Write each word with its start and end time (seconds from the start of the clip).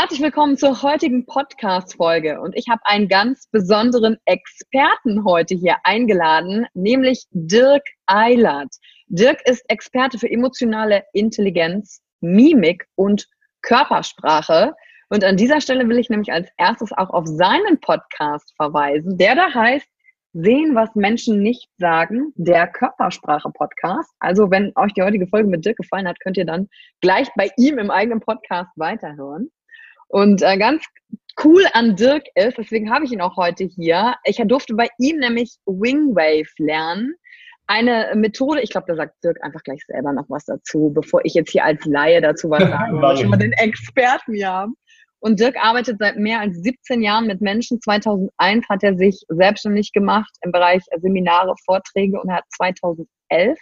Herzlich 0.00 0.22
willkommen 0.22 0.56
zur 0.56 0.80
heutigen 0.80 1.26
Podcast-Folge. 1.26 2.40
Und 2.40 2.56
ich 2.56 2.70
habe 2.70 2.80
einen 2.84 3.06
ganz 3.06 3.48
besonderen 3.50 4.16
Experten 4.24 5.26
heute 5.26 5.54
hier 5.54 5.76
eingeladen, 5.84 6.64
nämlich 6.72 7.26
Dirk 7.32 7.82
Eilert. 8.06 8.74
Dirk 9.08 9.46
ist 9.46 9.62
Experte 9.68 10.18
für 10.18 10.30
emotionale 10.30 11.04
Intelligenz, 11.12 12.00
Mimik 12.22 12.86
und 12.94 13.28
Körpersprache. 13.60 14.72
Und 15.10 15.22
an 15.22 15.36
dieser 15.36 15.60
Stelle 15.60 15.86
will 15.86 15.98
ich 15.98 16.08
nämlich 16.08 16.32
als 16.32 16.48
erstes 16.56 16.92
auch 16.92 17.10
auf 17.10 17.26
seinen 17.26 17.78
Podcast 17.80 18.54
verweisen, 18.56 19.18
der 19.18 19.34
da 19.34 19.52
heißt 19.52 19.86
Sehen, 20.32 20.74
was 20.74 20.94
Menschen 20.94 21.42
nicht 21.42 21.68
sagen, 21.76 22.32
der 22.36 22.68
Körpersprache-Podcast. 22.68 24.14
Also 24.18 24.50
wenn 24.50 24.72
euch 24.76 24.94
die 24.94 25.02
heutige 25.02 25.26
Folge 25.26 25.50
mit 25.50 25.66
Dirk 25.66 25.76
gefallen 25.76 26.08
hat, 26.08 26.20
könnt 26.20 26.38
ihr 26.38 26.46
dann 26.46 26.68
gleich 27.02 27.28
bei 27.36 27.50
ihm 27.58 27.78
im 27.78 27.90
eigenen 27.90 28.20
Podcast 28.20 28.70
weiterhören. 28.76 29.50
Und 30.10 30.42
äh, 30.42 30.58
ganz 30.58 30.84
cool 31.44 31.64
an 31.72 31.94
Dirk 31.94 32.24
ist, 32.34 32.58
deswegen 32.58 32.92
habe 32.92 33.04
ich 33.04 33.12
ihn 33.12 33.20
auch 33.20 33.36
heute 33.36 33.64
hier. 33.64 34.14
Ich 34.24 34.36
durfte 34.44 34.74
bei 34.74 34.88
ihm 34.98 35.18
nämlich 35.18 35.56
Wingwave 35.66 36.50
lernen. 36.58 37.14
Eine 37.68 38.10
Methode, 38.16 38.60
ich 38.60 38.70
glaube, 38.70 38.88
da 38.88 38.96
sagt 38.96 39.22
Dirk 39.22 39.42
einfach 39.42 39.62
gleich 39.62 39.80
selber 39.86 40.12
noch 40.12 40.28
was 40.28 40.44
dazu, 40.44 40.90
bevor 40.92 41.24
ich 41.24 41.34
jetzt 41.34 41.52
hier 41.52 41.64
als 41.64 41.84
Laie 41.84 42.20
dazu 42.20 42.50
was 42.50 42.58
sage, 42.68 42.94
weil 42.94 43.14
wir 43.14 43.16
schon 43.16 43.30
mal 43.30 43.36
den 43.36 43.52
Experten 43.52 44.34
hier 44.34 44.48
haben. 44.48 44.74
Und 45.20 45.38
Dirk 45.38 45.56
arbeitet 45.62 45.98
seit 46.00 46.16
mehr 46.16 46.40
als 46.40 46.56
17 46.56 47.02
Jahren 47.02 47.28
mit 47.28 47.40
Menschen. 47.40 47.80
2001 47.80 48.68
hat 48.68 48.82
er 48.82 48.96
sich 48.96 49.22
selbstständig 49.28 49.92
gemacht 49.92 50.32
im 50.40 50.50
Bereich 50.50 50.82
Seminare, 51.00 51.54
Vorträge 51.64 52.20
und 52.20 52.30
er 52.30 52.36
hat 52.36 52.44
2011, 52.56 53.06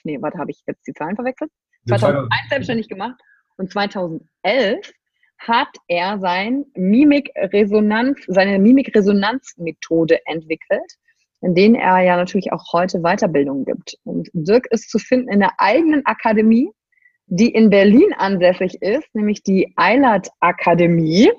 nee, 0.04 0.16
warte, 0.22 0.38
habe 0.38 0.50
ich 0.50 0.62
jetzt 0.66 0.86
die 0.86 0.94
Zahlen 0.94 1.16
verwechselt? 1.16 1.50
2001 1.88 2.30
selbstständig 2.48 2.88
gemacht 2.88 3.20
und 3.58 3.70
2011 3.70 4.92
hat 5.38 5.68
er 5.86 6.18
sein 6.18 6.64
Mimikresonanz, 6.74 8.20
seine 8.26 8.58
Mimikresonanzmethode 8.58 10.18
entwickelt, 10.26 10.94
in 11.40 11.54
denen 11.54 11.76
er 11.76 12.00
ja 12.00 12.16
natürlich 12.16 12.52
auch 12.52 12.72
heute 12.72 13.00
Weiterbildung 13.00 13.64
gibt. 13.64 13.96
Und 14.04 14.28
Dirk 14.32 14.66
ist 14.70 14.90
zu 14.90 14.98
finden 14.98 15.30
in 15.30 15.40
der 15.40 15.52
eigenen 15.58 16.04
Akademie, 16.04 16.70
die 17.26 17.48
in 17.48 17.70
Berlin 17.70 18.12
ansässig 18.16 18.82
ist, 18.82 19.14
nämlich 19.14 19.42
die 19.42 19.72
Eilert 19.76 20.28
Akademie. 20.40 21.30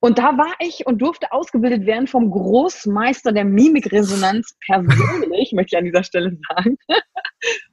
Und 0.00 0.18
da 0.18 0.36
war 0.36 0.52
ich 0.58 0.86
und 0.86 1.00
durfte 1.00 1.32
ausgebildet 1.32 1.86
werden 1.86 2.06
vom 2.06 2.30
Großmeister 2.30 3.32
der 3.32 3.44
Mimikresonanz 3.44 4.56
persönlich, 4.66 5.52
möchte 5.54 5.76
ich 5.76 5.78
an 5.78 5.84
dieser 5.84 6.04
Stelle 6.04 6.36
sagen. 6.48 6.76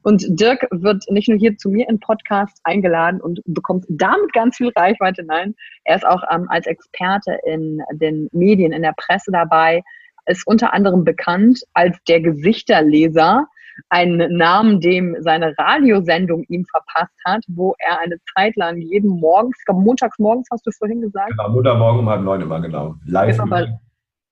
Und 0.04 0.26
Dirk 0.30 0.68
wird 0.72 1.04
nicht 1.10 1.30
nur 1.30 1.38
hier 1.38 1.56
zu 1.58 1.70
mir 1.70 1.88
im 1.90 2.00
Podcast 2.00 2.60
eingeladen 2.64 3.22
und 3.22 3.42
bekommt 3.46 3.86
damit 3.90 4.34
ganz 4.34 4.58
viel 4.58 4.72
Reichweite. 4.76 5.24
Nein, 5.24 5.56
er 5.84 5.98
ist 5.98 6.06
auch 6.06 6.24
ähm, 6.32 6.48
als 6.50 6.68
Experte 6.68 7.38
in 7.46 7.82
den 7.94 8.30
Medien, 8.32 8.72
in 8.72 8.82
der 8.82 8.94
Presse 8.98 9.32
dabei, 9.32 9.82
ist 10.26 10.46
unter 10.46 10.74
anderem 10.74 11.04
bekannt 11.04 11.62
als 11.74 11.98
der 12.08 12.22
Gesichterleser 12.22 13.46
einen 13.90 14.36
Namen, 14.36 14.82
dem 14.82 15.16
seine 15.20 15.54
Radiosendung 15.58 16.44
ihm 16.50 16.66
verpasst 16.66 17.16
hat, 17.26 17.44
wo 17.48 17.76
er 17.80 18.00
eine 18.00 18.18
Zeit 18.36 18.56
lang 18.56 18.78
jeden 18.78 19.10
Morgen, 19.10 19.52
ich 19.58 19.66
glaube 19.66 19.82
montags 19.82 20.20
morgens 20.20 20.48
hast 20.52 20.66
du 20.68 20.72
vorhin 20.72 21.02
gesagt. 21.02 21.32
Genau, 21.32 21.50
Montagmorgen 21.50 22.00
um 22.02 22.10
halb 22.10 22.22
neun 22.22 22.42
immer, 22.42 22.60
genau. 22.60 22.96
Live. 23.06 23.38
Genau, 23.38 23.56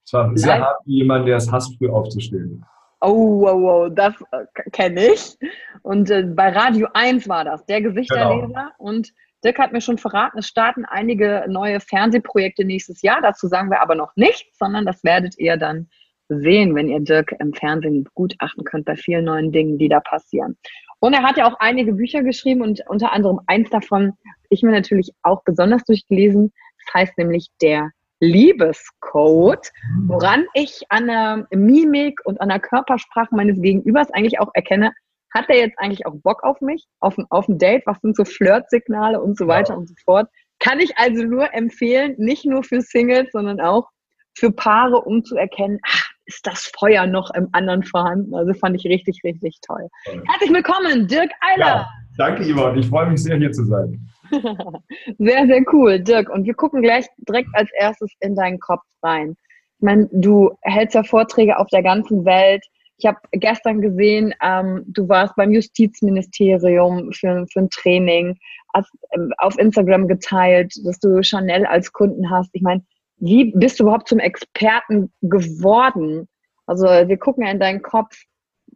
es 0.06 0.14
war 0.14 0.38
sehr 0.38 0.58
live. 0.58 0.66
hart, 0.66 0.78
wie 0.86 0.98
jemand, 0.98 1.28
der 1.28 1.38
es 1.38 1.52
hasst, 1.52 1.78
früh 1.78 1.90
aufzustehen. 1.90 2.64
Oh, 3.00 3.42
wow, 3.42 3.62
wow, 3.62 3.90
das 3.94 4.16
äh, 4.32 4.46
kenne 4.72 5.14
ich. 5.14 5.38
Und 5.84 6.10
äh, 6.10 6.24
bei 6.24 6.50
Radio 6.50 6.88
1 6.94 7.30
war 7.30 7.46
das, 7.46 7.66
der 7.66 7.82
Gesichterleser. 7.82 8.48
Genau. 8.48 8.70
Und 8.78 9.14
Dirk 9.44 9.60
hat 9.60 9.72
mir 9.72 9.82
schon 9.82 10.00
verraten, 10.00 10.40
es 10.40 10.48
starten 10.48 10.84
einige 10.86 11.46
neue 11.48 11.80
Fernsehprojekte 11.80 12.66
nächstes 12.66 13.04
Jahr. 13.04 13.22
Dazu 13.22 13.48
sagen 13.48 13.70
wir 13.70 13.82
aber 13.82 13.94
noch 13.94 14.16
nichts, 14.16 14.58
sondern 14.58 14.86
das 14.86 15.04
werdet 15.04 15.38
ihr 15.38 15.58
dann 15.58 15.90
sehen, 16.28 16.76
wenn 16.76 16.90
ihr 16.90 17.00
Dirk 17.00 17.36
im 17.40 17.54
Fernsehen 17.54 18.04
begutachten 18.04 18.64
könnt 18.64 18.86
bei 18.86 18.96
vielen 18.96 19.26
neuen 19.26 19.52
Dingen, 19.52 19.78
die 19.78 19.90
da 19.90 20.00
passieren. 20.00 20.58
Und 21.00 21.14
er 21.14 21.24
hat 21.24 21.38
ja 21.38 21.48
auch 21.48 21.60
einige 21.60 21.94
Bücher 21.94 22.24
geschrieben 22.24 22.62
und 22.62 22.82
unter 22.88 23.14
anderem 23.14 23.40
eins 23.46 23.70
davon, 23.70 24.14
ich 24.50 24.64
mir 24.64 24.72
natürlich 24.72 25.12
auch 25.22 25.44
besonders 25.44 25.84
durchgelesen. 25.84 26.52
Das 26.86 26.94
heißt 26.96 27.18
nämlich 27.18 27.50
der 27.62 27.92
Liebescode, 28.20 29.72
woran 30.08 30.46
ich 30.54 30.82
an 30.90 31.08
der 31.08 31.48
Mimik 31.52 32.20
und 32.26 32.42
an 32.42 32.50
der 32.50 32.60
Körpersprache 32.60 33.36
meines 33.36 33.62
Gegenübers 33.62 34.10
eigentlich 34.12 34.40
auch 34.40 34.50
erkenne, 34.54 34.92
hat 35.34 35.46
er 35.50 35.58
jetzt 35.58 35.78
eigentlich 35.78 36.06
auch 36.06 36.16
Bock 36.16 36.44
auf 36.44 36.60
mich, 36.62 36.86
auf 37.00 37.18
ein, 37.18 37.26
auf 37.30 37.48
ein 37.48 37.58
Date, 37.58 37.84
was 37.86 38.00
sind 38.02 38.16
so 38.16 38.26
Flirtsignale 38.26 39.22
und 39.22 39.38
so 39.38 39.48
weiter 39.48 39.74
ja. 39.74 39.80
und 39.80 39.88
so 39.88 39.96
fort. 40.04 40.28
Kann 40.60 40.80
ich 40.80 40.98
also 40.98 41.24
nur 41.24 41.54
empfehlen, 41.54 42.16
nicht 42.18 42.46
nur 42.46 42.64
für 42.64 42.82
Singles, 42.82 43.32
sondern 43.32 43.60
auch 43.60 43.88
für 44.36 44.52
Paare, 44.52 45.02
um 45.02 45.24
zu 45.24 45.36
erkennen, 45.36 45.80
ach, 45.84 46.10
ist 46.26 46.46
das 46.46 46.72
Feuer 46.78 47.08
noch 47.08 47.32
im 47.34 47.48
anderen 47.54 47.84
vorhanden. 47.84 48.36
Also 48.36 48.54
fand 48.54 48.76
ich 48.76 48.86
richtig, 48.86 49.22
richtig 49.24 49.60
toll. 49.66 49.88
Herzlich 50.06 50.52
willkommen, 50.52 51.08
Dirk 51.08 51.32
Eiler. 51.42 51.66
Ja, 51.66 51.90
danke, 52.18 52.44
Yvonne. 52.44 52.80
Ich 52.80 52.88
freue 52.88 53.10
mich 53.10 53.24
sehr, 53.24 53.38
hier 53.38 53.52
zu 53.52 53.64
sein. 53.66 54.10
sehr, 55.18 55.48
sehr 55.48 55.62
cool, 55.74 56.00
Dirk. 56.00 56.30
Und 56.30 56.46
wir 56.46 56.54
gucken 56.54 56.82
gleich 56.82 57.06
direkt 57.28 57.50
als 57.54 57.70
erstes 57.78 58.12
in 58.20 58.36
deinen 58.36 58.60
Kopf 58.60 58.84
rein. 59.04 59.36
Ich 59.80 59.84
meine, 59.84 60.10
du 60.12 60.58
hältst 60.62 60.96
ja 60.96 61.04
Vorträge 61.04 61.58
auf 61.58 61.68
der 61.68 61.84
ganzen 61.84 62.26
Welt. 62.26 62.66
Ich 62.98 63.06
habe 63.06 63.20
gestern 63.32 63.82
gesehen, 63.82 64.34
ähm, 64.42 64.84
du 64.88 65.08
warst 65.08 65.36
beim 65.36 65.52
Justizministerium 65.52 67.12
für, 67.12 67.46
für 67.52 67.60
ein 67.60 67.70
Training, 67.70 68.38
hast 68.74 68.92
ähm, 69.12 69.32
auf 69.38 69.58
Instagram 69.60 70.08
geteilt, 70.08 70.74
dass 70.84 71.00
du 71.00 71.22
Chanel 71.22 71.66
als 71.66 71.92
Kunden 71.94 72.30
hast. 72.32 72.50
Ich 72.54 72.64
meine, 72.64 72.84
wie 73.18 73.52
bist 73.56 73.80
du 73.80 73.84
überhaupt 73.84 74.08
zum 74.08 74.20
Experten 74.20 75.12
geworden? 75.22 76.28
Also 76.66 76.86
wir 76.86 77.18
gucken 77.18 77.46
ja 77.46 77.52
in 77.52 77.60
deinen 77.60 77.82
Kopf. 77.82 78.16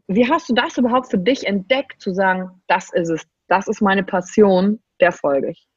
Wie 0.08 0.30
hast 0.30 0.50
du 0.50 0.54
das 0.54 0.78
überhaupt 0.78 1.10
für 1.10 1.18
dich 1.18 1.48
entdeckt, 1.48 2.02
zu 2.02 2.14
sagen, 2.14 2.50
das 2.68 2.92
ist 2.94 3.10
es, 3.10 3.28
das 3.48 3.68
ist 3.68 3.82
meine 3.82 4.04
Passion, 4.04 4.80
der 5.02 5.12
folge 5.12 5.52
ich? 5.52 5.68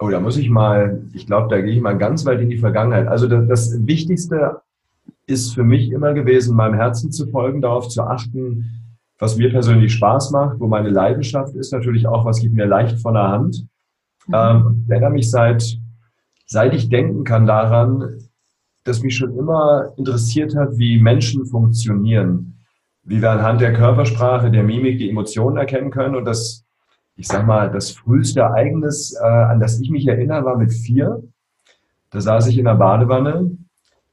Oh, 0.00 0.08
da 0.08 0.20
muss 0.20 0.36
ich 0.36 0.48
mal, 0.48 1.02
ich 1.12 1.26
glaube, 1.26 1.48
da 1.48 1.60
gehe 1.60 1.74
ich 1.74 1.80
mal 1.80 1.98
ganz 1.98 2.24
weit 2.24 2.40
in 2.40 2.50
die 2.50 2.58
Vergangenheit. 2.58 3.08
Also 3.08 3.26
das, 3.26 3.48
das 3.48 3.86
Wichtigste 3.86 4.60
ist 5.26 5.54
für 5.54 5.64
mich 5.64 5.90
immer 5.90 6.14
gewesen, 6.14 6.56
meinem 6.56 6.74
Herzen 6.74 7.10
zu 7.10 7.26
folgen, 7.26 7.60
darauf 7.60 7.88
zu 7.88 8.02
achten, 8.02 8.64
was 9.18 9.36
mir 9.36 9.50
persönlich 9.50 9.92
Spaß 9.94 10.30
macht, 10.30 10.60
wo 10.60 10.68
meine 10.68 10.90
Leidenschaft 10.90 11.54
ist, 11.56 11.72
natürlich 11.72 12.06
auch, 12.06 12.24
was 12.24 12.40
gibt 12.40 12.54
mir 12.54 12.66
leicht 12.66 13.00
von 13.00 13.14
der 13.14 13.28
Hand. 13.28 13.66
Mhm. 14.28 14.34
Ähm, 14.34 14.82
ich 14.84 14.90
erinnere 14.90 15.10
mich 15.10 15.30
seit 15.30 15.78
seit 16.48 16.74
ich 16.74 16.88
denken 16.88 17.24
kann 17.24 17.46
daran, 17.46 18.18
dass 18.84 19.02
mich 19.02 19.16
schon 19.16 19.36
immer 19.36 19.92
interessiert 19.96 20.56
hat, 20.56 20.78
wie 20.78 20.98
Menschen 20.98 21.44
funktionieren, 21.44 22.58
wie 23.02 23.20
wir 23.20 23.30
anhand 23.30 23.60
der 23.60 23.74
Körpersprache, 23.74 24.50
der 24.50 24.62
Mimik 24.62 24.98
die 24.98 25.10
Emotionen 25.10 25.58
erkennen 25.58 25.90
können 25.90 26.16
und 26.16 26.24
das, 26.24 26.64
ich 27.18 27.26
sag 27.26 27.46
mal, 27.46 27.68
das 27.70 27.90
früheste 27.90 28.40
Ereignis, 28.40 29.12
äh, 29.20 29.26
an 29.26 29.58
das 29.58 29.80
ich 29.80 29.90
mich 29.90 30.06
erinnere, 30.06 30.44
war 30.44 30.56
mit 30.56 30.72
vier. 30.72 31.20
Da 32.10 32.20
saß 32.20 32.46
ich 32.46 32.56
in 32.56 32.64
der 32.64 32.76
Badewanne 32.76 33.58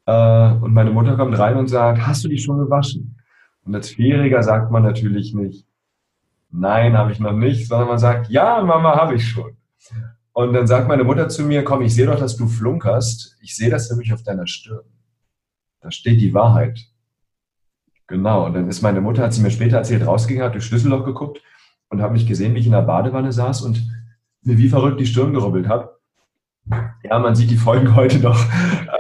äh, 0.08 0.52
und 0.54 0.74
meine 0.74 0.90
Mutter 0.90 1.16
kommt 1.16 1.38
rein 1.38 1.56
und 1.56 1.68
sagt, 1.68 2.06
hast 2.06 2.24
du 2.24 2.30
dich 2.30 2.44
schon 2.44 2.58
gewaschen? 2.58 3.16
Und 3.64 3.76
als 3.76 3.90
Vierjähriger 3.90 4.42
sagt 4.42 4.72
man 4.72 4.82
natürlich 4.82 5.36
nicht, 5.36 5.68
nein, 6.50 6.98
habe 6.98 7.12
ich 7.12 7.20
noch 7.20 7.34
nicht, 7.34 7.68
sondern 7.68 7.90
man 7.90 8.00
sagt, 8.00 8.30
ja, 8.30 8.64
Mama, 8.64 8.96
habe 8.96 9.14
ich 9.14 9.28
schon. 9.28 9.56
Und 10.34 10.54
dann 10.54 10.66
sagt 10.66 10.88
meine 10.88 11.04
Mutter 11.04 11.30
zu 11.30 11.44
mir, 11.44 11.64
komm, 11.64 11.84
ich 11.84 11.94
sehe 11.94 12.08
doch, 12.08 12.20
dass 12.20 12.36
du 12.36 12.48
flunkerst. 12.48 13.38
Ich 13.40 13.56
sehe 13.56 13.70
das 13.70 13.90
nämlich 13.92 14.14
auf 14.14 14.24
deiner 14.24 14.48
Stirn. 14.48 14.84
Da 15.80 15.92
steht 15.92 16.20
die 16.20 16.34
Wahrheit. 16.34 16.80
Genau. 18.08 18.48
Und 18.48 18.56
dann 18.56 18.68
ist 18.68 18.82
meine 18.82 19.00
Mutter, 19.00 19.22
hat 19.22 19.34
sie 19.34 19.44
mir 19.44 19.52
später 19.52 19.78
erzählt, 19.78 20.08
rausgegangen, 20.08 20.48
hat 20.48 20.56
durch 20.56 20.66
Schlüsselloch 20.66 21.06
geguckt 21.06 21.40
und 21.96 22.02
habe 22.02 22.14
mich 22.14 22.28
gesehen, 22.28 22.54
wie 22.54 22.60
ich 22.60 22.66
in 22.66 22.72
der 22.72 22.82
Badewanne 22.82 23.32
saß 23.32 23.62
und 23.62 23.82
mir 24.44 24.58
wie 24.58 24.70
verrückt 24.70 25.00
die 25.00 25.06
Stirn 25.06 25.34
gerubbelt 25.34 25.68
habe. 25.68 25.98
Ja, 27.04 27.20
man 27.20 27.36
sieht 27.36 27.52
die 27.52 27.58
Folgen 27.58 27.96
heute 27.96 28.20
noch. 28.20 28.40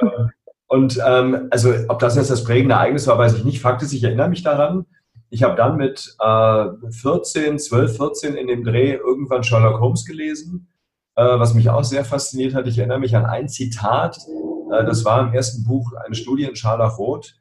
und 0.68 1.00
ähm, 1.06 1.47
also, 1.51 1.74
ob 1.88 2.00
das 2.00 2.15
jetzt 2.15 2.30
das 2.31 2.44
prägende 2.44 2.75
Ereignis 2.75 3.07
war, 3.07 3.18
weiß 3.18 3.36
ich 3.36 3.45
nicht. 3.45 3.62
Fakt 3.62 3.81
ist, 3.81 3.94
ich 3.94 4.03
erinnere 4.03 4.30
mich 4.30 4.44
daran. 4.44 4.86
Ich 5.30 5.44
habe 5.44 5.56
dann 5.56 5.77
mit 5.77 6.15
äh, 6.19 6.65
14, 6.92 7.59
12, 7.59 7.97
14 7.97 8.36
in 8.36 8.47
dem 8.47 8.63
Dreh 8.63 8.94
irgendwann 8.94 9.44
Sherlock 9.44 9.80
Holmes 9.80 10.06
gelesen 10.06 10.68
äh, 11.15 11.39
was 11.39 11.53
mich 11.53 11.69
auch 11.69 11.83
sehr 11.83 12.06
fasziniert 12.06 12.53
hat. 12.53 12.68
Ich 12.68 12.77
erinnere 12.77 13.00
mich 13.00 13.15
an 13.15 13.25
ein 13.25 13.48
Zitat, 13.50 14.18
äh, 14.71 14.83
das 14.86 15.06
war 15.06 15.21
im 15.21 15.33
ersten 15.33 15.63
Buch 15.63 15.94
eine 15.94 16.15
Studie 16.15 16.44
in 16.44 16.56
Scharlachrot. 16.56 17.36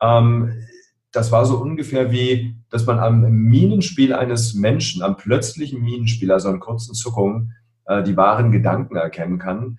Ähm, 0.00 0.66
das 1.12 1.32
war 1.32 1.44
so 1.44 1.56
ungefähr 1.56 2.10
wie, 2.10 2.56
dass 2.70 2.86
man 2.86 2.98
am 2.98 3.22
Minenspiel 3.22 4.14
eines 4.14 4.54
Menschen, 4.54 5.02
am 5.02 5.16
plötzlichen 5.16 5.82
Minenspiel, 5.82 6.30
also 6.32 6.48
an 6.48 6.60
kurzen 6.60 6.94
Zuckungen, 6.94 7.54
äh, 7.86 8.02
die 8.02 8.16
wahren 8.16 8.52
Gedanken 8.52 8.96
erkennen 8.96 9.38
kann. 9.38 9.78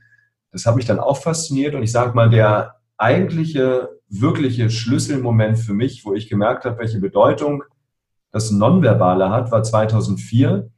Das 0.51 0.65
hat 0.65 0.75
mich 0.75 0.85
dann 0.85 0.99
auch 0.99 1.17
fasziniert 1.17 1.73
und 1.75 1.83
ich 1.83 1.91
sage 1.91 2.13
mal, 2.13 2.29
der 2.29 2.75
eigentliche, 2.97 3.89
wirkliche 4.09 4.69
Schlüsselmoment 4.69 5.57
für 5.57 5.73
mich, 5.73 6.05
wo 6.05 6.13
ich 6.13 6.29
gemerkt 6.29 6.65
habe, 6.65 6.79
welche 6.79 6.99
Bedeutung 6.99 7.63
das 8.31 8.51
Nonverbale 8.51 9.29
hat, 9.29 9.51
war 9.51 9.63
2004. 9.63 10.69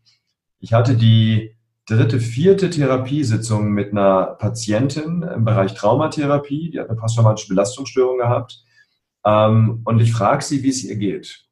Ich 0.60 0.74
hatte 0.74 0.95
die 0.95 1.56
dritte, 1.88 2.19
vierte 2.19 2.69
Therapiesitzung 2.69 3.71
mit 3.71 3.92
einer 3.92 4.38
Patientin 4.39 5.24
im 5.24 5.44
Bereich 5.44 5.74
Traumatherapie, 5.74 6.71
die 6.71 6.80
hat 6.80 6.89
eine 6.89 6.98
posttraumatische 6.98 7.50
Belastungsstörung 7.50 8.19
gehabt. 8.19 8.63
Ähm, 9.25 9.81
und 9.83 10.00
ich 10.00 10.13
frage 10.13 10.44
sie, 10.44 10.63
wie 10.63 10.69
es 10.69 10.83
ihr 10.83 10.95
geht. 10.95 11.43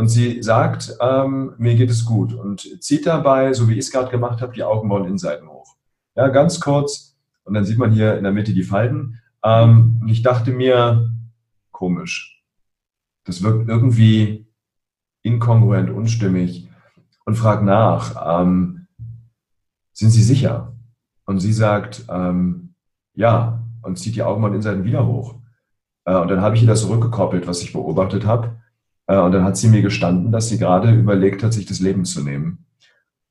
Und 0.00 0.08
sie 0.08 0.42
sagt, 0.42 0.96
ähm, 0.98 1.52
mir 1.58 1.74
geht 1.74 1.90
es 1.90 2.06
gut 2.06 2.32
und 2.32 2.82
zieht 2.82 3.04
dabei, 3.04 3.52
so 3.52 3.68
wie 3.68 3.74
ich 3.74 3.80
es 3.80 3.90
gerade 3.90 4.10
gemacht 4.10 4.40
habe, 4.40 4.54
die 4.54 4.62
Augenbrauen 4.62 5.04
Innenseiten 5.04 5.46
hoch. 5.46 5.76
Ja, 6.16 6.28
ganz 6.28 6.58
kurz. 6.58 7.18
Und 7.44 7.52
dann 7.52 7.66
sieht 7.66 7.76
man 7.76 7.92
hier 7.92 8.16
in 8.16 8.24
der 8.24 8.32
Mitte 8.32 8.54
die 8.54 8.62
Falten. 8.62 9.20
Ähm, 9.44 9.98
und 10.00 10.08
ich 10.08 10.22
dachte 10.22 10.52
mir, 10.52 11.10
komisch. 11.70 12.42
Das 13.24 13.42
wirkt 13.42 13.68
irgendwie 13.68 14.46
inkongruent, 15.20 15.90
unstimmig. 15.90 16.70
Und 17.26 17.34
frag 17.34 17.62
nach. 17.62 18.40
Ähm, 18.40 18.86
sind 19.92 20.12
Sie 20.12 20.22
sicher? 20.22 20.72
Und 21.26 21.40
sie 21.40 21.52
sagt, 21.52 22.06
ähm, 22.08 22.72
ja, 23.12 23.62
und 23.82 23.98
zieht 23.98 24.16
die 24.16 24.22
Augen 24.22 24.44
und 24.44 24.52
Innenseiten 24.52 24.84
wieder 24.84 25.06
hoch. 25.06 25.34
Äh, 26.06 26.16
und 26.16 26.28
dann 26.28 26.40
habe 26.40 26.56
ich 26.56 26.62
ihr 26.62 26.68
das 26.68 26.80
zurückgekoppelt, 26.80 27.46
was 27.46 27.60
ich 27.60 27.74
beobachtet 27.74 28.24
habe. 28.24 28.59
Äh, 29.10 29.18
und 29.18 29.32
dann 29.32 29.44
hat 29.44 29.56
sie 29.56 29.68
mir 29.68 29.82
gestanden, 29.82 30.30
dass 30.30 30.48
sie 30.48 30.58
gerade 30.58 30.92
überlegt 30.92 31.42
hat, 31.42 31.52
sich 31.52 31.66
das 31.66 31.80
Leben 31.80 32.04
zu 32.04 32.22
nehmen. 32.22 32.64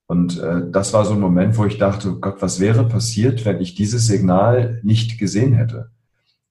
Und 0.07 0.39
äh, 0.39 0.69
das 0.69 0.91
war 0.91 1.05
so 1.05 1.13
ein 1.13 1.19
Moment, 1.19 1.57
wo 1.57 1.65
ich 1.65 1.77
dachte, 1.77 2.09
oh 2.09 2.19
Gott, 2.19 2.41
was 2.41 2.59
wäre 2.59 2.83
passiert, 2.83 3.45
wenn 3.45 3.61
ich 3.61 3.75
dieses 3.75 4.07
Signal 4.07 4.81
nicht 4.83 5.17
gesehen 5.19 5.53
hätte? 5.53 5.91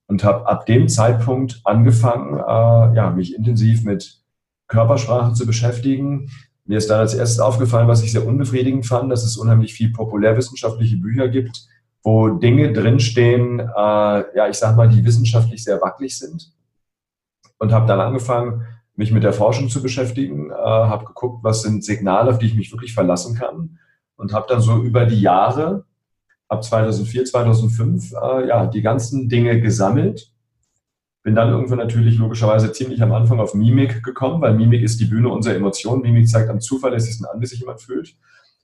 Und 0.06 0.24
habe 0.24 0.48
ab 0.48 0.64
dem 0.64 0.88
Zeitpunkt 0.88 1.60
angefangen, 1.64 2.38
äh, 2.38 2.96
ja, 2.96 3.12
mich 3.14 3.34
intensiv 3.34 3.84
mit 3.84 4.22
Körpersprache 4.66 5.34
zu 5.34 5.44
beschäftigen, 5.44 6.30
mir 6.64 6.78
ist 6.78 6.88
dann 6.88 7.00
als 7.00 7.14
erstes 7.14 7.40
aufgefallen, 7.40 7.88
was 7.88 8.02
ich 8.02 8.12
sehr 8.12 8.26
unbefriedigend 8.26 8.86
fand, 8.86 9.10
dass 9.10 9.24
es 9.24 9.36
unheimlich 9.36 9.74
viel 9.74 9.90
populärwissenschaftliche 9.90 10.98
Bücher 10.98 11.28
gibt, 11.28 11.66
wo 12.02 12.28
Dinge 12.28 12.72
drinstehen, 12.72 13.58
äh, 13.60 13.64
ja, 13.74 14.48
ich 14.48 14.56
sag 14.56 14.76
mal, 14.76 14.88
die 14.88 15.04
wissenschaftlich 15.04 15.64
sehr 15.64 15.80
wackelig 15.80 16.16
sind. 16.16 16.52
Und 17.58 17.72
habe 17.72 17.86
dann 17.86 18.00
angefangen, 18.00 18.66
mich 18.98 19.12
mit 19.12 19.22
der 19.22 19.32
Forschung 19.32 19.68
zu 19.68 19.80
beschäftigen, 19.80 20.50
äh, 20.50 20.54
habe 20.54 21.04
geguckt, 21.04 21.44
was 21.44 21.62
sind 21.62 21.84
Signale, 21.84 22.30
auf 22.30 22.38
die 22.38 22.46
ich 22.46 22.54
mich 22.54 22.72
wirklich 22.72 22.94
verlassen 22.94 23.36
kann. 23.36 23.78
Und 24.16 24.32
habe 24.32 24.46
dann 24.48 24.60
so 24.60 24.82
über 24.82 25.06
die 25.06 25.20
Jahre, 25.20 25.84
ab 26.48 26.64
2004, 26.64 27.24
2005, 27.24 28.12
äh, 28.12 28.48
ja, 28.48 28.66
die 28.66 28.82
ganzen 28.82 29.28
Dinge 29.28 29.60
gesammelt 29.60 30.32
bin 31.28 31.34
dann 31.34 31.50
irgendwann 31.50 31.78
natürlich 31.78 32.16
logischerweise 32.16 32.72
ziemlich 32.72 33.02
am 33.02 33.12
Anfang 33.12 33.38
auf 33.38 33.52
Mimik 33.52 34.02
gekommen, 34.02 34.40
weil 34.40 34.54
Mimik 34.54 34.82
ist 34.82 34.98
die 34.98 35.04
Bühne 35.04 35.28
unserer 35.28 35.56
Emotionen. 35.56 36.00
Mimik 36.00 36.26
zeigt 36.26 36.48
am 36.48 36.58
zuverlässigsten 36.58 37.26
an, 37.26 37.38
wie 37.38 37.44
sich 37.44 37.60
jemand 37.60 37.82
fühlt. 37.82 38.16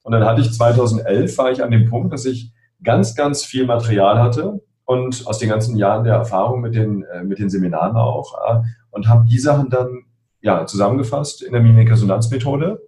Und 0.02 0.12
dann 0.12 0.24
hatte 0.24 0.40
ich 0.40 0.50
2011, 0.50 1.36
war 1.36 1.50
ich 1.50 1.62
an 1.62 1.70
dem 1.70 1.90
Punkt, 1.90 2.10
dass 2.12 2.24
ich 2.24 2.52
ganz, 2.82 3.14
ganz 3.14 3.44
viel 3.44 3.66
Material 3.66 4.18
hatte 4.18 4.62
und 4.86 5.26
aus 5.26 5.38
den 5.38 5.50
ganzen 5.50 5.76
Jahren 5.76 6.04
der 6.04 6.14
Erfahrung 6.14 6.62
mit 6.62 6.74
den, 6.74 7.02
äh, 7.04 7.22
mit 7.22 7.38
den 7.38 7.50
Seminaren 7.50 7.96
auch 7.96 8.34
äh, 8.48 8.62
und 8.90 9.08
habe 9.08 9.26
die 9.26 9.38
Sachen 9.38 9.68
dann 9.68 10.04
ja, 10.44 10.66
zusammengefasst 10.66 11.42
in 11.42 11.52
der 11.52 11.62
Mimikresonanzmethode 11.62 12.86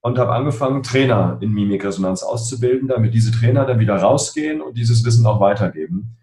und 0.00 0.18
habe 0.18 0.32
angefangen, 0.32 0.82
Trainer 0.82 1.36
in 1.40 1.52
Mimikresonanz 1.52 2.22
auszubilden, 2.22 2.88
damit 2.88 3.12
diese 3.12 3.30
Trainer 3.30 3.66
dann 3.66 3.78
wieder 3.78 3.96
rausgehen 3.96 4.62
und 4.62 4.78
dieses 4.78 5.04
Wissen 5.04 5.26
auch 5.26 5.38
weitergeben. 5.38 6.16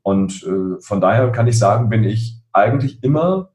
Und 0.00 0.44
äh, 0.44 0.80
von 0.80 1.00
daher 1.02 1.30
kann 1.30 1.46
ich 1.46 1.58
sagen, 1.58 1.90
bin 1.90 2.04
ich 2.04 2.38
eigentlich 2.52 3.04
immer 3.04 3.50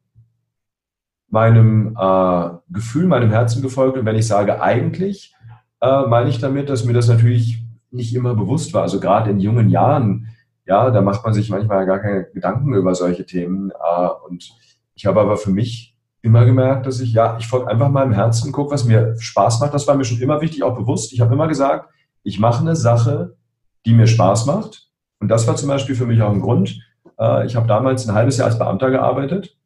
meinem 1.28 1.98
äh, 2.00 2.50
Gefühl, 2.70 3.08
meinem 3.08 3.32
Herzen 3.32 3.64
gefolgt. 3.64 3.98
Und 3.98 4.06
wenn 4.06 4.16
ich 4.16 4.28
sage 4.28 4.62
eigentlich, 4.62 5.36
äh, 5.82 6.04
meine 6.04 6.30
ich 6.30 6.40
damit, 6.40 6.70
dass 6.70 6.86
mir 6.86 6.94
das 6.94 7.08
natürlich 7.08 7.64
nicht 7.90 8.14
immer 8.14 8.36
bewusst 8.36 8.76
war. 8.76 8.84
Also 8.84 9.00
gerade 9.00 9.32
in 9.32 9.40
jungen 9.40 9.70
Jahren, 9.70 10.28
ja, 10.66 10.92
da 10.92 11.02
macht 11.02 11.24
man 11.24 11.34
sich 11.34 11.50
manchmal 11.50 11.88
gar 11.88 12.00
keine 12.00 12.26
Gedanken 12.26 12.76
über 12.76 12.94
solche 12.94 13.26
Themen. 13.26 13.72
Äh, 13.72 14.10
und 14.30 14.54
ich 14.94 15.08
habe 15.08 15.20
aber 15.20 15.36
für 15.36 15.52
mich 15.52 15.97
immer 16.22 16.46
gemerkt, 16.46 16.86
dass 16.86 17.00
ich, 17.00 17.14
ja, 17.14 17.38
ich 17.40 17.48
folge 17.48 17.68
einfach 17.68 17.90
meinem 17.90 18.14
Herzen, 18.14 18.52
gucke, 18.52 18.72
was 18.72 18.86
mir 18.86 19.16
Spaß 19.20 19.60
macht. 19.60 19.74
Das 19.74 19.88
war 19.88 19.96
mir 19.96 20.04
schon 20.04 20.20
immer 20.20 20.42
wichtig, 20.42 20.64
auch 20.64 20.76
bewusst. 20.76 21.14
Ich 21.14 21.22
habe 21.22 21.34
immer 21.34 21.48
gesagt, 21.48 21.90
ich 22.24 22.40
mache 22.40 22.62
eine 22.62 22.76
Sache, 22.76 23.38
die 23.86 23.94
mir 23.94 24.08
Spaß 24.08 24.46
macht 24.46 24.88
und 25.20 25.30
das 25.30 25.48
war 25.48 25.56
zum 25.56 25.70
Beispiel 25.70 25.96
für 25.96 26.06
mich 26.06 26.22
auch 26.22 26.32
ein 26.32 26.42
Grund. 26.42 26.80
Äh, 27.20 27.46
ich 27.46 27.56
habe 27.56 27.68
damals 27.68 28.08
ein 28.08 28.16
halbes 28.16 28.38
Jahr 28.38 28.48
als 28.48 28.60
Beamter 28.60 28.92
gearbeitet 28.92 29.58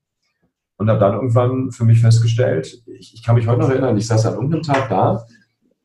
und 0.78 0.90
habe 0.90 1.00
dann 1.00 1.14
irgendwann 1.14 1.72
für 1.72 1.86
mich 1.86 2.02
festgestellt, 2.02 2.84
ich, 2.86 3.14
ich 3.14 3.24
kann 3.24 3.36
mich 3.36 3.48
heute 3.48 3.62
noch 3.62 3.70
erinnern, 3.70 3.98
ich 3.98 4.08
saß 4.08 4.26
an 4.26 4.36
irgendeinem 4.36 4.64
Tag 4.64 4.90
da 4.90 5.26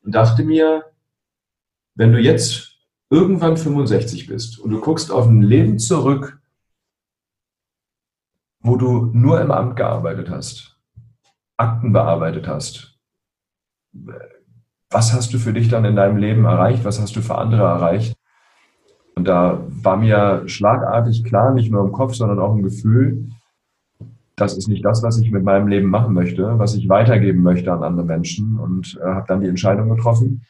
und 0.03 0.15
dachte 0.15 0.43
mir, 0.43 0.85
wenn 1.95 2.13
du 2.13 2.19
jetzt 2.19 2.77
irgendwann 3.09 3.57
65 3.57 4.27
bist 4.27 4.59
und 4.59 4.71
du 4.71 4.79
guckst 4.79 5.11
auf 5.11 5.27
ein 5.27 5.41
Leben 5.41 5.79
zurück, 5.79 6.39
wo 8.59 8.75
du 8.75 9.11
nur 9.13 9.41
im 9.41 9.51
Amt 9.51 9.75
gearbeitet 9.75 10.29
hast, 10.29 10.77
Akten 11.57 11.93
bearbeitet 11.93 12.47
hast, 12.47 12.97
was 14.89 15.13
hast 15.13 15.33
du 15.33 15.39
für 15.39 15.53
dich 15.53 15.69
dann 15.69 15.85
in 15.85 15.95
deinem 15.95 16.17
Leben 16.17 16.45
erreicht? 16.45 16.85
Was 16.85 17.01
hast 17.01 17.15
du 17.15 17.21
für 17.21 17.37
andere 17.37 17.63
erreicht? 17.63 18.15
Und 19.15 19.27
da 19.27 19.63
war 19.67 19.97
mir 19.97 20.43
schlagartig 20.45 21.23
klar, 21.23 21.53
nicht 21.53 21.71
nur 21.71 21.83
im 21.83 21.91
Kopf, 21.91 22.13
sondern 22.13 22.39
auch 22.39 22.55
im 22.55 22.61
Gefühl, 22.61 23.29
das 24.35 24.55
ist 24.55 24.67
nicht 24.67 24.85
das, 24.85 25.01
was 25.01 25.17
ich 25.19 25.31
mit 25.31 25.43
meinem 25.43 25.67
Leben 25.67 25.89
machen 25.89 26.13
möchte, 26.13 26.59
was 26.59 26.75
ich 26.75 26.87
weitergeben 26.87 27.41
möchte 27.41 27.73
an 27.73 27.83
andere 27.83 28.05
Menschen. 28.05 28.59
Und 28.59 28.99
äh, 29.01 29.05
habe 29.05 29.25
dann 29.27 29.41
die 29.41 29.47
Entscheidung 29.47 29.89
getroffen, 29.89 30.45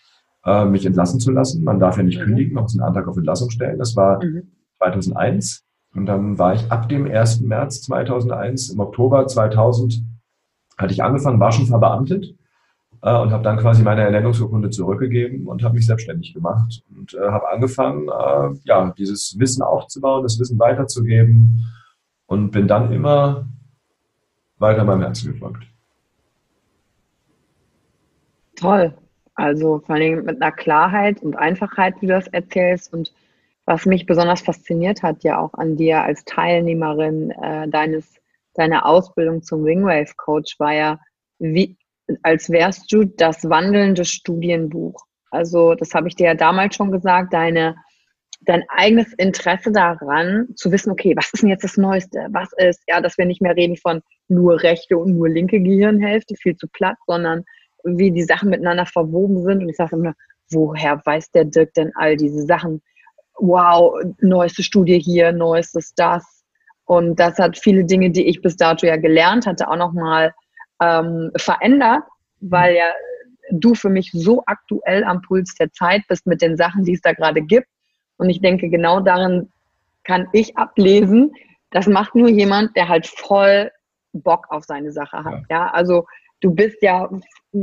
äh, 0.45 0.65
mich 0.65 0.85
entlassen 0.85 1.21
zu 1.21 1.31
lassen. 1.31 1.63
Man 1.63 1.79
darf 1.79 1.95
ja 1.97 2.03
nicht 2.03 2.19
mhm. 2.19 2.25
kündigen, 2.25 2.53
man 2.53 2.63
muss 2.63 2.77
einen 2.77 2.87
Antrag 2.87 3.07
auf 3.07 3.15
Entlassung 3.15 3.49
stellen. 3.49 3.79
Das 3.79 3.95
war 3.95 4.21
mhm. 4.21 4.51
2001. 4.79 5.63
Und 5.97 6.05
dann 6.05 6.37
war 6.37 6.53
ich 6.53 6.71
ab 6.71 6.87
dem 6.89 7.09
1. 7.09 7.41
März 7.41 7.81
2001, 7.81 8.69
im 8.69 8.79
Oktober 8.79 9.25
2000, 9.25 10.03
hatte 10.77 10.93
ich 10.93 11.03
angefangen, 11.03 11.39
war 11.39 11.51
schon 11.51 11.65
verbeamtet 11.65 12.35
äh, 13.01 13.17
und 13.17 13.31
habe 13.31 13.43
dann 13.43 13.57
quasi 13.57 13.81
meine 13.81 14.01
Ernennungsurkunde 14.01 14.69
zurückgegeben 14.69 15.47
und 15.47 15.63
habe 15.63 15.73
mich 15.73 15.87
selbstständig 15.87 16.35
gemacht 16.35 16.83
und 16.95 17.15
äh, 17.15 17.29
habe 17.29 17.49
angefangen, 17.49 18.09
äh, 18.09 18.59
ja, 18.65 18.93
dieses 18.95 19.39
Wissen 19.39 19.63
aufzubauen, 19.63 20.21
das 20.21 20.39
Wissen 20.39 20.59
weiterzugeben 20.59 21.65
und 22.27 22.51
bin 22.51 22.67
dann 22.67 22.91
immer 22.91 23.47
weiter 24.59 24.83
meinem 24.83 25.01
Herzen 25.01 25.33
gefolgt. 25.33 25.63
Toll. 28.55 28.93
Also 29.33 29.79
vor 29.79 29.95
allem 29.95 30.25
mit 30.25 30.41
einer 30.41 30.51
Klarheit 30.51 31.23
und 31.23 31.35
Einfachheit, 31.35 31.95
wie 32.01 32.07
du 32.07 32.13
das 32.13 32.27
erzählst. 32.27 32.93
Und 32.93 33.11
was 33.67 33.85
mich 33.85 34.05
besonders 34.05 34.41
fasziniert 34.41 35.03
hat, 35.03 35.23
ja 35.23 35.39
auch 35.39 35.53
an 35.53 35.75
dir 35.75 36.01
als 36.01 36.23
Teilnehmerin 36.23 37.31
äh, 37.31 37.67
deines, 37.67 38.15
deiner 38.53 38.85
Ausbildung 38.85 39.43
zum 39.43 39.65
Wingwave 39.65 40.13
Coach, 40.15 40.57
war 40.57 40.73
ja, 40.73 40.99
wie, 41.37 41.77
als 42.23 42.49
wärst 42.49 42.91
du 42.91 43.03
das 43.03 43.47
wandelnde 43.49 44.05
Studienbuch. 44.05 45.05
Also 45.31 45.75
das 45.75 45.93
habe 45.93 46.07
ich 46.07 46.15
dir 46.15 46.27
ja 46.27 46.33
damals 46.33 46.75
schon 46.75 46.93
gesagt, 46.93 47.33
deine, 47.33 47.75
dein 48.39 48.63
eigenes 48.69 49.11
Interesse 49.13 49.73
daran 49.73 50.47
zu 50.55 50.71
wissen, 50.71 50.89
okay, 50.89 51.13
was 51.17 51.29
ist 51.33 51.43
denn 51.43 51.49
jetzt 51.49 51.65
das 51.65 51.75
Neueste? 51.75 52.25
Was 52.31 52.49
ist, 52.57 52.81
ja, 52.87 53.01
dass 53.01 53.17
wir 53.17 53.25
nicht 53.25 53.41
mehr 53.41 53.57
reden 53.57 53.75
von 53.75 54.01
nur 54.29 54.63
rechte 54.63 54.97
und 54.97 55.17
nur 55.17 55.27
linke 55.27 55.59
Gehirnhälfte, 55.59 56.35
viel 56.35 56.55
zu 56.55 56.69
platt, 56.69 56.95
sondern 57.05 57.43
wie 57.83 58.11
die 58.11 58.23
Sachen 58.23 58.49
miteinander 58.49 58.85
verwoben 58.85 59.43
sind. 59.43 59.61
Und 59.61 59.69
ich 59.69 59.75
sage 59.75 59.97
immer, 59.97 60.13
woher 60.51 61.01
weiß 61.05 61.31
der 61.31 61.43
Dirk 61.43 61.73
denn 61.73 61.91
all 61.95 62.15
diese 62.15 62.43
Sachen? 62.43 62.81
Wow, 63.37 64.01
neueste 64.19 64.63
Studie 64.63 64.99
hier, 64.99 65.31
neuestes 65.31 65.93
das. 65.95 66.43
Und 66.85 67.19
das 67.19 67.37
hat 67.37 67.57
viele 67.57 67.85
Dinge, 67.85 68.11
die 68.11 68.27
ich 68.27 68.41
bis 68.41 68.55
dato 68.55 68.85
ja 68.85 68.97
gelernt 68.97 69.45
hatte, 69.45 69.69
auch 69.69 69.75
nochmal 69.75 70.33
ähm, 70.81 71.31
verändert, 71.35 72.03
weil 72.39 72.75
ja 72.75 72.85
du 73.51 73.75
für 73.75 73.89
mich 73.89 74.11
so 74.13 74.43
aktuell 74.45 75.03
am 75.03 75.21
Puls 75.21 75.55
der 75.55 75.71
Zeit 75.71 76.03
bist 76.07 76.25
mit 76.27 76.41
den 76.41 76.57
Sachen, 76.57 76.83
die 76.83 76.93
es 76.93 77.01
da 77.01 77.13
gerade 77.13 77.41
gibt. 77.41 77.67
Und 78.17 78.29
ich 78.29 78.41
denke, 78.41 78.69
genau 78.69 78.99
darin 78.99 79.51
kann 80.03 80.27
ich 80.33 80.57
ablesen, 80.57 81.31
das 81.71 81.87
macht 81.87 82.15
nur 82.15 82.29
jemand, 82.29 82.75
der 82.75 82.87
halt 82.87 83.07
voll 83.07 83.71
Bock 84.13 84.47
auf 84.49 84.63
seine 84.63 84.91
Sache 84.91 85.23
hat. 85.23 85.43
Ja, 85.49 85.65
ja 85.65 85.71
also 85.71 86.05
du 86.41 86.51
bist 86.51 86.77
ja 86.81 87.09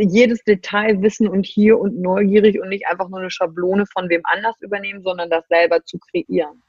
jedes 0.01 0.43
Detail 0.45 1.01
wissen 1.03 1.29
und 1.29 1.47
hier 1.47 1.79
und 1.79 2.01
neugierig 2.01 2.61
und 2.61 2.69
nicht 2.69 2.87
einfach 2.87 3.09
nur 3.09 3.21
eine 3.21 3.31
Schablone 3.31 3.85
von 3.93 4.09
wem 4.09 4.23
anders 4.25 4.57
übernehmen, 4.61 5.03
sondern 5.03 5.31
das 5.31 5.47
selber 5.49 5.83
zu 5.85 5.99
kreieren. 5.99 6.63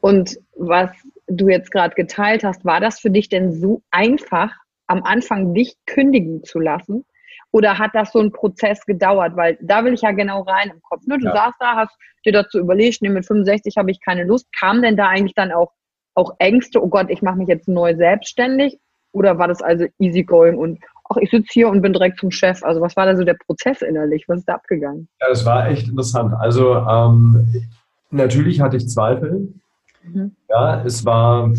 Und 0.00 0.36
was 0.56 0.90
du 1.28 1.48
jetzt 1.48 1.70
gerade 1.70 1.94
geteilt 1.94 2.42
hast, 2.42 2.64
war 2.64 2.80
das 2.80 2.98
für 2.98 3.10
dich 3.10 3.28
denn 3.28 3.52
so 3.52 3.82
einfach, 3.90 4.52
am 4.88 5.04
Anfang 5.04 5.54
dich 5.54 5.76
kündigen 5.86 6.42
zu 6.44 6.58
lassen? 6.58 7.04
Oder 7.52 7.78
hat 7.78 7.92
das 7.94 8.12
so 8.12 8.18
ein 8.18 8.32
Prozess 8.32 8.84
gedauert? 8.84 9.36
Weil 9.36 9.58
da 9.60 9.84
will 9.84 9.94
ich 9.94 10.02
ja 10.02 10.10
genau 10.10 10.42
rein 10.42 10.70
im 10.70 10.82
Kopf. 10.82 11.06
Ne? 11.06 11.18
Du 11.18 11.26
ja. 11.26 11.34
saßt 11.34 11.56
da, 11.60 11.76
hast 11.76 11.96
dir 12.24 12.32
dazu 12.32 12.58
überlegt, 12.58 13.00
nee, 13.02 13.10
mit 13.10 13.26
65 13.26 13.76
habe 13.76 13.90
ich 13.90 14.00
keine 14.00 14.24
Lust. 14.24 14.48
Kam 14.58 14.82
denn 14.82 14.96
da 14.96 15.08
eigentlich 15.08 15.34
dann 15.34 15.52
auch, 15.52 15.70
auch 16.14 16.34
Ängste, 16.38 16.82
oh 16.82 16.88
Gott, 16.88 17.08
ich 17.08 17.22
mache 17.22 17.36
mich 17.36 17.48
jetzt 17.48 17.68
neu 17.68 17.94
selbstständig? 17.94 18.78
Oder 19.12 19.38
war 19.38 19.48
das 19.48 19.62
also 19.62 19.86
easygoing 19.98 20.56
und 20.56 20.80
ach, 21.12 21.16
ich 21.20 21.30
sitze 21.30 21.48
hier 21.52 21.68
und 21.68 21.82
bin 21.82 21.92
direkt 21.92 22.18
zum 22.18 22.30
Chef? 22.30 22.62
Also 22.62 22.80
was 22.80 22.96
war 22.96 23.06
da 23.06 23.16
so 23.16 23.24
der 23.24 23.34
Prozess 23.34 23.82
innerlich? 23.82 24.24
Was 24.28 24.40
ist 24.40 24.48
da 24.48 24.54
abgegangen? 24.54 25.08
Ja, 25.20 25.28
das 25.28 25.44
war 25.44 25.68
echt 25.68 25.88
interessant. 25.88 26.34
Also 26.34 26.76
ähm, 26.76 27.46
natürlich 28.10 28.60
hatte 28.60 28.76
ich 28.76 28.88
Zweifel. 28.88 29.52
Mhm. 30.02 30.32
Ja, 30.48 30.82
es 30.84 31.04
war 31.04 31.52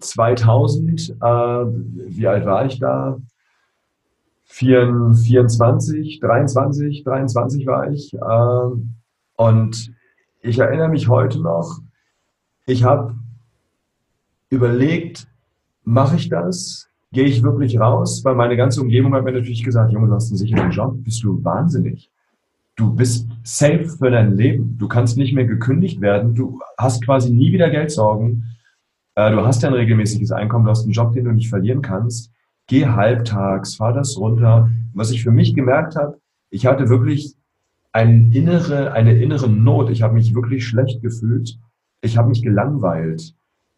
2000, 0.00 1.10
äh, 1.10 1.14
wie 1.20 2.26
alt 2.26 2.46
war 2.46 2.66
ich 2.66 2.78
da? 2.78 3.18
24, 4.44 6.20
23, 6.20 7.04
23 7.04 7.66
war 7.66 7.90
ich. 7.90 8.14
Äh, 8.14 9.36
und 9.36 9.92
ich 10.40 10.58
erinnere 10.58 10.88
mich 10.88 11.08
heute 11.08 11.40
noch, 11.40 11.80
ich 12.64 12.84
habe 12.84 13.14
überlegt, 14.48 15.26
mache 15.82 16.16
ich 16.16 16.28
das? 16.28 16.88
Gehe 17.16 17.24
ich 17.24 17.42
wirklich 17.42 17.80
raus? 17.80 18.22
Weil 18.26 18.34
meine 18.34 18.58
ganze 18.58 18.82
Umgebung 18.82 19.14
hat 19.14 19.24
mir 19.24 19.32
natürlich 19.32 19.64
gesagt, 19.64 19.90
Junge, 19.90 20.08
du 20.08 20.12
hast 20.12 20.30
einen 20.30 20.36
sicheren 20.36 20.70
Job, 20.70 21.02
bist 21.02 21.24
du 21.24 21.42
wahnsinnig. 21.42 22.10
Du 22.76 22.94
bist 22.94 23.26
safe 23.42 23.88
für 23.88 24.10
dein 24.10 24.36
Leben. 24.36 24.76
Du 24.76 24.86
kannst 24.86 25.16
nicht 25.16 25.32
mehr 25.32 25.46
gekündigt 25.46 26.02
werden. 26.02 26.34
Du 26.34 26.60
hast 26.76 27.02
quasi 27.02 27.32
nie 27.32 27.52
wieder 27.52 27.70
Geldsorgen. 27.70 28.44
Äh, 29.14 29.30
du 29.30 29.46
hast 29.46 29.64
ein 29.64 29.72
regelmäßiges 29.72 30.30
Einkommen, 30.30 30.66
du 30.66 30.70
hast 30.70 30.82
einen 30.82 30.92
Job, 30.92 31.14
den 31.14 31.24
du 31.24 31.32
nicht 31.32 31.48
verlieren 31.48 31.80
kannst. 31.80 32.30
Geh 32.66 32.84
halbtags, 32.84 33.76
fahr 33.76 33.94
das 33.94 34.18
runter. 34.18 34.70
Was 34.92 35.10
ich 35.10 35.22
für 35.22 35.30
mich 35.30 35.54
gemerkt 35.54 35.96
habe, 35.96 36.18
ich 36.50 36.66
hatte 36.66 36.90
wirklich 36.90 37.34
eine 37.92 38.28
innere, 38.36 38.92
eine 38.92 39.14
innere 39.14 39.48
Not. 39.48 39.88
Ich 39.88 40.02
habe 40.02 40.12
mich 40.12 40.34
wirklich 40.34 40.66
schlecht 40.66 41.00
gefühlt. 41.00 41.58
Ich 42.02 42.18
habe 42.18 42.28
mich 42.28 42.42
gelangweilt. 42.42 43.34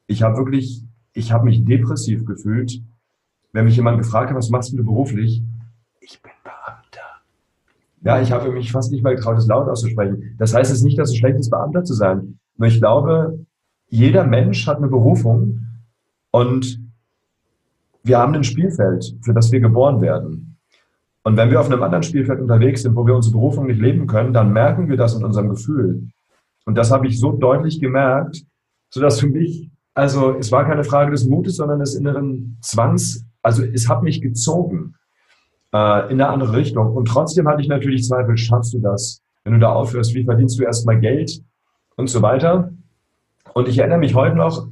Ich 0.08 0.24
habe 0.24 0.38
wirklich, 0.38 0.82
ich 1.12 1.30
habe 1.30 1.44
mich 1.44 1.64
depressiv 1.64 2.24
gefühlt. 2.24 2.82
Wenn 3.58 3.64
mich 3.64 3.74
jemand 3.74 3.98
gefragt 3.98 4.30
hat, 4.30 4.36
was 4.36 4.50
machst 4.50 4.72
du 4.72 4.76
beruflich? 4.76 5.42
Ich 5.98 6.22
bin 6.22 6.30
Beamter. 6.44 7.08
Ja, 8.04 8.20
ich 8.20 8.30
habe 8.30 8.52
mich 8.52 8.70
fast 8.70 8.92
nicht 8.92 9.02
mal 9.02 9.16
getraut, 9.16 9.36
das 9.36 9.48
laut 9.48 9.68
auszusprechen. 9.68 10.36
Das 10.38 10.54
heißt 10.54 10.70
es 10.70 10.82
nicht, 10.82 10.96
dass 10.96 11.10
es 11.10 11.16
schlecht 11.16 11.40
ist, 11.40 11.50
Beamter 11.50 11.82
zu 11.82 11.94
sein. 11.94 12.38
Nur 12.56 12.68
ich 12.68 12.78
glaube, 12.78 13.44
jeder 13.88 14.22
Mensch 14.22 14.64
hat 14.68 14.76
eine 14.76 14.86
Berufung 14.86 15.66
und 16.30 16.78
wir 18.04 18.18
haben 18.18 18.32
ein 18.32 18.44
Spielfeld, 18.44 19.16
für 19.22 19.34
das 19.34 19.50
wir 19.50 19.58
geboren 19.58 20.00
werden. 20.00 20.56
Und 21.24 21.36
wenn 21.36 21.50
wir 21.50 21.58
auf 21.58 21.66
einem 21.66 21.82
anderen 21.82 22.04
Spielfeld 22.04 22.40
unterwegs 22.40 22.82
sind, 22.82 22.94
wo 22.94 23.04
wir 23.04 23.16
unsere 23.16 23.32
Berufung 23.32 23.66
nicht 23.66 23.80
leben 23.80 24.06
können, 24.06 24.32
dann 24.32 24.52
merken 24.52 24.88
wir 24.88 24.96
das 24.96 25.16
in 25.16 25.24
unserem 25.24 25.48
Gefühl. 25.48 26.06
Und 26.64 26.76
das 26.76 26.92
habe 26.92 27.08
ich 27.08 27.18
so 27.18 27.32
deutlich 27.32 27.80
gemerkt, 27.80 28.40
sodass 28.88 29.18
für 29.18 29.26
mich, 29.26 29.68
also 29.94 30.36
es 30.38 30.52
war 30.52 30.64
keine 30.64 30.84
Frage 30.84 31.10
des 31.10 31.24
Mutes, 31.24 31.56
sondern 31.56 31.80
des 31.80 31.96
inneren 31.96 32.56
Zwangs. 32.60 33.24
Also 33.42 33.64
es 33.64 33.88
hat 33.88 34.02
mich 34.02 34.20
gezogen 34.20 34.94
äh, 35.72 36.10
in 36.10 36.20
eine 36.20 36.28
andere 36.28 36.56
Richtung. 36.56 36.94
Und 36.94 37.06
trotzdem 37.06 37.48
hatte 37.48 37.62
ich 37.62 37.68
natürlich 37.68 38.04
Zweifel, 38.04 38.36
schaffst 38.36 38.74
du 38.74 38.80
das? 38.80 39.22
Wenn 39.44 39.54
du 39.54 39.58
da 39.58 39.72
aufhörst, 39.72 40.14
wie 40.14 40.24
verdienst 40.24 40.58
du 40.58 40.64
erstmal 40.64 41.00
Geld 41.00 41.42
und 41.96 42.08
so 42.08 42.22
weiter? 42.22 42.72
Und 43.54 43.68
ich 43.68 43.78
erinnere 43.78 43.98
mich 43.98 44.14
heute 44.14 44.36
noch, 44.36 44.68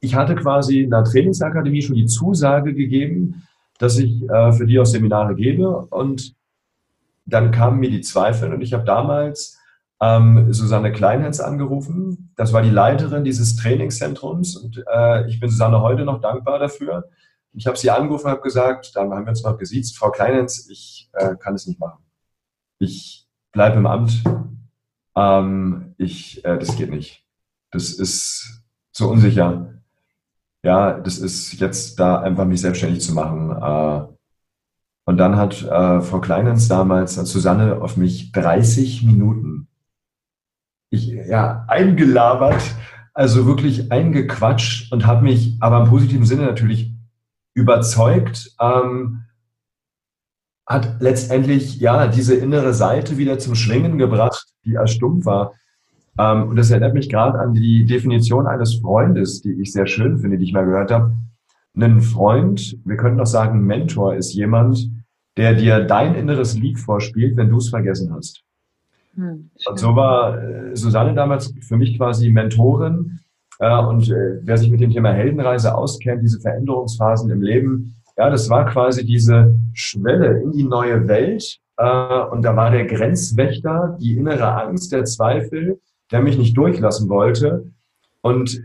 ich 0.00 0.14
hatte 0.14 0.34
quasi 0.34 0.82
in 0.82 0.90
der 0.90 1.04
Trainingsakademie 1.04 1.82
schon 1.82 1.96
die 1.96 2.06
Zusage 2.06 2.74
gegeben, 2.74 3.42
dass 3.78 3.98
ich 3.98 4.22
äh, 4.28 4.52
für 4.52 4.66
die 4.66 4.78
auch 4.78 4.84
Seminare 4.84 5.34
gebe. 5.34 5.68
Und 5.86 6.34
dann 7.26 7.50
kamen 7.50 7.80
mir 7.80 7.90
die 7.90 8.02
Zweifel 8.02 8.52
und 8.52 8.60
ich 8.60 8.74
habe 8.74 8.84
damals 8.84 9.58
ähm, 10.00 10.52
Susanne 10.52 10.92
Kleinhens 10.92 11.40
angerufen. 11.40 12.30
Das 12.36 12.52
war 12.52 12.62
die 12.62 12.70
Leiterin 12.70 13.24
dieses 13.24 13.56
Trainingszentrums 13.56 14.56
und 14.56 14.84
äh, 14.92 15.26
ich 15.28 15.40
bin 15.40 15.48
Susanne 15.48 15.80
heute 15.80 16.04
noch 16.04 16.20
dankbar 16.20 16.58
dafür. 16.58 17.08
Ich 17.54 17.66
habe 17.66 17.76
sie 17.76 17.90
angerufen 17.90 18.26
und 18.26 18.32
habe 18.32 18.42
gesagt, 18.42 18.96
dann 18.96 19.12
haben 19.12 19.24
wir 19.24 19.30
uns 19.30 19.42
noch 19.42 19.56
gesiezt, 19.56 19.96
Frau 19.96 20.10
Kleinhens, 20.10 20.68
ich 20.68 21.08
äh, 21.12 21.36
kann 21.36 21.54
es 21.54 21.66
nicht 21.66 21.78
machen. 21.78 22.04
Ich 22.78 23.28
bleibe 23.52 23.76
im 23.76 23.86
Amt. 23.86 24.24
Ähm, 25.16 25.94
ich, 25.96 26.44
äh, 26.44 26.58
das 26.58 26.76
geht 26.76 26.90
nicht. 26.90 27.24
Das 27.70 27.92
ist 27.92 28.62
zu 28.92 29.08
unsicher. 29.08 29.74
Ja, 30.62 30.98
das 30.98 31.18
ist 31.18 31.52
jetzt 31.60 32.00
da 32.00 32.20
einfach 32.20 32.44
mich 32.44 32.60
selbstständig 32.60 33.00
zu 33.00 33.12
machen. 33.12 33.50
Äh, 33.50 34.14
und 35.06 35.18
dann 35.18 35.36
hat 35.36 35.62
äh, 35.62 36.00
Frau 36.00 36.20
Kleinens 36.20 36.68
damals, 36.68 37.14
Susanne, 37.14 37.80
auf 37.82 37.96
mich 37.96 38.32
30 38.32 39.02
Minuten 39.04 39.68
ich, 40.90 41.08
ja, 41.08 41.64
eingelabert, 41.68 42.62
also 43.12 43.46
wirklich 43.46 43.92
eingequatscht 43.92 44.92
und 44.92 45.06
habe 45.06 45.22
mich 45.22 45.56
aber 45.60 45.82
im 45.82 45.88
positiven 45.88 46.24
Sinne 46.24 46.46
natürlich 46.46 46.93
überzeugt, 47.54 48.54
ähm, 48.60 49.24
hat 50.66 51.00
letztendlich 51.00 51.78
ja 51.80 52.06
diese 52.06 52.34
innere 52.34 52.74
Seite 52.74 53.18
wieder 53.18 53.38
zum 53.38 53.54
Schwingen 53.54 53.98
gebracht, 53.98 54.46
die 54.64 54.74
erstummt 54.74 55.24
war. 55.26 55.52
Ähm, 56.18 56.48
und 56.48 56.56
das 56.56 56.70
erinnert 56.70 56.94
mich 56.94 57.08
gerade 57.08 57.38
an 57.38 57.54
die 57.54 57.84
Definition 57.84 58.46
eines 58.46 58.76
Freundes, 58.76 59.42
die 59.42 59.52
ich 59.60 59.72
sehr 59.72 59.86
schön 59.86 60.18
finde, 60.18 60.38
die 60.38 60.44
ich 60.44 60.52
mal 60.52 60.64
gehört 60.64 60.90
habe. 60.90 61.14
Ein 61.76 62.00
Freund, 62.00 62.78
wir 62.84 62.96
können 62.96 63.18
doch 63.18 63.26
sagen, 63.26 63.66
Mentor 63.66 64.14
ist 64.14 64.32
jemand, 64.32 64.90
der 65.36 65.54
dir 65.54 65.80
dein 65.80 66.14
inneres 66.14 66.54
Lied 66.54 66.78
vorspielt, 66.78 67.36
wenn 67.36 67.50
du 67.50 67.58
es 67.58 67.68
vergessen 67.68 68.12
hast. 68.14 68.44
Hm, 69.16 69.50
und 69.66 69.78
so 69.78 69.96
war 69.96 70.40
äh, 70.40 70.76
Susanne 70.76 71.14
damals 71.14 71.52
für 71.60 71.76
mich 71.76 71.96
quasi 71.96 72.30
Mentorin. 72.30 73.20
Und 73.58 74.10
äh, 74.10 74.40
wer 74.42 74.58
sich 74.58 74.70
mit 74.70 74.80
dem 74.80 74.90
Thema 74.90 75.12
Heldenreise 75.12 75.74
auskennt, 75.76 76.22
diese 76.22 76.40
Veränderungsphasen 76.40 77.30
im 77.30 77.40
Leben, 77.40 77.94
ja, 78.16 78.30
das 78.30 78.48
war 78.48 78.66
quasi 78.66 79.04
diese 79.04 79.54
Schwelle 79.72 80.40
in 80.42 80.52
die 80.52 80.64
neue 80.64 81.06
Welt. 81.08 81.58
Äh, 81.76 82.20
und 82.30 82.42
da 82.42 82.56
war 82.56 82.70
der 82.70 82.86
Grenzwächter, 82.86 83.96
die 84.00 84.16
innere 84.16 84.62
Angst, 84.62 84.92
der 84.92 85.04
Zweifel, 85.04 85.80
der 86.10 86.22
mich 86.22 86.38
nicht 86.38 86.56
durchlassen 86.56 87.08
wollte. 87.08 87.70
Und 88.22 88.60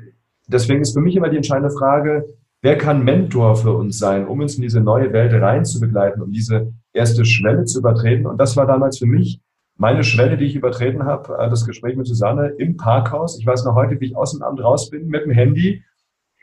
deswegen 0.47 0.81
ist 0.81 0.93
für 0.93 1.01
mich 1.01 1.15
immer 1.15 1.29
die 1.29 1.37
entscheidende 1.37 1.71
Frage, 1.71 2.25
wer 2.61 2.77
kann 2.77 3.03
Mentor 3.03 3.55
für 3.55 3.73
uns 3.73 3.97
sein, 3.97 4.27
um 4.27 4.39
uns 4.39 4.55
in 4.55 4.61
diese 4.61 4.81
neue 4.81 5.13
Welt 5.13 5.33
rein 5.33 5.65
zu 5.65 5.79
begleiten, 5.79 6.21
um 6.21 6.31
diese 6.31 6.71
erste 6.93 7.25
Schwelle 7.25 7.65
zu 7.65 7.79
übertreten. 7.79 8.25
Und 8.25 8.37
das 8.37 8.57
war 8.57 8.67
damals 8.67 8.97
für 8.97 9.05
mich 9.05 9.39
meine 9.79 10.03
Schwelle, 10.03 10.37
die 10.37 10.43
ich 10.45 10.55
übertreten 10.55 11.05
habe, 11.05 11.37
äh, 11.37 11.49
das 11.49 11.65
Gespräch 11.65 11.95
mit 11.95 12.05
Susanne 12.05 12.49
im 12.57 12.75
Parkhaus. 12.75 13.39
Ich 13.39 13.47
weiß 13.47 13.63
noch 13.63 13.75
heute, 13.75 13.99
wie 13.99 14.07
ich 14.07 14.15
aus 14.15 14.33
dem 14.33 14.43
Amt 14.43 14.61
raus 14.61 14.89
bin 14.89 15.07
mit 15.07 15.23
dem 15.23 15.31
Handy, 15.31 15.83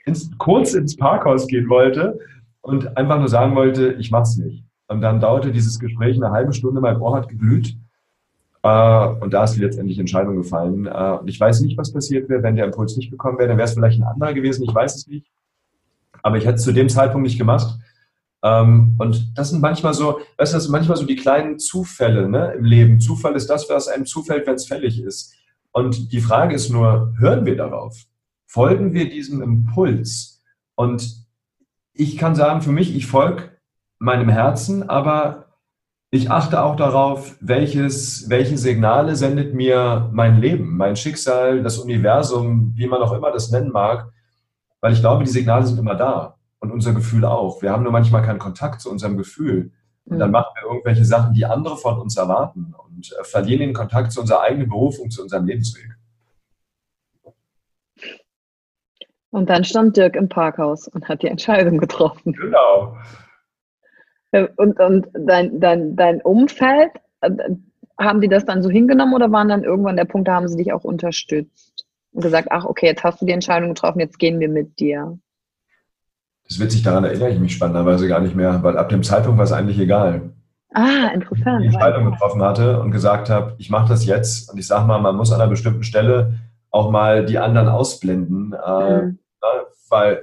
ins, 0.07 0.31
kurz 0.39 0.73
ins 0.73 0.97
Parkhaus 0.97 1.47
gehen 1.47 1.69
wollte 1.69 2.19
und 2.63 2.97
einfach 2.97 3.19
nur 3.19 3.29
sagen 3.29 3.55
wollte, 3.55 3.93
ich 3.99 4.11
mach's 4.11 4.39
nicht. 4.39 4.65
Und 4.89 5.03
dann 5.03 5.21
dauerte 5.21 5.53
dieses 5.53 5.79
Gespräch 5.79 6.17
eine 6.17 6.31
halbe 6.31 6.55
Stunde, 6.55 6.81
mein 6.81 6.97
Ohr 6.97 7.15
hat 7.15 7.29
geglüht. 7.29 7.77
Äh, 8.63 9.07
und 9.21 9.35
da 9.35 9.45
ist 9.45 9.53
die 9.53 9.61
letztendliche 9.61 10.01
Entscheidung 10.01 10.37
gefallen. 10.37 10.87
Äh, 10.87 11.19
und 11.21 11.29
ich 11.29 11.39
weiß 11.39 11.61
nicht, 11.61 11.77
was 11.77 11.93
passiert 11.93 12.31
wäre, 12.31 12.43
wenn 12.43 12.57
der 12.57 12.65
Impuls 12.65 12.97
nicht 12.97 13.11
gekommen 13.11 13.39
wäre. 13.39 13.49
Dann 13.49 13.59
wäre 13.59 13.69
es 13.69 13.75
vielleicht 13.75 14.01
ein 14.01 14.09
anderer 14.09 14.33
gewesen, 14.33 14.65
ich 14.65 14.75
weiß 14.75 14.97
es 14.97 15.07
nicht. 15.09 15.27
Aber 16.23 16.39
ich 16.39 16.47
hätte 16.47 16.57
es 16.57 16.65
zu 16.65 16.73
dem 16.73 16.89
Zeitpunkt 16.89 17.27
nicht 17.27 17.39
gemacht. 17.39 17.79
Ähm, 18.47 18.95
und 18.99 19.37
das 19.37 19.51
sind 19.51 19.61
manchmal 19.61 19.93
so, 19.93 20.21
weißt 20.37 20.53
du, 20.53 20.57
das 20.57 20.65
sind 20.65 20.73
manchmal 20.73 20.97
so 20.97 21.05
die 21.05 21.17
kleinen 21.17 21.59
Zufälle 21.59 22.29
ne, 22.29 22.53
im 22.57 22.65
Leben. 22.65 23.01
Zufall 23.01 23.35
ist 23.35 23.51
das, 23.51 23.69
was 23.69 23.89
einem 23.89 24.07
zufällt, 24.07 24.47
wenn 24.47 24.55
es 24.55 24.67
fällig 24.67 25.03
ist. 25.03 25.35
Und 25.73 26.13
die 26.13 26.21
Frage 26.21 26.55
ist 26.55 26.71
nur, 26.71 27.13
hören 27.19 27.45
wir 27.45 27.57
darauf? 27.57 28.05
Folgen 28.47 28.95
wir 28.95 29.11
diesem 29.11 29.43
Impuls? 29.43 30.45
Und 30.77 31.27
ich 31.93 32.17
kann 32.17 32.37
sagen, 32.37 32.63
für 32.63 32.71
mich, 32.71 32.95
ich 32.95 33.07
folge 33.07 33.51
meinem 33.99 34.29
Herzen, 34.29 34.89
aber 34.89 35.47
ich 36.11 36.31
achte 36.31 36.63
auch 36.63 36.77
darauf, 36.77 37.37
welches, 37.41 38.31
welche 38.31 38.59
Signale 38.59 39.17
sendet 39.17 39.55
mir 39.55 40.09
mein 40.13 40.41
Leben, 40.41 40.77
mein 40.77 40.95
Schicksal, 40.95 41.65
das 41.65 41.79
Universum, 41.79 42.73
wie 42.77 42.87
man 42.87 43.03
auch 43.03 43.13
immer 43.13 43.33
das 43.33 43.51
nennen 43.51 43.73
mag, 43.73 44.13
weil 44.81 44.93
ich 44.93 45.01
glaube, 45.01 45.25
die 45.25 45.31
Signale 45.31 45.67
sind 45.67 45.79
immer 45.79 45.97
da 45.97 46.36
und 46.67 46.73
unser 46.73 46.93
Gefühl 46.93 47.25
auch. 47.25 47.63
Wir 47.63 47.71
haben 47.71 47.83
nur 47.83 47.93
manchmal 47.93 48.23
keinen 48.23 48.39
Kontakt 48.39 48.81
zu 48.81 48.91
unserem 48.91 49.17
Gefühl. 49.17 49.73
Und 50.05 50.19
dann 50.19 50.29
mhm. 50.29 50.33
machen 50.33 50.55
wir 50.55 50.71
irgendwelche 50.71 51.05
Sachen, 51.05 51.33
die 51.35 51.45
andere 51.45 51.77
von 51.77 51.99
uns 51.99 52.17
erwarten 52.17 52.75
und 52.77 53.13
äh, 53.13 53.25
verlieren 53.25 53.61
den 53.61 53.75
Kontakt 53.75 54.13
zu 54.13 54.21
unserer 54.21 54.43
eigenen 54.43 54.69
Berufung, 54.69 55.11
zu 55.11 55.23
unserem 55.23 55.47
Lebensweg. 55.47 55.97
Und 59.31 59.51
dann 59.51 59.65
stand 59.65 59.97
Dirk 59.97 60.17
im 60.17 60.29
Parkhaus 60.29 60.89
und 60.89 61.09
hat 61.09 61.23
die 61.23 61.27
Entscheidung 61.27 61.79
getroffen. 61.79 62.33
Genau. 62.33 62.97
Äh, 64.31 64.49
und, 64.57 64.79
und 64.79 65.09
dein, 65.13 65.61
dein, 65.61 65.97
dein 65.97 66.23
Umfeld, 66.23 66.93
äh, 67.21 67.31
haben 67.99 68.21
die 68.21 68.29
das 68.29 68.45
dann 68.45 68.63
so 68.63 68.71
hingenommen 68.71 69.15
oder 69.15 69.33
waren 69.33 69.49
dann 69.49 69.65
irgendwann 69.65 69.97
der 69.97 70.05
Punkt, 70.05 70.29
da 70.29 70.35
haben 70.35 70.49
sie 70.49 70.57
dich 70.57 70.73
auch 70.73 70.85
unterstützt 70.85 71.87
und 72.13 72.23
gesagt, 72.23 72.49
ach 72.51 72.65
okay, 72.65 72.87
jetzt 72.87 73.05
hast 73.05 73.21
du 73.21 73.27
die 73.27 73.33
Entscheidung 73.33 73.71
getroffen, 73.71 74.01
jetzt 74.01 74.19
gehen 74.19 74.39
wir 74.39 74.49
mit 74.49 74.79
dir? 74.79 75.19
Das 76.49 76.61
witzig, 76.61 76.83
daran 76.83 77.05
erinnere 77.05 77.31
ich 77.31 77.41
mich 77.41 77.55
spannenderweise 77.55 78.07
gar 78.09 78.21
nicht 78.21 78.37
mehr, 78.37 78.63
weil 78.63 78.79
ab 78.79 78.89
dem 78.89 79.03
Zeitpunkt 79.03 79.39
war 79.39 79.45
es 79.45 79.53
eigentlich 79.53 79.79
egal. 79.79 80.31
Ah, 80.75 81.11
interessant. 81.15 81.65
Ich 81.65 81.71
die 81.71 81.75
Entscheidung 81.75 82.11
getroffen 82.11 82.43
hatte 82.43 82.81
und 82.81 82.91
gesagt 82.91 83.31
habe, 83.31 83.55
ich 83.59 83.71
mache 83.71 83.89
das 83.89 84.05
jetzt 84.05 84.51
und 84.51 84.59
ich 84.59 84.67
sage 84.67 84.87
mal, 84.87 85.01
man 85.01 85.17
muss 85.17 85.33
an 85.33 85.41
einer 85.41 85.51
bestimmten 85.51 85.83
Stelle 85.83 86.35
auch 86.71 86.91
mal 86.91 87.25
die 87.25 87.39
anderen 87.39 87.69
ausblenden, 87.69 88.53
äh, 88.53 89.03
mhm. 89.03 89.19
äh, 89.41 89.47
weil 89.89 90.23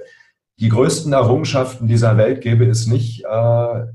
die 0.60 0.68
größten 0.68 1.12
Errungenschaften 1.12 1.88
dieser 1.88 2.16
Welt 2.16 2.40
gäbe 2.40 2.64
es 2.66 2.86
nicht, 2.86 3.24
äh, 3.24 3.86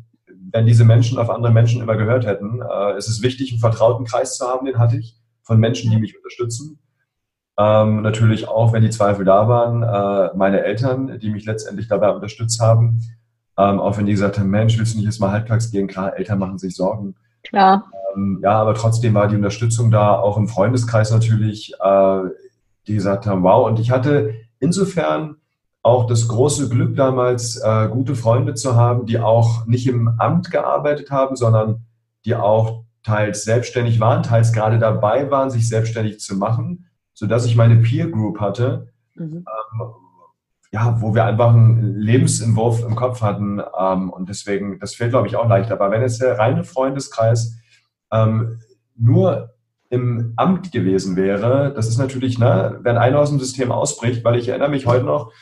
wenn 0.52 0.66
diese 0.66 0.84
Menschen 0.84 1.18
auf 1.18 1.30
andere 1.30 1.54
Menschen 1.54 1.82
immer 1.82 1.96
gehört 1.96 2.26
hätten. 2.26 2.62
Äh, 2.62 2.92
es 2.98 3.08
ist 3.08 3.24
wichtig, 3.24 3.52
einen 3.52 3.62
vertrauten 3.62 4.06
Kreis 4.06 4.38
zu 4.38 4.46
haben, 4.46 4.66
den 4.66 4.78
hatte 4.78 4.98
ich, 4.98 5.16
von 5.44 5.60
Menschen, 5.60 5.90
die 5.90 5.98
mich 5.98 6.18
unterstützen. 6.18 6.80
Ähm, 7.60 8.02
natürlich 8.02 8.48
auch, 8.48 8.72
wenn 8.72 8.84
die 8.84 8.90
Zweifel 8.90 9.26
da 9.26 9.50
waren, 9.50 9.84
äh, 9.84 10.36
meine 10.38 10.64
Eltern, 10.64 11.20
die 11.20 11.30
mich 11.30 11.46
letztendlich 11.46 11.90
dabei 11.90 12.10
unterstützt 12.12 12.62
haben. 12.62 13.02
Ähm, 13.58 13.82
auch 13.82 13.98
wenn 13.98 14.06
die 14.06 14.14
gesagt 14.14 14.40
haben, 14.40 14.50
Mensch, 14.50 14.78
willst 14.78 14.94
du 14.94 14.98
nicht 14.98 15.08
jetzt 15.08 15.20
mal 15.20 15.32
halbtags 15.32 15.70
gehen? 15.70 15.88
Klar, 15.88 16.16
Eltern 16.16 16.40
machen 16.40 16.58
sich 16.58 16.74
Sorgen. 16.74 17.16
Klar. 17.44 17.92
Ähm, 18.16 18.40
ja, 18.42 18.52
aber 18.52 18.76
trotzdem 18.76 19.14
war 19.14 19.28
die 19.28 19.36
Unterstützung 19.36 19.92
da, 19.92 20.18
auch 20.18 20.38
im 20.38 20.48
Freundeskreis 20.48 21.12
natürlich, 21.12 21.74
äh, 21.82 22.20
die 22.88 22.96
gesagt 22.96 23.26
haben, 23.26 23.44
wow. 23.44 23.68
Und 23.68 23.78
ich 23.82 23.92
hatte 23.92 24.36
insofern 24.62 25.36
auch 25.84 26.08
das 26.08 26.30
große 26.30 26.70
Glück 26.70 26.96
damals, 26.96 27.58
äh, 27.58 27.90
gute 27.90 28.16
Freunde 28.16 28.54
zu 28.54 28.78
haben, 28.78 29.06
die 29.06 29.20
auch 29.20 29.66
nicht 29.66 29.86
im 29.86 30.08
Amt 30.18 30.50
gearbeitet 30.50 31.12
haben, 31.12 31.36
sondern 31.36 31.86
die 32.24 32.36
auch 32.36 32.84
teils 33.04 33.44
selbstständig 33.44 34.00
waren, 34.00 34.24
teils 34.24 34.54
gerade 34.54 34.80
dabei 34.80 35.30
waren, 35.30 35.50
sich 35.50 35.68
selbstständig 35.68 36.22
zu 36.22 36.36
machen, 36.36 36.86
sodass 37.20 37.46
ich 37.46 37.58
meine 37.58 37.76
Peer 37.76 38.08
Group 38.08 38.40
hatte, 38.40 38.94
mhm. 39.16 39.46
ähm, 39.46 39.92
ja, 40.72 41.02
wo 41.02 41.14
wir 41.14 41.26
einfach 41.26 41.50
einen 41.50 41.96
Lebensentwurf 41.96 42.82
im 42.82 42.96
Kopf 42.96 43.22
hatten. 43.22 43.62
Ähm, 43.78 44.10
und 44.10 44.30
deswegen, 44.30 44.80
das 44.80 44.96
fällt, 44.96 45.12
glaube 45.12 45.28
ich, 45.28 45.36
auch 45.36 45.50
leicht. 45.50 45.70
Aber 45.70 45.92
wenn 45.92 46.02
jetzt 46.02 46.22
der 46.22 46.40
reine 46.40 46.64
Freundeskreis 46.64 47.58
ähm, 48.10 48.62
nur 48.96 49.54
im 49.90 50.32
Amt 50.38 50.72
gewesen 50.72 51.18
wäre, 51.18 51.74
das 51.74 51.90
ist 51.90 51.98
natürlich, 51.98 52.40
ne, 52.40 52.80
wenn 52.84 52.98
einer 52.98 53.20
aus 53.20 53.32
dem 53.32 53.40
System 53.40 53.74
ausbricht, 53.74 54.24
weil 54.24 54.38
ich 54.38 54.48
erinnere 54.48 54.70
mich 54.70 54.86
heute 54.86 55.04
noch, 55.04 55.34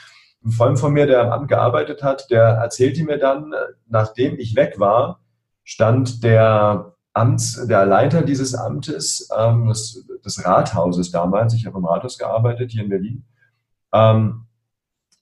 ein 0.44 0.52
Freund 0.52 0.80
von 0.80 0.94
mir, 0.94 1.06
der 1.06 1.26
am 1.26 1.32
Amt 1.32 1.48
gearbeitet 1.48 2.02
hat, 2.02 2.32
der 2.32 2.42
erzählte 2.42 3.04
mir 3.04 3.20
dann, 3.20 3.54
nachdem 3.88 4.40
ich 4.40 4.56
weg 4.56 4.80
war, 4.80 5.20
stand 5.64 6.24
der 6.24 6.96
Amts, 7.18 7.66
der 7.68 7.86
Leiter 7.86 8.22
dieses 8.22 8.54
Amtes, 8.54 9.30
ähm, 9.38 9.68
des, 9.68 10.06
des, 10.24 10.46
Rathauses 10.46 11.12
damals, 11.12 11.54
ich 11.54 11.66
habe 11.66 11.78
im 11.78 11.86
Rathaus 11.86 12.18
gearbeitet 12.18 12.72
hier 12.72 12.84
in 12.84 12.90
Berlin, 12.90 13.26
ähm, 13.94 14.46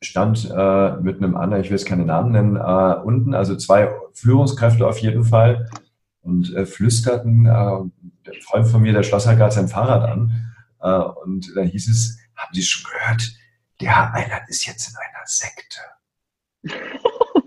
stand 0.02 0.50
äh, 0.50 0.98
mit 0.98 1.18
einem 1.18 1.38
anderen, 1.38 1.64
ich 1.64 1.70
will 1.70 1.78
jetzt 1.78 1.88
keine 1.88 2.06
Namen 2.06 2.32
nennen, 2.32 2.56
äh, 2.58 2.96
unten, 3.04 3.34
also 3.34 3.56
zwei 3.56 3.90
Führungskräfte 4.14 4.86
auf 4.86 5.00
jeden 5.00 5.24
Fall 5.24 5.70
und 6.22 6.54
äh, 6.54 6.66
flüsterten, 6.66 7.46
äh, 7.46 7.80
der 8.26 8.34
Freund 8.44 8.68
von 8.68 8.82
mir, 8.82 8.94
der 8.94 9.04
schloss 9.04 9.28
halt 9.28 9.38
gerade 9.38 9.54
sein 9.54 9.68
Fahrrad 9.68 10.04
an 10.04 10.54
äh, 10.82 11.24
und 11.24 11.56
dann 11.56 11.68
hieß 11.68 11.90
es, 11.90 12.20
haben 12.36 12.54
Sie 12.54 12.64
schon 12.64 12.92
gehört, 12.92 13.24
der 13.82 14.14
einer 14.14 14.48
ist 14.50 14.66
jetzt 14.66 14.90
in 14.90 14.96
einer 14.98 15.26
Sekte. 15.26 15.80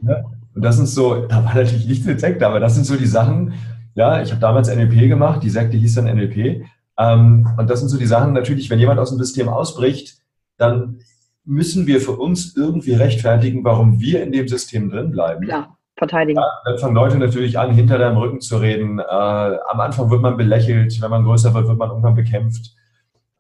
ja? 0.03 0.25
Und 0.55 0.65
das 0.65 0.75
sind 0.75 0.87
so, 0.87 1.27
da 1.27 1.45
war 1.45 1.55
natürlich 1.55 1.87
nichts 1.87 2.05
mit 2.05 2.19
Sekte, 2.19 2.45
aber 2.45 2.59
das 2.59 2.75
sind 2.75 2.83
so 2.83 2.97
die 2.97 3.07
Sachen, 3.07 3.55
ja, 3.99 4.23
ich 4.23 4.31
habe 4.31 4.41
damals 4.41 4.75
NLP 4.75 5.09
gemacht, 5.09 5.43
die 5.43 5.51
Sekte 5.51 5.77
hieß 5.77 5.97
dann 5.97 6.05
NLP. 6.05 6.65
Ähm, 6.99 7.49
und 7.59 7.69
das 7.69 7.81
sind 7.81 7.89
so 7.89 7.99
die 7.99 8.07
Sachen, 8.07 8.33
natürlich, 8.33 8.71
wenn 8.71 8.79
jemand 8.79 9.01
aus 9.01 9.11
dem 9.11 9.19
System 9.19 9.49
ausbricht, 9.49 10.19
dann 10.57 11.01
müssen 11.45 11.87
wir 11.87 12.01
für 12.01 12.13
uns 12.13 12.57
irgendwie 12.57 12.95
rechtfertigen, 12.95 13.65
warum 13.65 14.01
wir 14.01 14.23
in 14.23 14.33
dem 14.33 14.47
System 14.47 14.91
drin 14.91 15.11
bleiben. 15.11 15.47
Klar, 15.47 15.79
verteidigen. 15.97 16.39
Ja, 16.39 16.49
dann 16.65 16.79
fangen 16.79 16.95
Leute 16.95 17.19
natürlich 17.19 17.59
an, 17.59 17.73
hinter 17.73 17.99
deinem 17.99 18.19
Rücken 18.19 18.41
zu 18.41 18.59
reden. 18.59 19.01
Äh, 19.01 19.03
am 19.03 19.81
Anfang 19.81 20.11
wird 20.11 20.23
man 20.23 20.37
belächelt, 20.37 21.01
wenn 21.01 21.11
man 21.11 21.25
größer 21.25 21.53
wird, 21.55 21.67
wird 21.67 21.79
man 21.79 21.89
irgendwann 21.89 22.15
bekämpft 22.15 22.77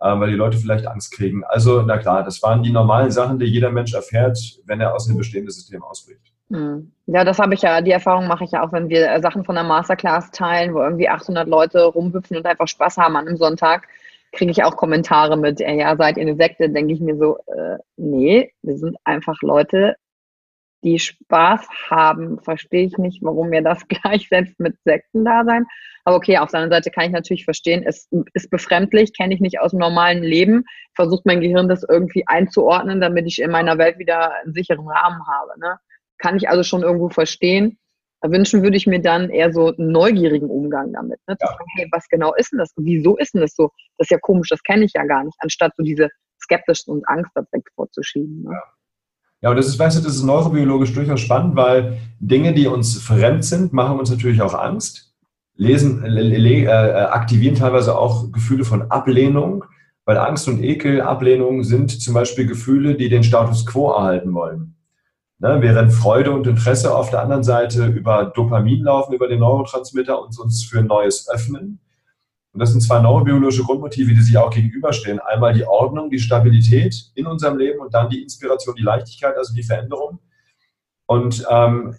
äh, 0.01 0.18
weil 0.18 0.31
die 0.31 0.37
Leute 0.37 0.59
vielleicht 0.59 0.87
Angst 0.87 1.12
kriegen. 1.12 1.44
Also, 1.44 1.83
na 1.83 1.99
klar, 1.99 2.23
das 2.25 2.42
waren 2.42 2.62
die 2.62 2.71
normalen 2.71 3.11
Sachen, 3.11 3.38
die 3.38 3.47
jeder 3.47 3.71
Mensch 3.71 3.94
erfährt, 3.94 4.38
wenn 4.64 4.81
er 4.81 4.94
aus 4.94 5.07
dem 5.07 5.16
bestehenden 5.16 5.53
System 5.53 5.83
ausbricht. 5.83 6.33
Hm. 6.51 6.93
Ja, 7.07 7.25
das 7.25 7.39
habe 7.39 7.55
ich 7.55 7.63
ja, 7.63 7.81
die 7.81 7.91
Erfahrung 7.91 8.27
mache 8.27 8.45
ich 8.45 8.53
ja 8.53 8.63
auch, 8.63 8.73
wenn 8.73 8.89
wir 8.89 9.11
äh, 9.11 9.21
Sachen 9.21 9.45
von 9.45 9.55
der 9.55 9.65
Masterclass 9.65 10.31
teilen, 10.31 10.75
wo 10.75 10.81
irgendwie 10.81 11.09
800 11.09 11.47
Leute 11.47 11.85
rumhüpfen 11.85 12.37
und 12.37 12.47
einfach 12.47 12.69
Spaß 12.69 12.97
haben 12.97 13.17
an 13.17 13.29
einem 13.29 13.37
Sonntag, 13.37 13.89
kriege 14.33 14.51
ich 14.51 14.65
auch 14.65 14.77
Kommentare 14.77 15.37
mit, 15.37 15.61
ja, 15.61 15.97
seid 15.97 16.17
ihr 16.17 16.23
eine 16.23 16.37
Sekte? 16.37 16.71
Denke 16.71 16.93
ich 16.95 17.01
mir 17.01 17.17
so, 17.17 17.39
äh, 17.47 17.79
nee, 17.97 18.53
wir 18.63 18.79
sind 18.79 18.97
einfach 19.05 19.37
Leute, 19.43 19.97
die 20.85 20.99
Spaß 20.99 21.67
haben, 21.91 22.39
verstehe 22.41 22.85
ich 22.85 22.99
nicht, 22.99 23.23
warum 23.23 23.49
mir 23.49 23.63
das 23.63 23.87
gleichsetzt 23.89 24.59
mit 24.61 24.77
Sektendasein. 24.85 25.67
Aber 26.05 26.17
okay, 26.17 26.39
auf 26.39 26.55
anderen 26.55 26.71
Seite 26.71 26.91
kann 26.91 27.05
ich 27.05 27.13
natürlich 27.13 27.45
verstehen, 27.45 27.85
es 27.87 28.09
ist 28.33 28.51
befremdlich, 28.51 29.15
kenne 29.15 29.35
ich 29.35 29.41
nicht 29.41 29.61
aus 29.61 29.73
dem 29.73 29.81
normalen 29.81 30.23
Leben, 30.23 30.65
versucht 30.95 31.27
mein 31.27 31.41
Gehirn 31.41 31.69
das 31.69 31.85
irgendwie 31.87 32.25
einzuordnen, 32.27 33.01
damit 33.01 33.27
ich 33.27 33.43
in 33.43 33.51
meiner 33.51 33.77
Welt 33.77 33.99
wieder 33.99 34.35
einen 34.37 34.55
sicheren 34.55 34.89
Rahmen 34.89 35.21
habe. 35.27 35.59
Ne? 35.61 35.79
Kann 36.19 36.37
ich 36.37 36.49
also 36.49 36.63
schon 36.63 36.83
irgendwo 36.83 37.09
verstehen. 37.09 37.79
Wünschen 38.23 38.63
würde 38.63 38.77
ich 38.77 38.87
mir 38.87 39.01
dann 39.01 39.31
eher 39.31 39.53
so 39.53 39.75
einen 39.75 39.93
neugierigen 39.93 40.51
Umgang 40.51 40.93
damit. 40.93 41.21
Ne? 41.29 41.37
Zu 41.39 41.47
ja. 41.47 41.59
hey, 41.77 41.89
was 41.93 42.09
genau 42.09 42.35
ist 42.35 42.53
denn 42.53 42.59
das? 42.59 42.73
Wieso 42.77 43.17
ist 43.17 43.35
denn 43.35 43.43
das 43.43 43.55
so? 43.55 43.71
Das 43.97 44.07
ist 44.07 44.11
ja 44.11 44.19
komisch, 44.19 44.49
das 44.49 44.63
kenne 44.65 44.85
ich 44.85 44.93
ja 44.95 45.05
gar 45.05 45.23
nicht, 45.23 45.37
anstatt 45.39 45.73
so 45.77 45.85
diese 45.85 46.09
Skepsis 46.43 46.85
und 46.89 47.09
Angst 47.09 47.31
direkt 47.37 47.69
vorzuschieben. 47.75 48.43
Ne? 48.43 48.51
Ja. 48.53 48.63
Ja, 49.41 49.51
und 49.51 49.57
das 49.57 49.69
ist, 49.69 49.79
weißt 49.79 49.99
du, 49.99 50.03
das 50.03 50.17
ist 50.17 50.25
neurobiologisch 50.25 50.93
durchaus 50.93 51.21
spannend, 51.21 51.55
weil 51.55 51.99
Dinge, 52.19 52.53
die 52.55 52.67
uns 52.67 52.99
fremd 52.99 53.45
sind, 53.45 53.73
machen 53.73 53.99
uns 53.99 54.11
natürlich 54.11 54.43
auch 54.43 54.55
Angst, 54.55 55.15
lesen, 55.55 56.05
äh, 56.05 56.67
aktivieren 56.67 57.55
teilweise 57.55 57.97
auch 57.97 58.33
Gefühle 58.33 58.65
von 58.65 58.91
Ablehnung, 58.91 59.65
weil 60.05 60.19
Angst 60.19 60.49
und 60.49 60.63
Ekel, 60.63 61.03
Ablehnung 61.03 61.63
sind 61.63 62.03
zum 62.03 62.15
Beispiel 62.15 62.47
Gefühle, 62.47 62.97
die 62.97 63.09
den 63.09 63.23
Status 63.23 63.65
quo 63.65 63.93
erhalten 63.93 64.35
wollen. 64.35 64.75
Ne, 65.40 65.59
während 65.61 65.92
Freude 65.92 66.33
und 66.33 66.48
Interesse 66.48 66.92
auf 66.92 67.11
der 67.11 67.22
anderen 67.22 67.44
Seite 67.44 67.87
über 67.87 68.24
Dopamin 68.24 68.83
laufen, 68.83 69.12
über 69.12 69.29
den 69.29 69.38
Neurotransmitter 69.38 70.20
und 70.20 70.37
uns 70.37 70.64
für 70.64 70.83
Neues 70.83 71.29
öffnen. 71.31 71.79
Und 72.53 72.61
das 72.61 72.72
sind 72.72 72.81
zwei 72.81 72.98
neurobiologische 73.01 73.62
Grundmotive, 73.62 74.14
die 74.14 74.20
sich 74.20 74.37
auch 74.37 74.51
gegenüberstehen. 74.51 75.20
Einmal 75.20 75.53
die 75.53 75.64
Ordnung, 75.64 76.11
die 76.11 76.18
Stabilität 76.18 77.12
in 77.14 77.29
unserem 77.29 77.57
Leben 77.57 77.79
und 77.79 77.94
dann 77.94 78.11
die 78.11 78.20
Inspiration, 78.20 78.74
die 78.74 78.83
Leichtigkeit, 78.83 79.37
also 79.37 79.55
die 79.55 79.62
Veränderung. 79.62 80.18
Und 81.07 81.46
ähm, 81.48 81.94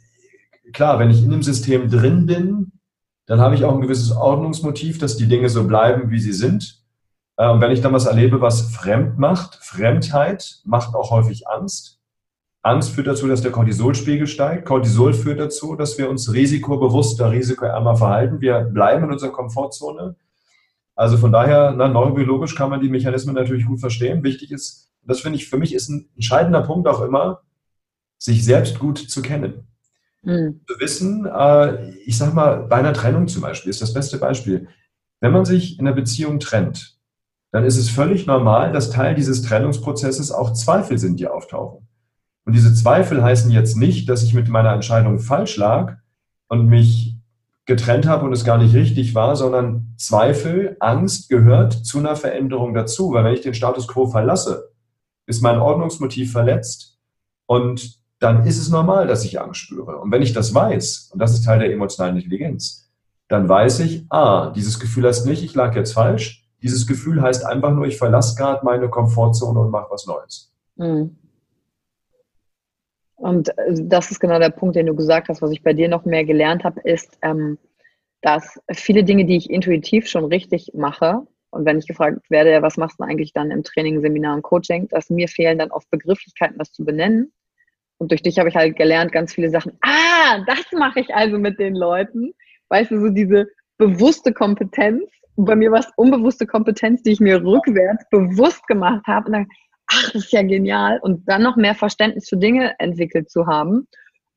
klar, 0.73 0.99
wenn 0.99 1.10
ich 1.10 1.23
in 1.23 1.32
dem 1.32 1.43
System 1.43 1.89
drin 1.89 2.25
bin, 2.25 2.73
dann 3.25 3.39
habe 3.39 3.56
ich 3.56 3.63
auch 3.63 3.73
ein 3.73 3.82
gewisses 3.82 4.12
Ordnungsmotiv, 4.12 4.97
dass 4.97 5.15
die 5.15 5.28
Dinge 5.28 5.47
so 5.47 5.65
bleiben, 5.65 6.12
wie 6.12 6.19
sie 6.19 6.34
sind. 6.34 6.84
Äh, 7.38 7.47
und 7.49 7.62
wenn 7.62 7.71
ich 7.71 7.80
dann 7.80 7.93
was 7.93 8.06
erlebe, 8.06 8.41
was 8.41 8.73
fremd 8.73 9.17
macht, 9.17 9.56
Fremdheit 9.56 10.60
macht 10.65 10.93
auch 10.93 11.12
häufig 11.12 11.47
Angst 11.47 11.99
Angst 12.62 12.91
führt 12.91 13.08
dazu, 13.08 13.28
dass 13.28 13.41
der 13.41 13.52
Cortisolspiegel 13.52 14.28
steigt. 14.28 14.65
Cortisol 14.65 15.13
führt 15.13 15.39
dazu, 15.39 15.76
dass 15.76 15.98
wir 15.98 16.10
uns 16.10 16.34
risikobewusster, 16.34 17.32
risikoärmer 17.32 17.95
verhalten. 17.95 18.41
Wir 18.41 18.62
bleiben 18.62 19.06
in 19.06 19.12
unserer 19.12 19.32
Komfortzone. 19.32 20.15
Also 20.95 21.17
von 21.17 21.32
daher, 21.32 21.74
na, 21.78 21.88
neurobiologisch 21.88 22.56
kann 22.56 22.69
man 22.69 22.82
die 22.82 22.89
Mechanismen 22.89 23.34
natürlich 23.34 23.65
gut 23.65 23.80
verstehen. 23.80 24.24
Wichtig 24.24 24.52
ist, 24.52 24.91
das 25.04 25.22
finde 25.22 25.38
ich, 25.38 25.48
für 25.48 25.58
mich 25.58 25.74
ist 25.74 25.88
ein 25.88 26.10
entscheidender 26.15 26.62
Punkt 26.62 26.88
auch 26.89 27.02
immer, 27.02 27.41
sich 28.17 28.43
selbst 28.43 28.80
gut 28.80 28.98
zu 28.98 29.22
kennen. 29.22 29.67
Mhm. 30.24 30.60
Zu 30.67 30.80
wissen, 30.80 31.26
äh, 31.26 31.91
ich 32.00 32.17
sag 32.17 32.34
mal, 32.34 32.63
bei 32.63 32.76
einer 32.76 32.93
Trennung 32.93 33.30
zum 33.30 33.41
Beispiel 33.41 33.69
ist 33.69 33.82
das 33.82 33.93
beste 33.93 34.17
Beispiel. 34.17 34.67
Wenn 35.22 35.32
man 35.32 35.45
sich 35.45 35.80
in 35.80 35.88
einer 35.88 35.95
Beziehung 35.95 36.41
trennt, 36.41 36.98
dann 37.52 37.63
ist 37.63 37.78
es 37.78 37.89
völlig 37.89 38.28
normal, 38.28 38.74
dass 38.74 38.89
Teil 38.89 39.15
dieses 39.15 39.41
Trennungsprozesses 39.41 40.32
auch 40.32 40.54
Zweifel 40.54 40.98
sind, 40.98 41.19
die 41.19 41.28
auftauchen. 41.28 41.88
Und 42.45 42.54
diese 42.54 42.73
Zweifel 42.73 43.23
heißen 43.23 43.52
jetzt 43.52 43.78
nicht, 43.78 44.10
dass 44.10 44.23
ich 44.23 44.34
mit 44.34 44.49
meiner 44.49 44.73
Entscheidung 44.73 45.19
falsch 45.19 45.58
lag 45.58 45.97
und 46.47 46.67
mich 46.67 47.15
getrennt 47.65 48.08
habe 48.08 48.25
und 48.25 48.34
es 48.34 48.43
gar 48.43 48.58
nicht 48.58 48.73
richtig 48.73 49.13
war, 49.13 49.36
sondern 49.36 49.93
Zweifel, 49.97 50.75
Angst 50.80 51.30
gehört 51.30 51.73
zu 51.73 51.99
einer 51.99 52.15
Veränderung 52.15 52.73
dazu. 52.73 53.13
Weil 53.13 53.23
wenn 53.23 53.34
ich 53.34 53.41
den 53.41 53.54
Status 53.54 53.88
quo 53.88 54.08
verlasse, 54.08 54.71
ist 55.28 55.43
mein 55.43 55.60
Ordnungsmotiv 55.60 56.32
verletzt 56.32 56.97
und 57.45 57.99
dann 58.19 58.45
ist 58.45 58.58
es 58.58 58.69
normal, 58.69 59.08
dass 59.08 59.23
ich 59.23 59.39
Angst 59.39 59.62
spüre. 59.62 59.97
Und 59.97 60.12
wenn 60.12 60.21
ich 60.21 60.34
das 60.34 60.54
weiß, 60.54 61.12
und 61.13 61.19
das 61.19 61.34
ist 61.34 61.45
Teil 61.45 61.60
der 61.60 61.71
emotionalen 61.71 62.17
Intelligenz, 62.17 62.89
dann 63.28 63.47
weiß 63.47 63.80
ich, 63.82 64.06
ah, 64.10 64.52
dieses 64.56 64.80
Gefühl 64.80 65.06
heißt 65.06 65.25
nicht, 65.25 65.43
ich 65.43 65.56
lag 65.56 65.75
jetzt 65.75 65.93
falsch. 65.93 66.45
Dieses 66.62 66.88
Gefühl 66.88 67.21
heißt 67.21 67.45
einfach 67.45 67.71
nur, 67.71 67.86
ich 67.86 67.97
verlasse 67.97 68.36
gerade 68.36 68.65
meine 68.65 68.89
Komfortzone 68.89 69.60
und 69.60 69.69
mache 69.69 69.88
was 69.91 70.06
Neues. 70.08 70.52
Mhm. 70.75 71.15
Und 73.20 73.50
äh, 73.58 73.74
das 73.84 74.12
ist 74.12 74.20
genau 74.20 74.40
der 74.40 74.50
Punkt, 74.50 74.76
den 74.76 74.88
du 74.88 74.96
gesagt 74.96 75.30
hast. 75.30 75.42
Was 75.42 75.52
ich 75.52 75.64
bei 75.64 75.74
dir 75.74 75.88
noch 75.88 76.06
mehr 76.06 76.26
gelernt 76.26 76.64
habe, 76.64 76.82
ist, 76.82 77.18
ähm, 77.22 77.58
dass 78.22 78.60
viele 78.72 79.04
Dinge, 79.04 79.26
die 79.26 79.38
ich 79.38 79.50
intuitiv 79.50 80.08
schon 80.08 80.26
richtig 80.26 80.72
mache, 80.74 81.26
und 81.52 81.66
wenn 81.66 81.80
ich 81.80 81.88
gefragt 81.88 82.30
werde, 82.30 82.62
was 82.62 82.78
machst 82.78 83.00
du 83.00 83.04
eigentlich 83.04 83.34
dann 83.34 83.52
im 83.52 83.64
Training, 83.64 84.02
Seminar 84.02 84.36
und 84.36 84.44
Coaching, 84.44 84.88
dass 84.90 85.10
mir 85.10 85.28
fehlen 85.28 85.58
dann 85.58 85.72
oft 85.72 85.90
Begrifflichkeiten, 85.90 86.58
das 86.58 86.72
zu 86.72 86.86
benennen. 86.86 87.32
Und 87.98 88.12
durch 88.12 88.22
dich 88.22 88.38
habe 88.40 88.50
ich 88.50 88.56
halt 88.56 88.78
gelernt, 88.78 89.12
ganz 89.12 89.34
viele 89.34 89.50
Sachen. 89.50 89.78
Ah, 89.82 90.44
das 90.46 90.66
mache 90.72 91.02
ich 91.02 91.14
also 91.14 91.38
mit 91.38 91.60
den 91.60 91.76
Leuten. 91.76 92.34
Weißt 92.70 92.92
du, 92.92 93.00
so 93.00 93.10
diese 93.10 93.48
bewusste 93.78 94.32
Kompetenz. 94.32 95.04
Und 95.36 95.46
bei 95.46 95.56
mir 95.56 95.72
war 95.72 95.80
es 95.80 95.92
unbewusste 95.96 96.46
Kompetenz, 96.46 97.02
die 97.02 97.12
ich 97.12 97.20
mir 97.20 97.44
rückwärts 97.44 98.06
bewusst 98.10 98.66
gemacht 98.68 99.06
habe. 99.08 99.28
Und 99.28 99.34
dann, 99.34 99.48
ach, 99.89 100.12
das 100.12 100.25
ist 100.25 100.32
ja 100.32 100.41
genial. 100.41 100.99
Und 101.02 101.28
dann 101.28 101.43
noch 101.43 101.56
mehr 101.56 101.75
Verständnis 101.75 102.30
für 102.30 102.38
Dinge 102.38 102.75
entwickelt 102.80 103.30
zu 103.30 103.47
haben. 103.47 103.88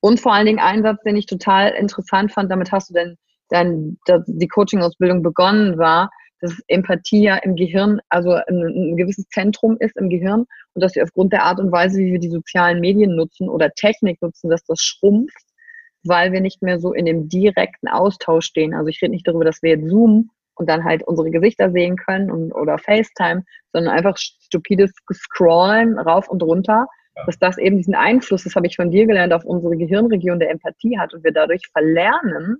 Und 0.00 0.20
vor 0.20 0.32
allen 0.32 0.46
Dingen 0.46 0.58
ein 0.58 0.82
Satz, 0.82 1.02
den 1.04 1.16
ich 1.16 1.26
total 1.26 1.70
interessant 1.70 2.32
fand, 2.32 2.50
damit 2.50 2.72
hast 2.72 2.90
du 2.90 2.94
denn 2.94 3.16
dann 3.48 3.98
die 4.26 4.48
Coaching-Ausbildung 4.48 5.22
begonnen 5.22 5.78
war, 5.78 6.10
dass 6.40 6.58
Empathie 6.66 7.22
ja 7.22 7.36
im 7.36 7.54
Gehirn, 7.54 8.00
also 8.08 8.32
ein, 8.32 8.44
ein, 8.48 8.96
gewisses 8.96 9.28
Zentrum 9.28 9.76
ist 9.78 9.96
im 9.96 10.08
Gehirn 10.08 10.44
und 10.74 10.82
dass 10.82 10.96
wir 10.96 11.04
aufgrund 11.04 11.32
der 11.32 11.44
Art 11.44 11.60
und 11.60 11.70
Weise, 11.70 11.98
wie 11.98 12.12
wir 12.12 12.18
die 12.18 12.30
sozialen 12.30 12.80
Medien 12.80 13.14
nutzen 13.14 13.48
oder 13.48 13.70
Technik 13.70 14.20
nutzen, 14.20 14.50
dass 14.50 14.64
das 14.64 14.80
schrumpft, 14.80 15.46
weil 16.02 16.32
wir 16.32 16.40
nicht 16.40 16.62
mehr 16.62 16.80
so 16.80 16.92
in 16.92 17.06
dem 17.06 17.28
direkten 17.28 17.86
Austausch 17.86 18.46
stehen. 18.46 18.74
Also 18.74 18.88
ich 18.88 19.00
rede 19.00 19.12
nicht 19.12 19.28
darüber, 19.28 19.44
dass 19.44 19.62
wir 19.62 19.70
jetzt 19.70 19.88
Zoom 19.88 20.30
und 20.54 20.68
dann 20.68 20.84
halt 20.84 21.02
unsere 21.04 21.30
Gesichter 21.30 21.70
sehen 21.70 21.96
können 21.96 22.30
und, 22.30 22.52
oder 22.52 22.78
FaceTime, 22.78 23.44
sondern 23.72 23.94
einfach 23.94 24.16
stupides 24.16 24.92
Scrollen 25.12 25.98
rauf 25.98 26.28
und 26.28 26.42
runter, 26.42 26.86
ja. 27.16 27.24
dass 27.26 27.38
das 27.38 27.58
eben 27.58 27.78
diesen 27.78 27.94
Einfluss, 27.94 28.44
das 28.44 28.54
habe 28.54 28.66
ich 28.66 28.76
von 28.76 28.90
dir 28.90 29.06
gelernt, 29.06 29.32
auf 29.32 29.44
unsere 29.44 29.76
Gehirnregion 29.76 30.38
der 30.38 30.50
Empathie 30.50 30.98
hat 30.98 31.14
und 31.14 31.24
wir 31.24 31.32
dadurch 31.32 31.66
verlernen, 31.72 32.58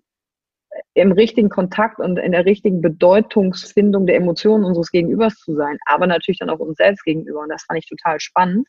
im 0.94 1.12
richtigen 1.12 1.48
Kontakt 1.48 2.00
und 2.00 2.18
in 2.18 2.32
der 2.32 2.46
richtigen 2.46 2.80
Bedeutungsfindung 2.80 4.06
der 4.06 4.16
Emotionen 4.16 4.64
unseres 4.64 4.90
Gegenübers 4.90 5.36
zu 5.36 5.54
sein, 5.54 5.78
aber 5.86 6.06
natürlich 6.06 6.38
dann 6.38 6.50
auch 6.50 6.58
uns 6.58 6.76
selbst 6.76 7.04
gegenüber. 7.04 7.40
Und 7.40 7.50
das 7.50 7.64
fand 7.64 7.78
ich 7.78 7.88
total 7.88 8.20
spannend. 8.20 8.66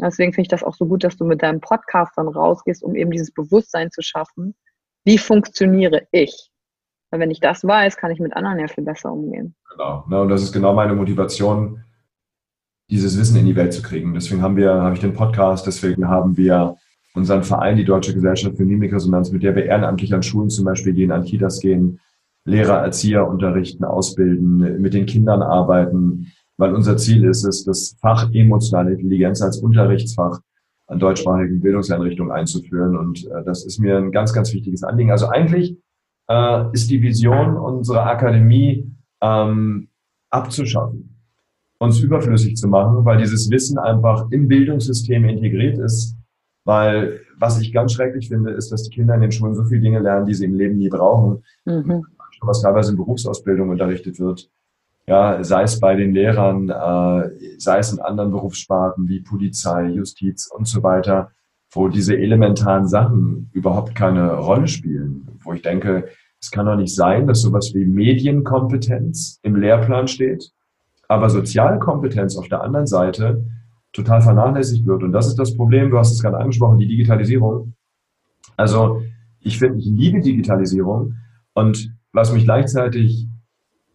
Deswegen 0.00 0.32
finde 0.32 0.42
ich 0.42 0.48
das 0.48 0.64
auch 0.64 0.74
so 0.74 0.86
gut, 0.86 1.04
dass 1.04 1.16
du 1.16 1.24
mit 1.24 1.42
deinem 1.42 1.60
Podcast 1.60 2.12
dann 2.16 2.28
rausgehst, 2.28 2.82
um 2.82 2.94
eben 2.94 3.10
dieses 3.10 3.32
Bewusstsein 3.32 3.90
zu 3.90 4.02
schaffen. 4.02 4.54
Wie 5.04 5.18
funktioniere 5.18 6.06
ich? 6.12 6.50
Weil 7.12 7.20
wenn 7.20 7.30
ich 7.30 7.40
das 7.40 7.62
weiß, 7.62 7.98
kann 7.98 8.10
ich 8.10 8.20
mit 8.20 8.34
anderen 8.34 8.58
ja 8.58 8.68
viel 8.68 8.84
besser 8.84 9.12
umgehen. 9.12 9.54
Genau. 9.70 10.04
Ne, 10.08 10.22
und 10.22 10.30
das 10.30 10.42
ist 10.42 10.52
genau 10.52 10.72
meine 10.72 10.94
Motivation, 10.94 11.84
dieses 12.90 13.18
Wissen 13.18 13.36
in 13.36 13.44
die 13.44 13.54
Welt 13.54 13.74
zu 13.74 13.82
kriegen. 13.82 14.14
Deswegen 14.14 14.40
haben 14.40 14.56
wir, 14.56 14.72
habe 14.72 14.94
ich 14.94 15.00
den 15.00 15.12
Podcast, 15.12 15.66
deswegen 15.66 16.08
haben 16.08 16.38
wir 16.38 16.76
unseren 17.14 17.42
Verein, 17.42 17.76
die 17.76 17.84
Deutsche 17.84 18.14
Gesellschaft 18.14 18.56
für 18.56 18.64
Mimikresonanz, 18.64 19.30
mit 19.30 19.42
der 19.42 19.54
wir 19.54 19.66
ehrenamtlich 19.66 20.14
an 20.14 20.22
Schulen 20.22 20.48
zum 20.48 20.64
Beispiel 20.64 20.94
gehen, 20.94 21.12
an 21.12 21.24
Kitas 21.24 21.60
gehen, 21.60 22.00
Lehrer, 22.46 22.78
Erzieher 22.78 23.28
unterrichten, 23.28 23.84
ausbilden, 23.84 24.80
mit 24.80 24.94
den 24.94 25.04
Kindern 25.04 25.42
arbeiten, 25.42 26.32
weil 26.56 26.74
unser 26.74 26.96
Ziel 26.96 27.24
ist 27.24 27.44
es, 27.44 27.64
das 27.64 27.96
Fach 28.00 28.30
emotionale 28.32 28.92
Intelligenz 28.92 29.42
als 29.42 29.58
Unterrichtsfach 29.58 30.40
an 30.86 30.98
deutschsprachigen 30.98 31.60
Bildungseinrichtungen 31.60 32.32
einzuführen. 32.32 32.96
Und 32.96 33.26
äh, 33.26 33.44
das 33.44 33.66
ist 33.66 33.80
mir 33.80 33.98
ein 33.98 34.12
ganz, 34.12 34.32
ganz 34.32 34.52
wichtiges 34.54 34.82
Anliegen. 34.82 35.10
Also 35.10 35.28
eigentlich 35.28 35.76
äh, 36.28 36.64
ist 36.72 36.90
die 36.90 37.02
Vision 37.02 37.56
unserer 37.56 38.06
Akademie 38.06 38.90
ähm, 39.20 39.88
abzuschaffen, 40.30 41.16
uns 41.78 42.00
überflüssig 42.00 42.56
zu 42.56 42.68
machen, 42.68 43.04
weil 43.04 43.18
dieses 43.18 43.50
Wissen 43.50 43.78
einfach 43.78 44.30
im 44.30 44.48
Bildungssystem 44.48 45.24
integriert 45.24 45.78
ist. 45.78 46.16
Weil 46.64 47.20
was 47.38 47.60
ich 47.60 47.72
ganz 47.72 47.92
schrecklich 47.92 48.28
finde, 48.28 48.52
ist, 48.52 48.70
dass 48.70 48.84
die 48.84 48.94
Kinder 48.94 49.14
in 49.16 49.20
den 49.20 49.32
Schulen 49.32 49.54
so 49.54 49.64
viele 49.64 49.80
Dinge 49.80 49.98
lernen, 49.98 50.26
die 50.26 50.34
sie 50.34 50.44
im 50.44 50.54
Leben 50.54 50.78
nie 50.78 50.88
brauchen. 50.88 51.42
Mhm. 51.64 52.04
Was 52.40 52.62
teilweise 52.62 52.92
in 52.92 52.96
Berufsausbildung 52.96 53.68
unterrichtet 53.70 54.18
wird. 54.18 54.48
Ja, 55.06 55.42
sei 55.42 55.62
es 55.62 55.80
bei 55.80 55.96
den 55.96 56.12
Lehrern, 56.12 56.68
äh, 56.68 57.58
sei 57.58 57.78
es 57.78 57.92
in 57.92 57.98
anderen 57.98 58.30
Berufssparten 58.30 59.08
wie 59.08 59.20
Polizei, 59.20 59.88
Justiz 59.88 60.46
und 60.46 60.68
so 60.68 60.82
weiter, 60.84 61.32
wo 61.72 61.88
diese 61.88 62.16
elementaren 62.16 62.86
Sachen 62.86 63.50
überhaupt 63.52 63.96
keine 63.96 64.34
Rolle 64.34 64.68
spielen. 64.68 65.31
Wo 65.44 65.52
ich 65.52 65.62
denke, 65.62 66.08
es 66.40 66.50
kann 66.50 66.66
doch 66.66 66.76
nicht 66.76 66.94
sein, 66.94 67.26
dass 67.26 67.40
sowas 67.40 67.72
wie 67.74 67.84
Medienkompetenz 67.84 69.38
im 69.42 69.56
Lehrplan 69.56 70.08
steht, 70.08 70.50
aber 71.08 71.30
Sozialkompetenz 71.30 72.36
auf 72.36 72.48
der 72.48 72.62
anderen 72.62 72.86
Seite 72.86 73.44
total 73.92 74.22
vernachlässigt 74.22 74.86
wird. 74.86 75.02
Und 75.02 75.12
das 75.12 75.26
ist 75.26 75.38
das 75.38 75.56
Problem, 75.56 75.90
du 75.90 75.98
hast 75.98 76.12
es 76.12 76.22
gerade 76.22 76.38
angesprochen, 76.38 76.78
die 76.78 76.88
Digitalisierung. 76.88 77.74
Also 78.56 79.02
ich 79.40 79.58
finde, 79.58 79.78
ich 79.78 79.86
liebe 79.86 80.20
Digitalisierung 80.20 81.14
und 81.54 81.92
was 82.12 82.32
mich 82.32 82.44
gleichzeitig 82.44 83.26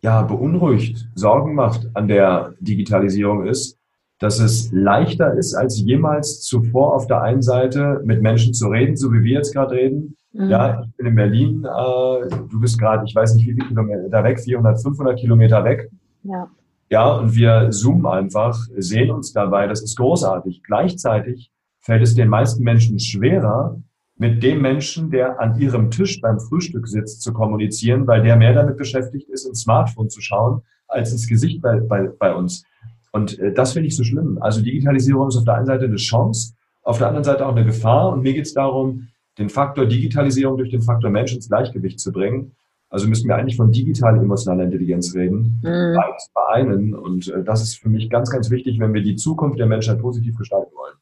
ja 0.01 0.21
beunruhigt, 0.21 1.10
Sorgen 1.15 1.55
macht 1.55 1.89
an 1.95 2.07
der 2.07 2.53
Digitalisierung 2.60 3.45
ist, 3.45 3.77
dass 4.19 4.39
es 4.39 4.71
leichter 4.71 5.33
ist 5.36 5.53
als 5.53 5.79
jemals 5.79 6.41
zuvor 6.41 6.95
auf 6.95 7.07
der 7.07 7.21
einen 7.21 7.41
Seite 7.41 8.01
mit 8.03 8.21
Menschen 8.21 8.53
zu 8.53 8.67
reden, 8.67 8.97
so 8.97 9.13
wie 9.13 9.23
wir 9.23 9.33
jetzt 9.33 9.53
gerade 9.53 9.75
reden, 9.75 10.16
Mhm. 10.38 10.50
Ja, 10.50 10.84
ich 10.84 10.95
bin 10.95 11.08
in 11.08 11.15
Berlin, 11.15 11.65
äh, 11.65 12.30
du 12.50 12.60
bist 12.60 12.80
gerade, 12.80 13.04
ich 13.06 13.15
weiß 13.15 13.34
nicht 13.36 13.47
wie 13.47 13.54
viele 13.54 13.67
Kilometer 13.67 14.10
da 14.10 14.23
weg, 14.23 14.39
400, 14.39 14.82
500 14.82 15.19
Kilometer 15.19 15.63
weg. 15.63 15.89
Ja. 16.23 16.47
Ja, 16.89 17.12
und 17.15 17.36
wir 17.36 17.69
zoomen 17.71 18.06
einfach, 18.06 18.58
sehen 18.78 19.12
uns 19.12 19.34
dabei, 19.34 19.67
das 19.67 19.82
ist 19.82 19.97
großartig. 19.97 20.63
Gleichzeitig 20.63 21.52
fällt 21.80 22.04
es 22.04 22.15
den 22.15 22.30
meisten 22.30 22.63
Menschen 22.63 23.00
schwerer, 23.00 23.78
mit 24.15 24.41
dem 24.41 24.62
Menschen, 24.62 25.12
der 25.12 25.39
an 25.39 25.60
ihrem 25.60 25.91
Tisch 25.91 26.21
beim 26.21 26.39
Frühstück 26.39 26.88
sitzt, 26.88 27.21
zu 27.21 27.34
kommunizieren, 27.34 28.08
weil 28.08 28.23
der 28.23 28.36
mehr 28.36 28.54
damit 28.54 28.78
beschäftigt 28.78 29.30
ist, 29.30 29.45
ins 29.45 29.62
Smartphone 29.62 30.10
zu 30.10 30.21
schauen, 30.21 30.62
als 30.88 31.12
ins 31.12 31.28
Gesicht 31.28 31.62
bei, 31.62 31.80
bei, 31.80 32.10
bei 32.17 32.34
uns. 32.34 32.63
Und 33.12 33.38
äh, 33.39 33.54
das 33.54 33.73
finde 33.73 33.88
ich 33.88 33.95
so 33.95 34.04
schlimm. 34.04 34.38
Also 34.41 34.62
Digitalisierung 34.62 35.28
ist 35.28 35.38
auf 35.38 35.43
der 35.43 35.56
einen 35.56 35.65
Seite 35.65 35.86
eine 35.86 35.97
Chance, 35.97 36.54
auf 36.84 37.00
der 37.00 37.08
anderen 37.08 37.26
Seite 37.26 37.45
auch 37.45 37.56
eine 37.56 37.65
Gefahr. 37.65 38.12
Und 38.12 38.21
mir 38.23 38.34
geht 38.34 38.45
es 38.45 38.54
darum, 38.54 39.08
den 39.38 39.50
Faktor 39.50 39.86
Digitalisierung 39.86 40.58
durch 40.58 40.69
den 40.69 40.82
Faktor 40.82 41.10
Mensch 41.10 41.34
ins 41.34 41.47
Gleichgewicht 41.47 42.00
zu 42.00 42.12
bringen. 42.12 42.56
Also 42.89 43.08
müssen 43.08 43.28
wir 43.28 43.36
eigentlich 43.36 43.58
von 43.58 43.71
digital-emotionaler 43.71 44.63
Intelligenz 44.63 45.13
reden, 45.13 45.60
mhm. 45.62 45.95
beides 45.95 46.30
vereinen. 46.32 46.93
Und 46.93 47.28
äh, 47.28 47.43
das 47.43 47.62
ist 47.62 47.76
für 47.76 47.89
mich 47.89 48.10
ganz, 48.10 48.30
ganz 48.30 48.50
wichtig, 48.50 48.80
wenn 48.80 48.93
wir 48.93 49.02
die 49.02 49.15
Zukunft 49.15 49.60
der 49.60 49.65
Menschheit 49.65 50.00
positiv 50.00 50.38
gestalten 50.38 50.71
wollen. 50.73 50.95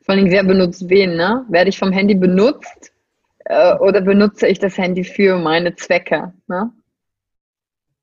Vor 0.00 0.14
allem, 0.14 0.30
wer 0.30 0.42
benutzt 0.42 0.88
wen, 0.88 1.16
ne? 1.16 1.44
Werde 1.48 1.68
ich 1.68 1.78
vom 1.78 1.92
Handy 1.92 2.14
benutzt 2.14 2.92
äh, 3.44 3.74
oder 3.76 4.00
benutze 4.00 4.46
ich 4.48 4.58
das 4.58 4.78
Handy 4.78 5.04
für 5.04 5.38
meine 5.38 5.76
Zwecke, 5.76 6.32
ne? 6.48 6.72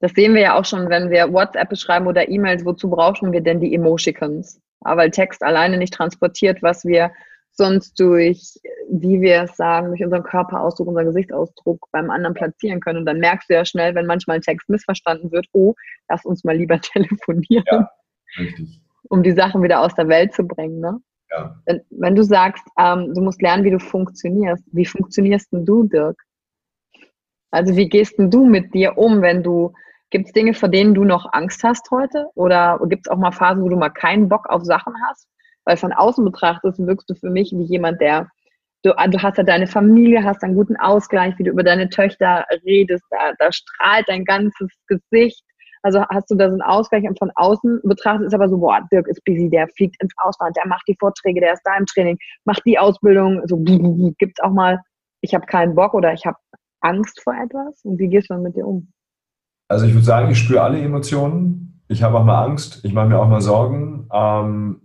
Das 0.02 0.14
sehen 0.14 0.34
wir 0.34 0.42
ja 0.42 0.58
auch 0.58 0.64
schon, 0.64 0.90
wenn 0.90 1.10
wir 1.10 1.34
WhatsApp 1.34 1.76
schreiben 1.78 2.08
oder 2.08 2.30
E-Mails. 2.30 2.64
Wozu 2.64 2.90
brauchen 2.90 3.34
wir 3.34 3.42
denn 3.42 3.60
die 3.60 3.74
Emoticons? 3.76 4.62
Aber 4.80 5.02
weil 5.02 5.12
Text 5.12 5.44
alleine 5.44 5.78
nicht 5.78 5.94
transportiert, 5.94 6.64
was 6.64 6.86
wir 6.86 7.12
sonst 7.60 8.00
durch, 8.00 8.60
wie 8.90 9.22
wir 9.22 9.44
es 9.44 9.56
sagen, 9.56 9.90
durch 9.90 10.04
unseren 10.04 10.24
Körperausdruck, 10.24 10.88
unseren 10.88 11.06
Gesichtsausdruck 11.06 11.86
beim 11.92 12.10
anderen 12.10 12.34
platzieren 12.34 12.80
können. 12.80 13.00
Und 13.00 13.06
dann 13.06 13.20
merkst 13.20 13.50
du 13.50 13.54
ja 13.54 13.66
schnell, 13.66 13.94
wenn 13.94 14.08
manchmal 14.08 14.38
ein 14.38 14.42
Text 14.42 14.68
missverstanden 14.70 15.32
wird, 15.32 15.46
oh, 15.52 15.76
lass 16.10 16.26
uns 16.26 16.44
mal 16.44 16.58
lieber 16.58 16.82
telefonieren. 16.82 17.66
Ja, 17.72 17.92
richtig. 18.40 18.82
Um 19.10 19.22
die 19.22 19.34
Sachen 19.34 19.62
wieder 19.62 19.82
aus 19.82 19.94
der 19.94 20.08
Welt 20.08 20.34
zu 20.34 20.44
bringen. 20.44 20.80
Ne? 20.80 21.00
Ja. 21.30 21.56
Wenn, 21.66 21.82
wenn 21.92 22.16
du 22.16 22.24
sagst, 22.24 22.66
ähm, 22.80 23.14
du 23.14 23.22
musst 23.22 23.42
lernen, 23.42 23.64
wie 23.64 23.72
du 23.72 23.80
funktionierst, 23.80 24.64
wie 24.72 24.86
funktionierst 24.86 25.52
denn 25.52 25.66
du, 25.66 25.84
Dirk? 25.84 26.20
Also 27.52 27.76
wie 27.76 27.90
gehst 27.90 28.18
denn 28.18 28.32
du 28.32 28.46
mit 28.46 28.74
dir 28.74 28.98
um, 28.98 29.22
wenn 29.22 29.44
du 29.44 29.74
Gibt 30.12 30.28
es 30.28 30.34
Dinge, 30.34 30.56
vor 30.56 30.70
denen 30.70 30.96
du 30.96 31.04
noch 31.04 31.32
Angst 31.34 31.64
hast 31.64 31.92
heute? 31.92 32.28
Oder 32.34 32.80
gibt 32.86 33.06
es 33.06 33.12
auch 33.12 33.18
mal 33.18 33.32
Phasen, 33.32 33.64
wo 33.64 33.70
du 33.70 33.76
mal 33.76 33.90
keinen 33.90 34.28
Bock 34.28 34.50
auf 34.50 34.64
Sachen 34.64 34.94
hast? 35.08 35.28
Weil 35.70 35.78
von 35.78 35.94
außen 35.94 36.26
betrachtet 36.26 36.80
wirkst 36.80 37.08
du 37.12 37.14
für 37.14 37.30
mich 37.30 37.52
wie 37.52 37.62
jemand, 37.62 38.02
der, 38.02 38.28
du, 38.82 38.90
du 38.90 39.22
hast 39.22 39.38
ja 39.38 39.44
deine 39.44 39.68
Familie, 39.68 40.24
hast 40.24 40.44
einen 40.44 40.56
guten 40.56 40.76
Ausgleich, 40.78 41.38
wie 41.38 41.44
du 41.44 41.52
über 41.52 41.62
deine 41.62 41.90
Töchter 41.90 42.44
redest, 42.66 43.04
da, 43.12 43.34
da 43.38 43.52
strahlt 43.52 44.10
dein 44.10 44.26
ganzes 44.26 44.68
Gesicht. 44.88 45.44
Also 45.84 46.04
hast 46.10 46.32
du 46.32 46.36
da 46.36 46.48
so 46.48 46.54
einen 46.54 46.64
Ausgleich 46.64 47.04
und 47.04 47.20
von 47.20 47.30
außen 47.36 47.82
betrachtet 47.84 48.26
ist 48.26 48.34
aber 48.34 48.50
so, 48.50 48.58
boah, 48.58 48.80
Dirk 48.92 49.08
ist 49.10 49.24
busy, 49.26 49.48
der 49.48 49.68
fliegt 49.78 50.02
ins 50.02 50.12
Ausland, 50.18 50.58
der 50.58 50.66
macht 50.66 50.88
die 50.88 50.98
Vorträge, 51.00 51.40
der 51.40 51.54
ist 51.54 51.62
da 51.66 51.78
im 51.78 51.86
Training, 51.86 52.18
macht 52.46 52.64
die 52.66 52.80
Ausbildung. 52.80 53.44
So 53.46 53.58
gibt 54.18 54.40
es 54.40 54.44
auch 54.44 54.52
mal, 54.52 54.82
ich 55.22 55.36
habe 55.36 55.46
keinen 55.46 55.76
Bock 55.76 55.94
oder 55.94 56.14
ich 56.14 56.26
habe 56.26 56.38
Angst 56.82 57.22
vor 57.22 57.36
etwas. 57.36 57.80
Und 57.84 58.00
wie 58.00 58.08
gehst 58.08 58.32
du 58.32 58.34
dann 58.34 58.42
mit 58.42 58.56
dir 58.56 58.66
um? 58.66 58.92
Also 59.68 59.86
ich 59.86 59.94
würde 59.94 60.06
sagen, 60.06 60.32
ich 60.32 60.40
spüre 60.40 60.64
alle 60.64 60.82
Emotionen. 60.82 61.84
Ich 61.88 62.02
habe 62.02 62.18
auch 62.18 62.26
mal 62.26 62.44
Angst, 62.44 62.84
ich 62.84 62.94
mache 62.94 63.08
mir 63.10 63.20
auch 63.20 63.30
mal 63.30 63.42
Sorgen. 63.42 64.10
Ähm, 64.12 64.82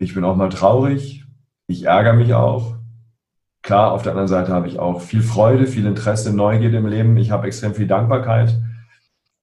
ich 0.00 0.14
bin 0.14 0.24
auch 0.24 0.34
mal 0.34 0.48
traurig, 0.48 1.24
ich 1.66 1.84
ärgere 1.84 2.14
mich 2.14 2.34
auch. 2.34 2.76
Klar, 3.62 3.92
auf 3.92 4.02
der 4.02 4.12
anderen 4.12 4.28
Seite 4.28 4.52
habe 4.52 4.66
ich 4.66 4.78
auch 4.78 5.02
viel 5.02 5.22
Freude, 5.22 5.66
viel 5.66 5.86
Interesse, 5.86 6.34
Neugierde 6.34 6.78
im 6.78 6.86
Leben. 6.86 7.16
Ich 7.18 7.30
habe 7.30 7.46
extrem 7.46 7.74
viel 7.74 7.86
Dankbarkeit. 7.86 8.58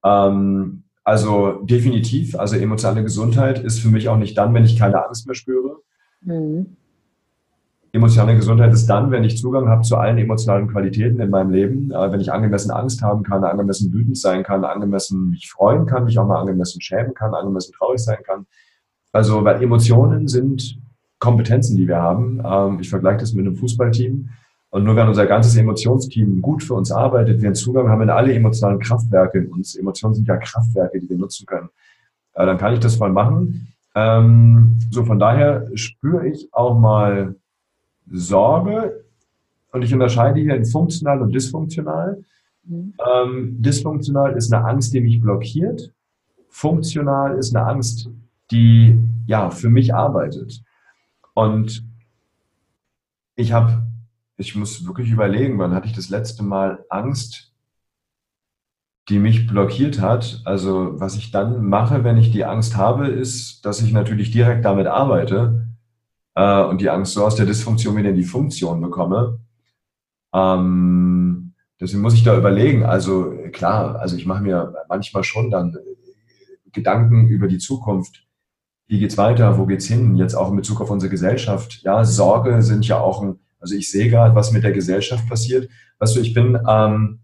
Ähm, 0.04 0.84
also 1.04 1.62
definitiv, 1.64 2.38
also 2.38 2.56
emotionale 2.58 3.04
Gesundheit 3.04 3.60
ist 3.60 3.80
für 3.80 3.90
mich 3.90 4.10
auch 4.10 4.18
nicht 4.18 4.38
dann, 4.38 4.54
wenn 4.56 4.66
ich 4.66 4.78
keine 4.78 5.06
Angst 5.06 5.28
mehr 5.28 5.36
spüre. 5.36 5.78
Mhm. 6.22 6.76
Emotionale 7.94 8.36
Gesundheit 8.36 8.74
ist 8.74 8.88
dann, 8.88 9.12
wenn 9.12 9.24
ich 9.24 9.38
Zugang 9.38 9.70
habe 9.70 9.84
zu 9.84 9.96
allen 9.96 10.18
emotionalen 10.18 10.68
Qualitäten 10.68 11.20
in 11.20 11.30
meinem 11.30 11.52
Leben, 11.52 11.92
äh, 11.92 12.12
wenn 12.12 12.20
ich 12.20 12.34
angemessen 12.34 12.72
Angst 12.72 13.04
haben 13.04 13.24
kann, 13.24 13.44
angemessen 13.44 13.94
wütend 13.94 14.18
sein 14.18 14.44
kann, 14.44 14.66
angemessen 14.66 15.30
mich 15.30 15.50
freuen 15.50 15.86
kann, 15.86 16.06
mich 16.06 16.18
auch 16.18 16.28
mal 16.28 16.42
angemessen 16.42 16.82
schämen 16.82 17.14
kann, 17.14 17.36
angemessen 17.36 17.74
traurig 17.74 18.00
sein 18.00 18.18
kann. 18.26 18.48
Also, 19.18 19.44
weil 19.44 19.64
Emotionen 19.64 20.28
sind 20.28 20.80
Kompetenzen, 21.18 21.76
die 21.76 21.88
wir 21.88 21.98
haben. 21.98 22.40
Ähm, 22.46 22.78
ich 22.80 22.90
vergleiche 22.90 23.22
das 23.22 23.34
mit 23.34 23.48
einem 23.48 23.56
Fußballteam. 23.56 24.30
Und 24.70 24.84
nur 24.84 24.96
wenn 24.96 25.08
unser 25.08 25.26
ganzes 25.26 25.56
Emotionsteam 25.56 26.40
gut 26.40 26.62
für 26.62 26.76
uns 26.76 26.92
arbeitet, 26.92 27.42
wir 27.42 27.48
einen 27.48 27.56
Zugang 27.56 27.90
haben 27.90 28.04
in 28.04 28.12
alle 28.12 28.32
emotionalen 28.32 28.78
Kraftwerke 28.78 29.40
in 29.40 29.48
uns. 29.48 29.76
Emotionen 29.76 30.14
sind 30.14 30.28
ja 30.28 30.38
Kraftwerke, 30.38 31.00
die 31.00 31.10
wir 31.10 31.18
nutzen 31.18 31.48
können. 31.48 31.70
Äh, 32.36 32.46
dann 32.46 32.60
kann 32.60 32.74
ich 32.74 32.80
das 32.80 33.00
mal 33.00 33.12
machen. 33.12 33.74
Ähm, 33.96 34.78
so 34.92 35.04
von 35.04 35.18
daher 35.18 35.66
spüre 35.74 36.28
ich 36.28 36.50
auch 36.52 36.78
mal 36.78 37.34
Sorge, 38.12 39.04
und 39.72 39.82
ich 39.82 39.94
unterscheide 39.94 40.40
hier 40.40 40.56
in 40.56 40.66
funktional 40.66 41.24
und 41.24 41.34
dysfunktional. 41.34 42.24
Mhm. 42.66 42.94
Ähm, 43.04 43.56
dysfunktional 43.64 44.36
ist 44.36 44.54
eine 44.54 44.64
Angst, 44.64 44.94
die 44.94 45.02
mich 45.02 45.20
blockiert. 45.20 45.92
Funktional 46.50 47.38
ist 47.38 47.56
eine 47.56 47.66
Angst, 47.66 48.10
die 48.52 49.02
ja 49.26 49.50
für 49.50 49.70
mich 49.70 49.94
arbeitet. 49.94 50.64
Und 51.34 51.84
ich 53.36 53.52
habe, 53.52 53.86
ich 54.38 54.56
muss 54.56 54.86
wirklich 54.86 55.12
überlegen, 55.12 55.60
wann 55.60 55.74
hatte 55.74 55.88
ich 55.88 55.94
das 55.94 56.10
letzte 56.10 56.44
Mal 56.44 56.84
Angst, 56.90 57.54
die 59.10 59.20
mich 59.20 59.48
blockiert 59.48 60.02
hat. 60.02 60.42
Also 60.46 61.00
was 61.00 61.16
ich 61.16 61.32
dann 61.32 61.66
mache, 61.66 62.04
wenn 62.04 62.18
ich 62.18 62.32
die 62.32 62.46
Angst 62.46 62.76
habe, 62.76 63.08
ist, 63.08 63.66
dass 63.66 63.82
ich 63.82 63.94
natürlich 63.94 64.32
direkt 64.32 64.66
damit 64.66 64.88
arbeite 64.88 65.68
äh, 66.36 66.64
und 66.64 66.82
die 66.82 66.90
Angst 66.90 67.14
so 67.14 67.26
aus 67.26 67.36
der 67.36 67.46
Dysfunktion 67.46 67.96
wieder 67.96 68.10
in 68.10 68.16
die 68.16 68.24
Funktion 68.24 68.82
bekomme. 68.82 69.40
Ähm, 70.34 71.54
deswegen 71.80 72.02
muss 72.02 72.14
ich 72.14 72.24
da 72.24 72.38
überlegen. 72.38 72.84
Also 72.84 73.34
klar, 73.54 74.00
also 74.00 74.18
ich 74.18 74.26
mache 74.26 74.44
mir 74.44 74.74
manchmal 74.90 75.24
schon 75.24 75.52
dann 75.52 75.78
Gedanken 76.72 77.28
über 77.28 77.48
die 77.48 77.58
Zukunft. 77.60 78.27
Wie 78.88 79.00
geht's 79.00 79.18
weiter? 79.18 79.58
Wo 79.58 79.66
geht's 79.66 79.86
hin? 79.86 80.16
Jetzt 80.16 80.36
auch 80.36 80.50
in 80.50 80.56
Bezug 80.56 80.82
auf 80.82 80.90
unsere 80.90 81.10
Gesellschaft. 81.10 81.82
Ja, 81.84 82.04
Sorge 82.06 82.62
sind 82.62 82.88
ja 82.88 83.00
auch 83.00 83.22
ein, 83.22 83.40
also 83.60 83.76
ich 83.76 83.92
sehe 83.92 84.10
gerade, 84.10 84.34
was 84.34 84.52
mit 84.52 84.64
der 84.64 84.72
Gesellschaft 84.72 85.28
passiert. 85.28 85.70
Weißt 86.00 86.16
du, 86.16 86.22
ich 86.22 86.34
bin, 86.34 86.58
ähm, 86.68 87.20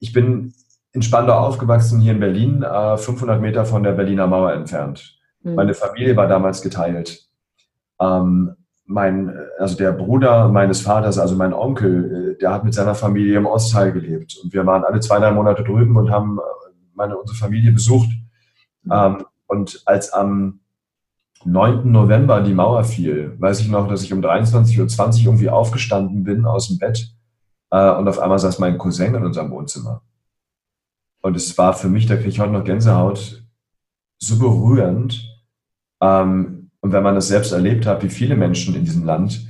ich 0.00 0.12
bin 0.12 0.52
in 0.92 1.02
Spandau 1.02 1.34
aufgewachsen, 1.34 2.00
hier 2.00 2.12
in 2.12 2.20
Berlin, 2.20 2.62
äh, 2.62 2.96
500 2.96 3.40
Meter 3.40 3.64
von 3.64 3.82
der 3.82 3.92
Berliner 3.92 4.26
Mauer 4.26 4.52
entfernt. 4.52 5.18
Mhm. 5.42 5.54
Meine 5.54 5.74
Familie 5.74 6.16
war 6.16 6.26
damals 6.26 6.62
geteilt. 6.62 7.28
Ähm, 8.00 8.56
mein, 8.86 9.34
also 9.58 9.76
der 9.76 9.92
Bruder 9.92 10.48
meines 10.48 10.82
Vaters, 10.82 11.18
also 11.18 11.36
mein 11.36 11.54
Onkel, 11.54 12.34
äh, 12.34 12.38
der 12.38 12.52
hat 12.52 12.64
mit 12.64 12.74
seiner 12.74 12.94
Familie 12.94 13.38
im 13.38 13.46
Ostteil 13.46 13.92
gelebt. 13.92 14.38
Und 14.42 14.52
wir 14.52 14.66
waren 14.66 14.84
alle 14.84 15.00
zwei, 15.00 15.18
drei 15.18 15.30
Monate 15.30 15.64
drüben 15.64 15.96
und 15.96 16.10
haben 16.10 16.38
äh, 16.38 16.70
meine, 16.94 17.16
unsere 17.16 17.38
Familie 17.38 17.72
besucht. 17.72 18.08
Mhm. 18.82 18.92
Ähm, 18.92 19.24
und 19.54 19.82
als 19.86 20.12
am 20.12 20.60
9. 21.44 21.90
November 21.90 22.42
die 22.42 22.54
Mauer 22.54 22.84
fiel, 22.84 23.36
weiß 23.38 23.60
ich 23.60 23.68
noch, 23.68 23.88
dass 23.88 24.02
ich 24.02 24.12
um 24.12 24.20
23.20 24.20 25.20
Uhr 25.20 25.24
irgendwie 25.24 25.50
aufgestanden 25.50 26.24
bin 26.24 26.46
aus 26.46 26.68
dem 26.68 26.78
Bett 26.78 27.14
äh, 27.70 27.90
und 27.90 28.08
auf 28.08 28.18
einmal 28.18 28.38
saß 28.38 28.58
mein 28.58 28.78
Cousin 28.78 29.14
in 29.14 29.24
unserem 29.24 29.50
Wohnzimmer. 29.50 30.02
Und 31.22 31.36
es 31.36 31.56
war 31.56 31.72
für 31.72 31.88
mich, 31.88 32.06
da 32.06 32.16
kriege 32.16 32.28
ich 32.28 32.40
heute 32.40 32.52
noch 32.52 32.64
Gänsehaut, 32.64 33.42
so 34.18 34.38
berührend, 34.38 35.34
ähm, 36.00 36.70
und 36.80 36.92
wenn 36.92 37.02
man 37.02 37.14
das 37.14 37.28
selbst 37.28 37.52
erlebt 37.52 37.86
hat, 37.86 38.02
wie 38.02 38.10
viele 38.10 38.36
Menschen 38.36 38.74
in 38.74 38.84
diesem 38.84 39.04
Land, 39.04 39.48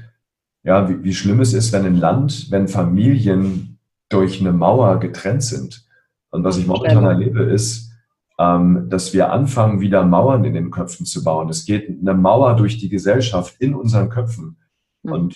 ja, 0.62 0.88
wie, 0.88 1.02
wie 1.02 1.14
schlimm 1.14 1.40
es 1.40 1.52
ist, 1.52 1.72
wenn 1.72 1.84
ein 1.84 1.98
Land, 1.98 2.50
wenn 2.50 2.68
Familien 2.68 3.78
durch 4.08 4.40
eine 4.40 4.52
Mauer 4.52 5.00
getrennt 5.00 5.42
sind. 5.42 5.84
Und 6.30 6.44
was 6.44 6.58
ich 6.58 6.66
momentan 6.66 7.04
erlebe, 7.04 7.42
ist, 7.42 7.90
ähm, 8.38 8.88
dass 8.90 9.12
wir 9.12 9.32
anfangen, 9.32 9.80
wieder 9.80 10.04
Mauern 10.04 10.44
in 10.44 10.54
den 10.54 10.70
Köpfen 10.70 11.06
zu 11.06 11.22
bauen. 11.22 11.48
Es 11.48 11.64
geht 11.64 11.88
eine 11.88 12.14
Mauer 12.14 12.56
durch 12.56 12.78
die 12.78 12.88
Gesellschaft 12.88 13.56
in 13.60 13.74
unseren 13.74 14.08
Köpfen. 14.08 14.56
Mhm. 15.02 15.12
Und 15.12 15.34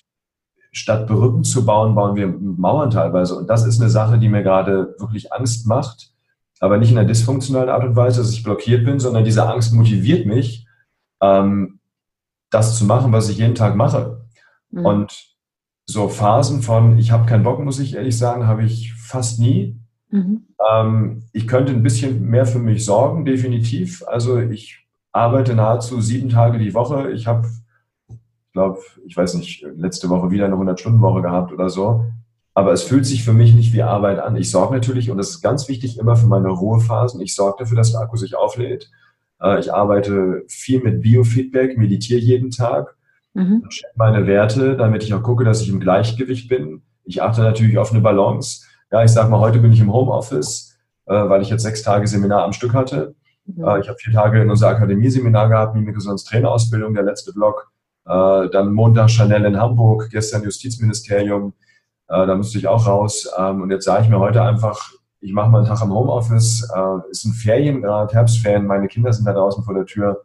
statt 0.73 1.07
Brücken 1.07 1.45
zu 1.45 1.65
bauen, 1.65 1.95
bauen 1.95 2.17
wir 2.17 2.27
Mauern 2.29 2.91
teilweise. 2.91 3.37
Und 3.37 3.49
das 3.49 3.67
ist 3.67 3.81
eine 3.81 3.91
Sache, 3.91 4.19
die 4.19 4.29
mir 4.29 4.43
gerade 4.43 4.95
wirklich 4.99 5.33
Angst 5.33 5.67
macht. 5.67 6.13
Aber 6.61 6.79
nicht 6.79 6.91
in 6.91 6.99
einer 6.99 7.07
dysfunktionalen 7.07 7.69
Art 7.69 7.85
und 7.85 7.95
Weise, 7.95 8.21
dass 8.21 8.33
ich 8.33 8.43
blockiert 8.43 8.85
bin, 8.85 8.99
sondern 8.99 9.25
diese 9.25 9.49
Angst 9.49 9.73
motiviert 9.73 10.27
mich, 10.27 10.67
ähm, 11.23 11.79
das 12.51 12.77
zu 12.77 12.85
machen, 12.85 13.13
was 13.13 13.29
ich 13.29 13.39
jeden 13.39 13.55
Tag 13.55 13.77
mache. 13.77 14.27
Mhm. 14.71 14.85
Und 14.85 15.37
so 15.87 16.09
Phasen 16.09 16.63
von, 16.63 16.99
ich 16.99 17.13
habe 17.13 17.27
keinen 17.27 17.45
Bock, 17.45 17.61
muss 17.61 17.79
ich 17.79 17.95
ehrlich 17.95 18.19
sagen, 18.19 18.47
habe 18.47 18.65
ich 18.65 18.93
fast 18.95 19.39
nie. 19.39 19.81
Mhm. 20.11 20.45
Ähm, 20.73 21.23
ich 21.33 21.47
könnte 21.47 21.73
ein 21.73 21.83
bisschen 21.83 22.29
mehr 22.29 22.47
für 22.47 22.59
mich 22.59 22.85
sorgen, 22.85 23.25
definitiv. 23.25 24.03
Also 24.07 24.39
ich 24.39 24.87
arbeite 25.13 25.55
nahezu 25.55 26.01
sieben 26.01 26.29
Tage 26.29 26.59
die 26.59 26.75
Woche. 26.75 27.11
Ich 27.11 27.27
habe, 27.27 27.49
ich 28.09 28.53
glaube, 28.53 28.81
ich 29.07 29.17
weiß 29.17 29.35
nicht, 29.35 29.67
letzte 29.77 30.09
Woche 30.09 30.31
wieder 30.31 30.47
eine 30.47 30.57
100-Stunden-Woche 30.57 31.23
gehabt 31.23 31.53
oder 31.53 31.69
so. 31.69 32.05
Aber 32.55 32.73
es 32.73 32.83
fühlt 32.83 33.07
sich 33.07 33.23
für 33.25 33.33
mich 33.33 33.55
nicht 33.55 33.73
wie 33.73 33.83
Arbeit 33.83 34.19
an. 34.19 34.37
Ich 34.37 34.51
sorge 34.51 34.75
natürlich, 34.75 35.11
und 35.11 35.19
das 35.19 35.31
ist 35.31 35.43
ganz 35.43 35.69
wichtig, 35.69 35.99
immer 35.99 36.17
für 36.17 36.27
meine 36.27 36.49
Ruhephasen, 36.49 37.21
ich 37.21 37.35
sorge 37.35 37.59
dafür, 37.61 37.77
dass 37.77 37.93
der 37.93 38.01
Akku 38.01 38.17
sich 38.17 38.37
auflädt. 38.37 38.91
Äh, 39.41 39.61
ich 39.61 39.73
arbeite 39.73 40.43
viel 40.49 40.83
mit 40.83 41.03
Biofeedback, 41.03 41.79
meditiere 41.79 42.19
jeden 42.19 42.51
Tag, 42.51 42.97
mhm. 43.35 43.63
check 43.69 43.91
meine 43.95 44.27
Werte, 44.27 44.77
damit 44.77 45.05
ich 45.05 45.15
auch 45.15 45.23
gucke, 45.23 45.45
dass 45.45 45.63
ich 45.63 45.69
im 45.69 45.81
Gleichgewicht 45.81 46.49
bin. 46.49 46.83
Ich 47.05 47.23
achte 47.23 47.43
natürlich 47.43 47.79
auf 47.79 47.93
eine 47.93 48.01
Balance. 48.01 48.67
Ja, 48.91 49.05
ich 49.05 49.11
sage 49.11 49.29
mal, 49.29 49.41
heute 49.41 49.59
bin 49.59 49.73
ich 49.73 49.81
im 49.81 49.93
Homeoffice, 49.93 50.79
äh, 51.07 51.13
weil 51.13 51.43
ich 51.43 51.51
jetzt 51.51 51.63
sechs 51.63 51.83
Tage 51.83 52.07
Seminar 52.07 52.45
am 52.45 52.55
Stück 52.55 52.73
hatte. 52.73 53.15
Mhm. 53.45 53.63
Äh, 53.63 53.81
ich 53.81 53.89
habe 53.89 53.99
vier 53.99 54.15
Tage 54.15 54.41
in 54.41 54.51
unserer 54.51 54.71
Akademie 54.71 55.11
Seminar 55.11 55.51
gehabt, 55.51 55.75
Mimikresonanz-Trainerausbildung, 55.75 56.95
der 56.95 57.03
letzte 57.03 57.35
Blog. 57.35 57.71
Äh, 58.07 58.49
dann 58.49 58.73
Montag 58.73 59.11
Chanel 59.11 59.45
in 59.45 59.61
Hamburg, 59.61 60.09
gestern 60.11 60.43
Justizministerium. 60.43 61.53
Äh, 62.09 62.27
da 62.27 62.35
musste 62.35 62.57
ich 62.57 62.67
auch 62.67 62.87
raus. 62.87 63.31
Ähm, 63.39 63.61
und 63.61 63.71
jetzt 63.71 63.85
sage 63.85 64.05
ich 64.05 64.09
mir 64.09 64.19
heute 64.19 64.43
einfach, 64.43 64.91
ich 65.21 65.35
mache 65.35 65.51
mal 65.51 65.59
einen 65.59 65.67
Tag 65.67 65.83
im 65.83 65.93
Homeoffice, 65.93 66.67
äh, 66.75 67.11
ist 67.11 67.27
ein 67.27 67.35
Feriengrad, 67.35 68.15
Herbstferien, 68.15 68.67
meine 68.67 68.89
Kinder 68.89 69.13
sind 69.13 69.27
da 69.27 69.35
draußen 69.35 69.65
vor 69.65 69.75
der 69.75 69.85
Tür. 69.85 70.23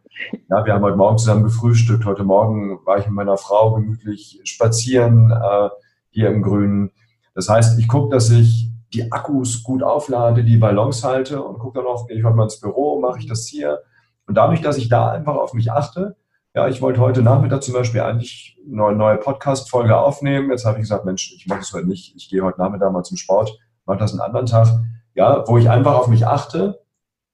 Ja, 0.49 0.65
wir 0.65 0.73
haben 0.73 0.83
heute 0.83 0.95
Morgen 0.95 1.17
zusammen 1.17 1.43
gefrühstückt, 1.43 2.05
heute 2.05 2.23
Morgen 2.23 2.79
war 2.85 2.99
ich 2.99 3.05
mit 3.07 3.15
meiner 3.15 3.37
Frau 3.37 3.73
gemütlich 3.73 4.39
spazieren 4.45 5.31
äh, 5.31 5.69
hier 6.11 6.29
im 6.29 6.43
Grünen. 6.43 6.91
Das 7.35 7.49
heißt, 7.49 7.79
ich 7.79 7.87
gucke, 7.87 8.13
dass 8.13 8.29
ich 8.29 8.69
die 8.93 9.11
Akkus 9.11 9.63
gut 9.63 9.81
auflade, 9.81 10.43
die 10.43 10.57
Ballons 10.57 11.03
halte 11.03 11.41
und 11.41 11.59
gucke 11.59 11.79
dann 11.79 11.87
auch, 11.87 12.07
gehe 12.07 12.17
ich 12.17 12.23
heute 12.23 12.35
mal 12.35 12.43
ins 12.43 12.59
Büro, 12.59 12.99
mache 12.99 13.19
ich 13.19 13.27
das 13.27 13.47
hier. 13.47 13.81
Und 14.27 14.35
dadurch, 14.35 14.61
dass 14.61 14.77
ich 14.77 14.87
da 14.89 15.11
einfach 15.11 15.35
auf 15.35 15.53
mich 15.53 15.71
achte, 15.71 16.15
ja, 16.55 16.67
ich 16.67 16.81
wollte 16.81 17.01
heute 17.01 17.23
Nachmittag 17.23 17.63
zum 17.63 17.73
Beispiel 17.73 18.01
eigentlich 18.01 18.59
eine 18.65 18.95
neue 18.95 19.17
Podcast-Folge 19.17 19.97
aufnehmen. 19.97 20.51
Jetzt 20.51 20.65
habe 20.65 20.77
ich 20.77 20.83
gesagt, 20.83 21.05
Mensch, 21.05 21.33
ich 21.35 21.47
mache 21.47 21.59
das 21.59 21.73
heute 21.73 21.87
nicht. 21.87 22.15
Ich 22.15 22.29
gehe 22.29 22.43
heute 22.43 22.61
Nachmittag 22.61 22.91
mal 22.91 23.03
zum 23.03 23.17
Sport 23.17 23.57
mache 23.85 23.99
das 23.99 24.11
einen 24.11 24.21
anderen 24.21 24.45
Tag, 24.45 24.67
ja, 25.15 25.43
wo 25.47 25.57
ich 25.57 25.69
einfach 25.69 25.95
auf 25.95 26.07
mich 26.07 26.25
achte, 26.25 26.81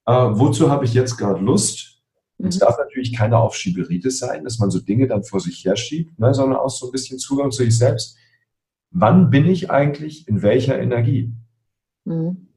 äh, 0.05 0.11
wozu 0.11 0.69
habe 0.69 0.85
ich 0.85 0.93
jetzt 0.93 1.17
gerade 1.17 1.39
Lust? 1.39 2.01
Mhm. 2.37 2.47
Es 2.47 2.59
darf 2.59 2.77
natürlich 2.77 3.15
keine 3.15 3.37
Aufschieberitis 3.37 4.19
sein, 4.19 4.43
dass 4.43 4.59
man 4.59 4.71
so 4.71 4.79
Dinge 4.79 5.07
dann 5.07 5.23
vor 5.23 5.39
sich 5.39 5.63
herschiebt, 5.65 6.17
ne, 6.19 6.33
sondern 6.33 6.59
auch 6.59 6.69
so 6.69 6.87
ein 6.87 6.91
bisschen 6.91 7.19
Zugang 7.19 7.51
zu 7.51 7.63
sich 7.63 7.77
selbst. 7.77 8.17
Wann 8.91 9.29
bin 9.29 9.45
ich 9.45 9.69
eigentlich 9.69 10.27
in 10.27 10.41
welcher 10.41 10.79
Energie? 10.79 11.33
Mhm. 12.05 12.47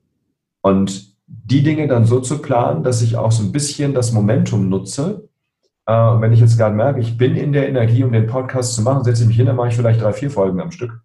Und 0.62 1.12
die 1.26 1.62
Dinge 1.62 1.88
dann 1.88 2.04
so 2.04 2.20
zu 2.20 2.40
planen, 2.40 2.82
dass 2.82 3.02
ich 3.02 3.16
auch 3.16 3.32
so 3.32 3.42
ein 3.42 3.52
bisschen 3.52 3.94
das 3.94 4.12
Momentum 4.12 4.68
nutze. 4.68 5.28
Äh, 5.86 5.92
wenn 5.92 6.32
ich 6.32 6.40
jetzt 6.40 6.56
gerade 6.56 6.74
merke, 6.74 7.00
ich 7.00 7.16
bin 7.16 7.36
in 7.36 7.52
der 7.52 7.68
Energie, 7.68 8.04
um 8.04 8.12
den 8.12 8.26
Podcast 8.26 8.74
zu 8.74 8.82
machen, 8.82 9.04
setze 9.04 9.22
ich 9.22 9.28
mich 9.28 9.36
hin, 9.36 9.46
dann 9.46 9.56
mache 9.56 9.68
ich 9.68 9.76
vielleicht 9.76 10.00
drei, 10.00 10.12
vier 10.12 10.30
Folgen 10.30 10.60
am 10.60 10.70
Stück. 10.70 11.02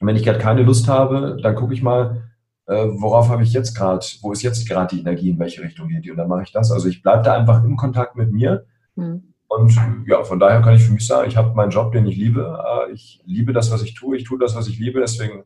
Und 0.00 0.06
wenn 0.06 0.16
ich 0.16 0.24
gerade 0.24 0.38
keine 0.38 0.62
Lust 0.62 0.88
habe, 0.88 1.38
dann 1.42 1.54
gucke 1.54 1.74
ich 1.74 1.82
mal, 1.82 2.22
äh, 2.66 2.86
worauf 2.98 3.28
habe 3.28 3.42
ich 3.42 3.52
jetzt 3.52 3.74
gerade, 3.74 4.04
wo 4.22 4.32
ist 4.32 4.42
jetzt 4.42 4.68
gerade 4.68 4.94
die 4.94 5.00
Energie, 5.00 5.30
in 5.30 5.38
welche 5.38 5.62
Richtung 5.62 5.88
geht 5.88 6.04
die 6.04 6.10
und 6.10 6.16
dann 6.16 6.28
mache 6.28 6.44
ich 6.44 6.52
das. 6.52 6.70
Also 6.70 6.88
ich 6.88 7.02
bleibe 7.02 7.22
da 7.22 7.34
einfach 7.34 7.62
im 7.64 7.76
Kontakt 7.76 8.16
mit 8.16 8.32
mir. 8.32 8.64
Mhm. 8.96 9.33
Und 9.56 9.78
ja, 10.06 10.24
von 10.24 10.38
daher 10.38 10.60
kann 10.62 10.74
ich 10.74 10.82
für 10.82 10.92
mich 10.92 11.06
sagen, 11.06 11.28
ich 11.28 11.36
habe 11.36 11.54
meinen 11.54 11.70
Job, 11.70 11.92
den 11.92 12.06
ich 12.06 12.16
liebe. 12.16 12.58
Äh, 12.88 12.92
ich 12.92 13.22
liebe 13.24 13.52
das, 13.52 13.70
was 13.70 13.82
ich 13.82 13.94
tue. 13.94 14.16
Ich 14.16 14.24
tue 14.24 14.38
das, 14.38 14.54
was 14.56 14.68
ich 14.68 14.78
liebe. 14.78 15.00
Deswegen 15.00 15.44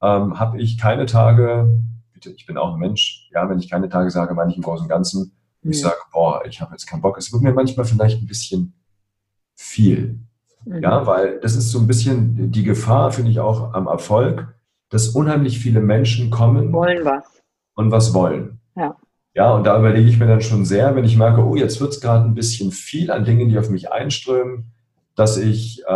ähm, 0.00 0.38
habe 0.38 0.60
ich 0.60 0.78
keine 0.78 1.06
Tage, 1.06 1.78
bitte, 2.12 2.30
ich 2.30 2.46
bin 2.46 2.56
auch 2.56 2.74
ein 2.74 2.80
Mensch, 2.80 3.28
ja, 3.32 3.48
wenn 3.48 3.58
ich 3.58 3.70
keine 3.70 3.88
Tage 3.88 4.10
sage, 4.10 4.34
meine 4.34 4.50
ich 4.50 4.56
im 4.56 4.62
Großen 4.62 4.84
und 4.84 4.88
Ganzen, 4.88 5.32
mhm. 5.62 5.70
ich 5.70 5.80
sage, 5.80 5.96
boah, 6.12 6.42
ich 6.46 6.60
habe 6.60 6.72
jetzt 6.72 6.86
keinen 6.86 7.02
Bock. 7.02 7.18
Es 7.18 7.32
wird 7.32 7.42
mir 7.42 7.52
manchmal 7.52 7.86
vielleicht 7.86 8.22
ein 8.22 8.26
bisschen 8.26 8.74
viel. 9.54 10.18
Ja, 10.64 11.00
mhm. 11.00 11.06
weil 11.06 11.40
das 11.40 11.56
ist 11.56 11.70
so 11.70 11.78
ein 11.78 11.86
bisschen 11.86 12.52
die 12.52 12.62
Gefahr, 12.62 13.10
finde 13.12 13.30
ich 13.30 13.40
auch 13.40 13.74
am 13.74 13.86
Erfolg, 13.86 14.54
dass 14.88 15.08
unheimlich 15.08 15.58
viele 15.58 15.80
Menschen 15.80 16.30
kommen. 16.30 16.72
Wollen 16.72 17.04
was. 17.04 17.42
Und 17.74 17.90
was 17.90 18.14
wollen. 18.14 18.60
Ja. 18.76 18.96
Ja, 19.34 19.52
und 19.54 19.64
da 19.64 19.78
überlege 19.78 20.08
ich 20.08 20.18
mir 20.18 20.26
dann 20.26 20.42
schon 20.42 20.64
sehr, 20.64 20.94
wenn 20.94 21.04
ich 21.04 21.16
merke, 21.16 21.42
oh, 21.42 21.56
jetzt 21.56 21.80
wird 21.80 21.92
es 21.92 22.00
gerade 22.00 22.24
ein 22.24 22.34
bisschen 22.34 22.70
viel 22.70 23.10
an 23.10 23.24
Dingen, 23.24 23.48
die 23.48 23.58
auf 23.58 23.70
mich 23.70 23.90
einströmen, 23.90 24.72
dass 25.14 25.38
ich 25.38 25.82
äh, 25.86 25.90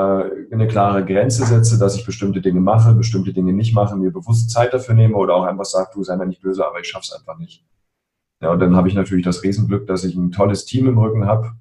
eine 0.53 0.67
klare 0.69 1.05
Grenze 1.05 1.45
setze, 1.45 1.79
dass 1.79 1.97
ich 1.97 2.07
bestimmte 2.07 2.41
Dinge 2.41 2.61
mache, 2.61 2.95
bestimmte 2.95 3.35
Dinge 3.35 3.53
nicht 3.53 3.75
mache, 3.75 3.97
mir 3.97 4.11
bewusst 4.11 4.51
Zeit 4.51 4.73
dafür 4.73 4.95
nehme 4.95 5.17
oder 5.17 5.35
auch 5.35 5.45
einfach 5.45 5.65
sage, 5.65 5.91
du 5.95 6.03
sei 6.03 6.17
mir 6.17 6.27
nicht 6.27 6.41
böse, 6.41 6.67
aber 6.67 6.81
ich 6.81 6.89
schaffe 6.89 7.07
es 7.11 7.13
einfach 7.13 7.39
nicht. 7.39 7.65
Ja, 8.41 8.53
und 8.53 8.61
dann 8.61 8.77
habe 8.77 8.89
ich 8.89 8.95
natürlich 8.95 9.25
das 9.25 9.43
Riesenglück, 9.43 9.87
dass 9.87 10.05
ich 10.05 10.15
ein 10.15 10.33
tolles 10.33 10.65
Team 10.65 10.89
im 10.89 10.99
Rücken 10.99 11.27
habe, 11.27 11.53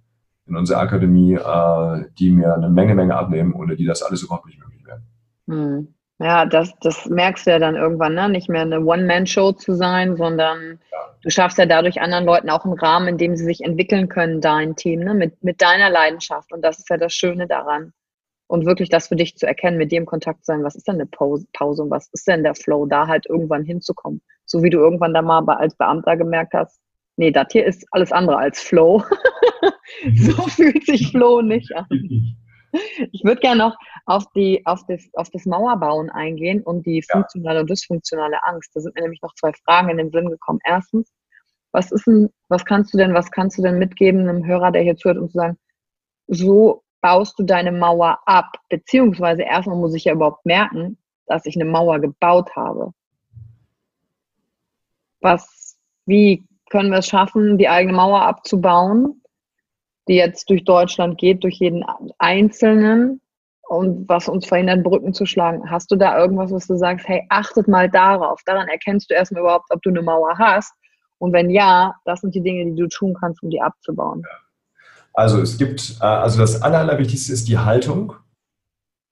in 0.46 0.56
unserer 0.56 0.80
Akademie, 0.80 1.34
äh, 1.34 2.06
die 2.20 2.32
mir 2.32 2.54
eine 2.54 2.70
Menge, 2.70 2.96
Menge 2.96 3.16
abnehmen, 3.16 3.54
ohne 3.54 3.76
die 3.76 3.86
das 3.86 4.02
alles 4.04 4.24
überhaupt 4.24 4.46
nicht 4.46 4.60
möglich 4.60 4.86
wäre. 4.86 5.02
Hm. 5.48 5.95
Ja, 6.20 6.46
das, 6.46 6.74
das 6.80 7.08
merkst 7.08 7.46
du 7.46 7.52
ja 7.52 7.60
dann 7.60 7.76
irgendwann, 7.76 8.14
ne? 8.14 8.30
nicht 8.30 8.48
mehr 8.48 8.62
eine 8.62 8.80
One-Man-Show 8.80 9.52
zu 9.54 9.74
sein, 9.76 10.16
sondern 10.16 10.80
ja. 10.92 10.98
du 11.22 11.30
schaffst 11.30 11.58
ja 11.58 11.66
dadurch 11.66 12.00
anderen 12.00 12.24
Leuten 12.24 12.50
auch 12.50 12.64
einen 12.64 12.80
Rahmen, 12.80 13.10
in 13.10 13.18
dem 13.18 13.36
sie 13.36 13.44
sich 13.44 13.62
entwickeln 13.62 14.08
können, 14.08 14.40
dein 14.40 14.78
Team, 14.78 15.02
ne? 15.02 15.14
mit, 15.14 15.44
mit 15.44 15.62
deiner 15.62 15.90
Leidenschaft. 15.90 16.54
Und 16.54 16.62
das 16.62 16.80
ist 16.80 16.90
ja 16.90 16.98
das 16.98 17.14
Schöne 17.14 17.48
daran. 17.48 17.92
Und 18.48 18.66
wirklich 18.66 18.90
das 18.90 19.08
für 19.10 19.16
dich 19.18 19.36
zu 19.36 19.46
erkennen, 19.46 19.78
mit 19.78 19.92
dem 19.92 20.06
Kontakt 20.06 20.46
zu 20.46 20.54
sein, 20.54 20.64
was 20.64 20.76
ist 20.76 20.88
denn 20.88 20.96
eine 20.96 21.08
Pause, 21.08 21.48
Pause 21.52 21.84
und 21.84 21.90
was 21.90 22.10
ist 22.14 22.28
denn 22.28 22.44
der 22.44 22.56
Flow, 22.56 22.86
da 22.86 23.08
halt 23.08 23.26
irgendwann 23.28 23.66
hinzukommen. 23.66 24.22
So 24.46 24.64
wie 24.64 24.70
du 24.70 24.78
irgendwann 24.78 25.14
da 25.14 25.22
mal 25.22 25.44
als 25.50 25.76
Beamter 25.76 26.16
gemerkt 26.16 26.54
hast, 26.54 26.80
nee, 27.18 27.32
das 27.32 27.48
hier 27.52 27.66
ist 27.66 27.86
alles 27.92 28.12
andere 28.12 28.38
als 28.38 28.62
Flow. 28.62 29.04
so 30.16 30.44
fühlt 30.44 30.86
sich 30.86 31.12
Flow 31.12 31.42
nicht 31.42 31.76
an. 31.76 32.38
Ich 33.12 33.24
würde 33.24 33.42
gerne 33.42 33.60
noch 33.60 33.78
auf, 34.06 34.26
die, 34.36 34.66
auf, 34.66 34.82
das, 34.88 35.08
auf 35.14 35.30
das 35.30 35.46
Mauerbauen 35.46 36.10
eingehen 36.10 36.62
und 36.64 36.86
die 36.86 37.02
funktionale 37.02 37.62
und 37.62 37.70
dysfunktionale 37.70 38.44
Angst. 38.44 38.72
Da 38.74 38.82
sind 38.82 38.96
mir 38.96 39.02
nämlich 39.02 39.22
noch 39.22 39.34
zwei 39.36 39.52
Fragen 39.66 39.90
in 39.90 39.98
den 39.98 40.12
Sinn 40.12 40.30
gekommen. 40.30 40.60
Erstens, 40.64 41.12
was 41.72 41.92
ist 41.92 42.08
denn, 42.08 42.30
was 42.50 42.66
kannst 42.66 42.94
du 42.94 42.98
denn, 42.98 43.14
was 43.14 43.32
kannst 43.32 43.58
du 43.58 43.62
denn 43.62 43.80
mitgeben 43.80 44.22
einem 44.22 44.46
Hörer, 44.46 44.72
der 44.72 44.84
hier 44.84 44.96
zuhört, 44.96 45.18
um 45.18 45.30
zu 45.30 45.38
sagen, 45.38 45.58
so 46.28 46.84
baust 47.02 47.38
du 47.38 47.44
deine 47.44 47.72
Mauer 47.72 48.20
ab? 48.26 48.58
Beziehungsweise 48.70 49.44
erstmal 49.44 49.78
muss 49.78 49.94
ich 49.94 50.06
ja 50.06 50.14
überhaupt 50.14 50.46
merken, 50.46 50.98
dass 51.28 51.46
ich 51.46 51.56
eine 51.56 51.70
Mauer 51.70 52.00
gebaut 52.00 52.56
habe. 52.56 52.94
Was, 55.22 55.78
wie 56.06 56.48
können 56.70 56.92
wir 56.92 57.00
es 57.00 57.08
schaffen, 57.08 57.58
die 57.58 57.70
eigene 57.70 57.94
Mauer 57.94 58.22
abzubauen, 58.22 59.22
die 60.08 60.16
jetzt 60.16 60.50
durch 60.50 60.64
Deutschland 60.64 61.18
geht, 61.18 61.44
durch 61.44 61.56
jeden 61.56 61.84
Einzelnen 62.20 63.22
und 63.68 64.08
was 64.08 64.28
uns 64.28 64.46
verhindert, 64.46 64.84
Brücken 64.84 65.14
zu 65.14 65.26
schlagen. 65.26 65.70
Hast 65.70 65.92
du 65.92 65.96
da 65.96 66.18
irgendwas, 66.18 66.52
was 66.52 66.68
du 66.68 66.78
sagst, 66.78 67.08
hey, 67.08 67.26
achtet 67.30 67.68
mal 67.68 67.90
darauf. 67.90 68.40
Daran 68.46 68.68
erkennst 68.68 69.10
du 69.10 69.16
erstmal 69.16 69.42
überhaupt, 69.42 69.66
ob 69.72 69.82
du 69.82 69.90
eine 69.90 70.02
Mauer 70.02 70.38
hast. 70.38 70.74
Und 71.18 71.34
wenn 71.34 71.50
ja, 71.50 71.96
das 72.06 72.22
sind 72.22 72.36
die 72.36 72.42
Dinge, 72.42 72.66
die 72.66 72.76
du 72.76 72.88
tun 72.88 73.16
kannst, 73.20 73.42
um 73.42 73.50
die 73.50 73.62
abzubauen. 73.62 74.24
Also 75.14 75.42
es 75.42 75.58
gibt, 75.58 75.98
äh, 76.02 76.06
also 76.06 76.40
das 76.40 76.62
Aller, 76.62 76.80
Allerwichtigste 76.80 77.34
ist 77.34 77.48
die 77.48 77.58
Haltung. 77.58 78.14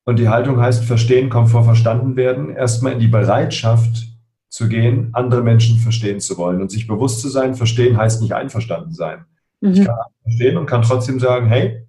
Und 0.06 0.20
die 0.20 0.28
Haltung 0.28 0.60
heißt, 0.60 0.84
verstehen 0.84 1.30
kommt 1.30 1.50
vor 1.50 1.64
verstanden 1.64 2.16
werden. 2.16 2.56
Erstmal 2.56 2.94
in 2.94 3.00
die 3.00 3.08
Bereitschaft 3.08 4.08
zu 4.50 4.68
gehen, 4.68 5.10
andere 5.14 5.42
Menschen 5.42 5.78
verstehen 5.78 6.20
zu 6.20 6.38
wollen 6.38 6.62
und 6.62 6.70
sich 6.70 6.88
bewusst 6.88 7.22
zu 7.22 7.30
sein, 7.30 7.56
verstehen 7.56 7.98
heißt 7.98 8.22
nicht 8.22 8.34
einverstanden 8.34 8.94
sein. 8.94 9.26
Mhm. 9.64 9.74
Ich 9.74 9.86
kann 9.86 9.96
verstehen 10.24 10.58
und 10.58 10.66
kann 10.66 10.82
trotzdem 10.82 11.20
sagen, 11.20 11.48
hey, 11.48 11.88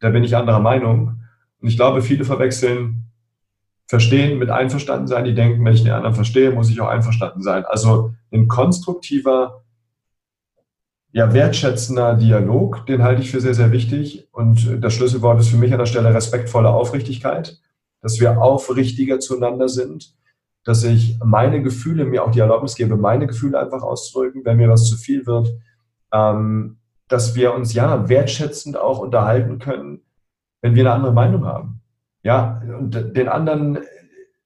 da 0.00 0.10
bin 0.10 0.24
ich 0.24 0.36
anderer 0.36 0.60
Meinung. 0.60 1.20
Und 1.60 1.68
ich 1.68 1.76
glaube, 1.76 2.02
viele 2.02 2.24
verwechseln 2.24 3.10
verstehen 3.86 4.38
mit 4.38 4.50
einverstanden 4.50 5.06
sein. 5.06 5.24
Die 5.24 5.34
denken, 5.34 5.64
wenn 5.64 5.74
ich 5.74 5.82
den 5.82 5.92
anderen 5.92 6.14
verstehe, 6.14 6.50
muss 6.50 6.70
ich 6.70 6.80
auch 6.80 6.88
einverstanden 6.88 7.42
sein. 7.42 7.64
Also 7.66 8.14
ein 8.32 8.48
konstruktiver, 8.48 9.62
ja, 11.12 11.32
wertschätzender 11.32 12.14
Dialog, 12.14 12.86
den 12.86 13.02
halte 13.02 13.22
ich 13.22 13.30
für 13.30 13.40
sehr, 13.40 13.54
sehr 13.54 13.70
wichtig. 13.70 14.28
Und 14.32 14.82
das 14.82 14.94
Schlüsselwort 14.94 15.40
ist 15.40 15.48
für 15.48 15.58
mich 15.58 15.72
an 15.72 15.78
der 15.78 15.86
Stelle 15.86 16.14
respektvolle 16.14 16.70
Aufrichtigkeit, 16.70 17.60
dass 18.00 18.18
wir 18.18 18.40
aufrichtiger 18.40 19.20
zueinander 19.20 19.68
sind 19.68 20.14
dass 20.64 20.82
ich 20.82 21.18
meine 21.22 21.62
Gefühle, 21.62 22.06
mir 22.06 22.24
auch 22.24 22.30
die 22.30 22.40
Erlaubnis 22.40 22.74
gebe, 22.74 22.96
meine 22.96 23.26
Gefühle 23.26 23.60
einfach 23.60 23.82
auszudrücken, 23.82 24.46
wenn 24.46 24.56
mir 24.56 24.70
was 24.70 24.88
zu 24.88 24.96
viel 24.96 25.26
wird, 25.26 25.54
ähm, 26.10 26.78
dass 27.08 27.34
wir 27.34 27.54
uns 27.54 27.74
ja 27.74 28.08
wertschätzend 28.08 28.76
auch 28.76 28.98
unterhalten 28.98 29.58
können, 29.58 30.02
wenn 30.62 30.74
wir 30.74 30.82
eine 30.82 30.92
andere 30.92 31.12
Meinung 31.12 31.44
haben. 31.44 31.80
Ja, 32.22 32.62
und 32.78 32.94
den 33.16 33.28
anderen 33.28 33.80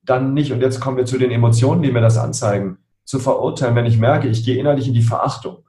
dann 0.03 0.35
nicht, 0.35 0.53
und 0.53 0.61
jetzt 0.61 0.81
kommen 0.81 0.97
wir 0.97 1.05
zu 1.05 1.19
den 1.19 1.31
Emotionen, 1.31 1.83
die 1.83 1.93
mir 1.93 2.01
das 2.01 2.19
anzeigen, 2.19 2.79
zu 3.05 3.19
verurteilen, 3.19 3.77
wenn 3.77 3.87
ich 3.87 3.99
merke, 3.99 4.29
ich 4.29 4.45
gehe 4.45 4.59
innerlich 4.59 4.89
in 4.89 4.95
die 4.95 5.03
Verachtung. 5.03 5.65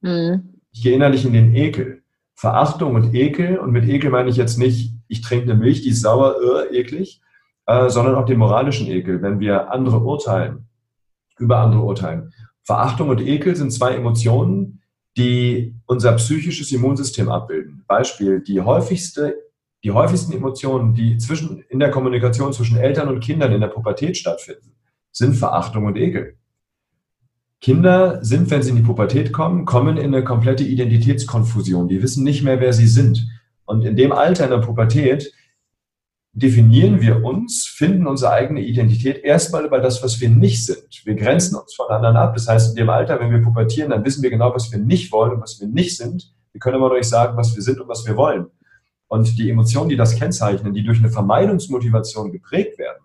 Mhm. 0.00 0.60
Ich 0.72 0.82
gehe 0.82 0.94
innerlich 0.94 1.24
in 1.24 1.32
den 1.32 1.54
Ekel. 1.54 2.02
Verachtung 2.34 2.94
und 2.94 3.14
Ekel, 3.14 3.58
und 3.58 3.72
mit 3.72 3.88
Ekel 3.88 4.10
meine 4.10 4.28
ich 4.28 4.36
jetzt 4.36 4.58
nicht, 4.58 4.92
ich 5.08 5.22
trinke 5.22 5.50
eine 5.50 5.58
Milch, 5.58 5.82
die 5.82 5.90
ist 5.90 6.02
sauer, 6.02 6.36
äh, 6.70 6.76
eklig, 6.78 7.22
äh, 7.66 7.88
sondern 7.88 8.14
auch 8.16 8.26
den 8.26 8.38
moralischen 8.38 8.86
Ekel, 8.88 9.22
wenn 9.22 9.40
wir 9.40 9.70
andere 9.72 10.00
urteilen, 10.00 10.68
über 11.38 11.58
andere 11.58 11.82
urteilen. 11.82 12.32
Verachtung 12.62 13.08
und 13.08 13.20
Ekel 13.20 13.56
sind 13.56 13.72
zwei 13.72 13.94
Emotionen, 13.94 14.82
die 15.16 15.74
unser 15.86 16.12
psychisches 16.14 16.70
Immunsystem 16.72 17.28
abbilden. 17.28 17.84
Beispiel, 17.86 18.40
die 18.40 18.60
häufigste, 18.60 19.34
die 19.82 19.92
häufigsten 19.92 20.32
Emotionen, 20.32 20.94
die 20.94 21.16
zwischen, 21.18 21.64
in 21.68 21.78
der 21.78 21.90
Kommunikation 21.90 22.52
zwischen 22.52 22.76
Eltern 22.76 23.08
und 23.08 23.20
Kindern 23.20 23.52
in 23.52 23.60
der 23.60 23.68
Pubertät 23.68 24.16
stattfinden, 24.16 24.72
sind 25.12 25.34
Verachtung 25.34 25.86
und 25.86 25.96
Ekel. 25.96 26.36
Kinder 27.60 28.22
sind, 28.22 28.50
wenn 28.50 28.62
sie 28.62 28.70
in 28.70 28.76
die 28.76 28.82
Pubertät 28.82 29.32
kommen, 29.32 29.64
kommen 29.64 29.96
in 29.96 30.14
eine 30.14 30.22
komplette 30.22 30.64
Identitätskonfusion. 30.64 31.88
Die 31.88 32.02
wissen 32.02 32.22
nicht 32.22 32.42
mehr, 32.42 32.60
wer 32.60 32.72
sie 32.72 32.86
sind. 32.86 33.26
Und 33.64 33.84
in 33.84 33.96
dem 33.96 34.12
Alter 34.12 34.44
in 34.44 34.50
der 34.50 34.58
Pubertät 34.58 35.32
definieren 36.36 37.00
wir 37.00 37.24
uns, 37.24 37.64
finden 37.64 38.06
unsere 38.06 38.30
eigene 38.32 38.60
Identität 38.60 39.24
erstmal 39.24 39.64
über 39.64 39.80
das, 39.80 40.02
was 40.02 40.20
wir 40.20 40.28
nicht 40.28 40.66
sind. 40.66 41.00
Wir 41.04 41.14
grenzen 41.14 41.56
uns 41.56 41.74
von 41.74 41.88
anderen 41.88 42.16
ab. 42.16 42.34
Das 42.34 42.46
heißt, 42.46 42.70
in 42.70 42.76
dem 42.76 42.90
Alter, 42.90 43.18
wenn 43.18 43.30
wir 43.30 43.40
pubertieren, 43.40 43.88
dann 43.88 44.04
wissen 44.04 44.22
wir 44.22 44.28
genau, 44.28 44.54
was 44.54 44.70
wir 44.70 44.78
nicht 44.78 45.10
wollen 45.12 45.32
und 45.32 45.40
was 45.40 45.58
wir 45.58 45.66
nicht 45.66 45.96
sind. 45.96 46.34
Wir 46.52 46.58
können 46.58 46.76
aber 46.76 46.90
noch 46.90 46.96
nicht 46.96 47.08
sagen, 47.08 47.38
was 47.38 47.56
wir 47.56 47.62
sind 47.62 47.80
und 47.80 47.88
was 47.88 48.06
wir 48.06 48.18
wollen. 48.18 48.48
Und 49.08 49.38
die 49.38 49.48
Emotionen, 49.48 49.88
die 49.88 49.96
das 49.96 50.14
kennzeichnen, 50.14 50.74
die 50.74 50.84
durch 50.84 50.98
eine 50.98 51.08
Vermeidungsmotivation 51.08 52.30
geprägt 52.30 52.78
werden, 52.78 53.02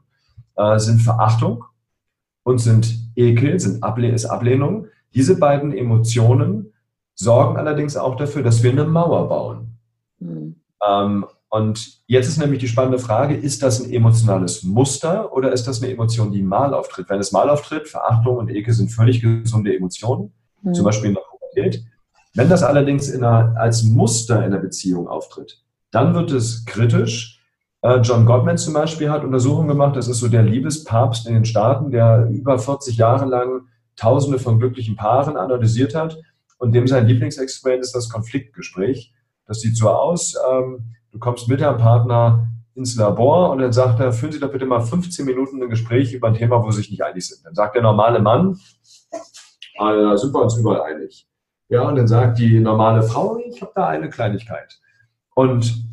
äh, 0.58 0.78
sind 0.78 1.00
Verachtung 1.00 1.64
und 2.44 2.58
sind 2.58 2.94
Ekel, 3.16 3.58
sind 3.62 3.82
Able 3.82 4.10
ist 4.10 4.26
Ablehnung. 4.26 4.88
Diese 5.14 5.38
beiden 5.38 5.72
Emotionen 5.72 6.74
sorgen 7.16 7.56
allerdings 7.56 7.96
auch 7.96 8.18
dafür, 8.18 8.44
dass 8.44 8.62
wir 8.62 8.72
eine 8.72 8.84
Mauer 8.84 9.30
bauen. 9.30 9.78
Mhm. 10.20 10.56
Ähm, 10.86 11.26
und 11.52 12.02
jetzt 12.08 12.30
ist 12.30 12.38
nämlich 12.38 12.62
die 12.62 12.70
spannende 12.70 12.98
Frage, 12.98 13.36
ist 13.36 13.62
das 13.62 13.82
ein 13.82 13.92
emotionales 13.92 14.64
Muster 14.64 15.34
oder 15.34 15.52
ist 15.52 15.68
das 15.68 15.84
eine 15.84 15.92
Emotion, 15.92 16.32
die 16.32 16.42
mal 16.42 16.74
auftritt? 16.74 17.10
Wenn 17.10 17.20
es 17.20 17.34
mal 17.34 17.50
auftritt, 17.50 17.90
Verachtung 17.90 18.38
und 18.38 18.50
Ekel 18.50 18.74
sind 18.74 18.88
völlig 18.88 19.22
gesunde 19.22 19.76
Emotionen, 19.76 20.32
mhm. 20.62 20.74
zum 20.74 20.86
Beispiel 20.86 21.10
in 21.10 21.16
der 21.16 21.24
Pubertät. 21.30 21.84
Wenn 22.34 22.48
das 22.48 22.64
allerdings 22.64 23.14
einer, 23.14 23.54
als 23.58 23.84
Muster 23.84 24.46
in 24.46 24.52
der 24.52 24.60
Beziehung 24.60 25.10
auftritt, 25.10 25.62
dann 25.92 26.14
wird 26.14 26.32
es 26.32 26.64
kritisch. 26.64 27.42
Äh, 27.82 27.98
John 27.98 28.26
Gottman 28.26 28.58
zum 28.58 28.74
Beispiel 28.74 29.10
hat 29.10 29.26
Untersuchungen 29.26 29.68
gemacht, 29.68 29.98
das 29.98 30.08
ist 30.08 30.20
so 30.20 30.30
der 30.30 30.44
Liebespapst 30.44 31.28
in 31.28 31.34
den 31.34 31.44
Staaten, 31.44 31.92
der 31.92 32.30
über 32.32 32.60
40 32.60 32.96
Jahre 32.96 33.26
lang 33.26 33.68
Tausende 33.98 34.40
von 34.40 34.58
glücklichen 34.58 34.96
Paaren 34.96 35.36
analysiert 35.36 35.96
hat 35.96 36.18
und 36.60 36.72
dem 36.72 36.88
sein 36.88 37.08
Lieblingsexperiment 37.08 37.84
ist 37.84 37.94
das 37.94 38.08
Konfliktgespräch. 38.08 39.14
Das 39.46 39.60
sieht 39.60 39.76
so 39.76 39.90
aus, 39.90 40.36
ähm, 40.50 40.96
du 41.12 41.20
kommst 41.20 41.48
mit 41.48 41.62
deinem 41.62 41.78
Partner 41.78 42.48
ins 42.74 42.96
Labor 42.96 43.52
und 43.52 43.60
dann 43.60 43.74
sagt 43.74 44.00
er, 44.00 44.14
führen 44.14 44.32
Sie 44.32 44.40
doch 44.40 44.52
bitte 44.52 44.66
mal 44.66 44.82
15 44.82 45.26
Minuten 45.26 45.62
ein 45.62 45.70
Gespräch 45.70 46.14
über 46.14 46.28
ein 46.28 46.34
Thema, 46.34 46.64
wo 46.64 46.72
Sie 46.72 46.78
sich 46.78 46.92
nicht 46.92 47.04
einig 47.04 47.28
sind. 47.28 47.46
Dann 47.46 47.54
sagt 47.54 47.76
der 47.76 47.82
normale 47.82 48.20
Mann, 48.20 48.58
ah, 49.78 49.94
da 49.94 50.18
sind 50.18 50.34
wir 50.34 50.42
uns 50.42 50.58
überall 50.58 50.82
einig. 50.94 51.28
Ja, 51.70 51.88
und 51.88 51.96
dann 51.96 52.08
sagt 52.08 52.40
die 52.40 52.60
normale 52.60 53.04
Frau, 53.04 53.38
ich 53.38 53.62
habe 53.62 53.72
da 53.76 53.88
eine 53.88 54.10
Kleinigkeit. 54.10 54.80
Und 55.36 55.86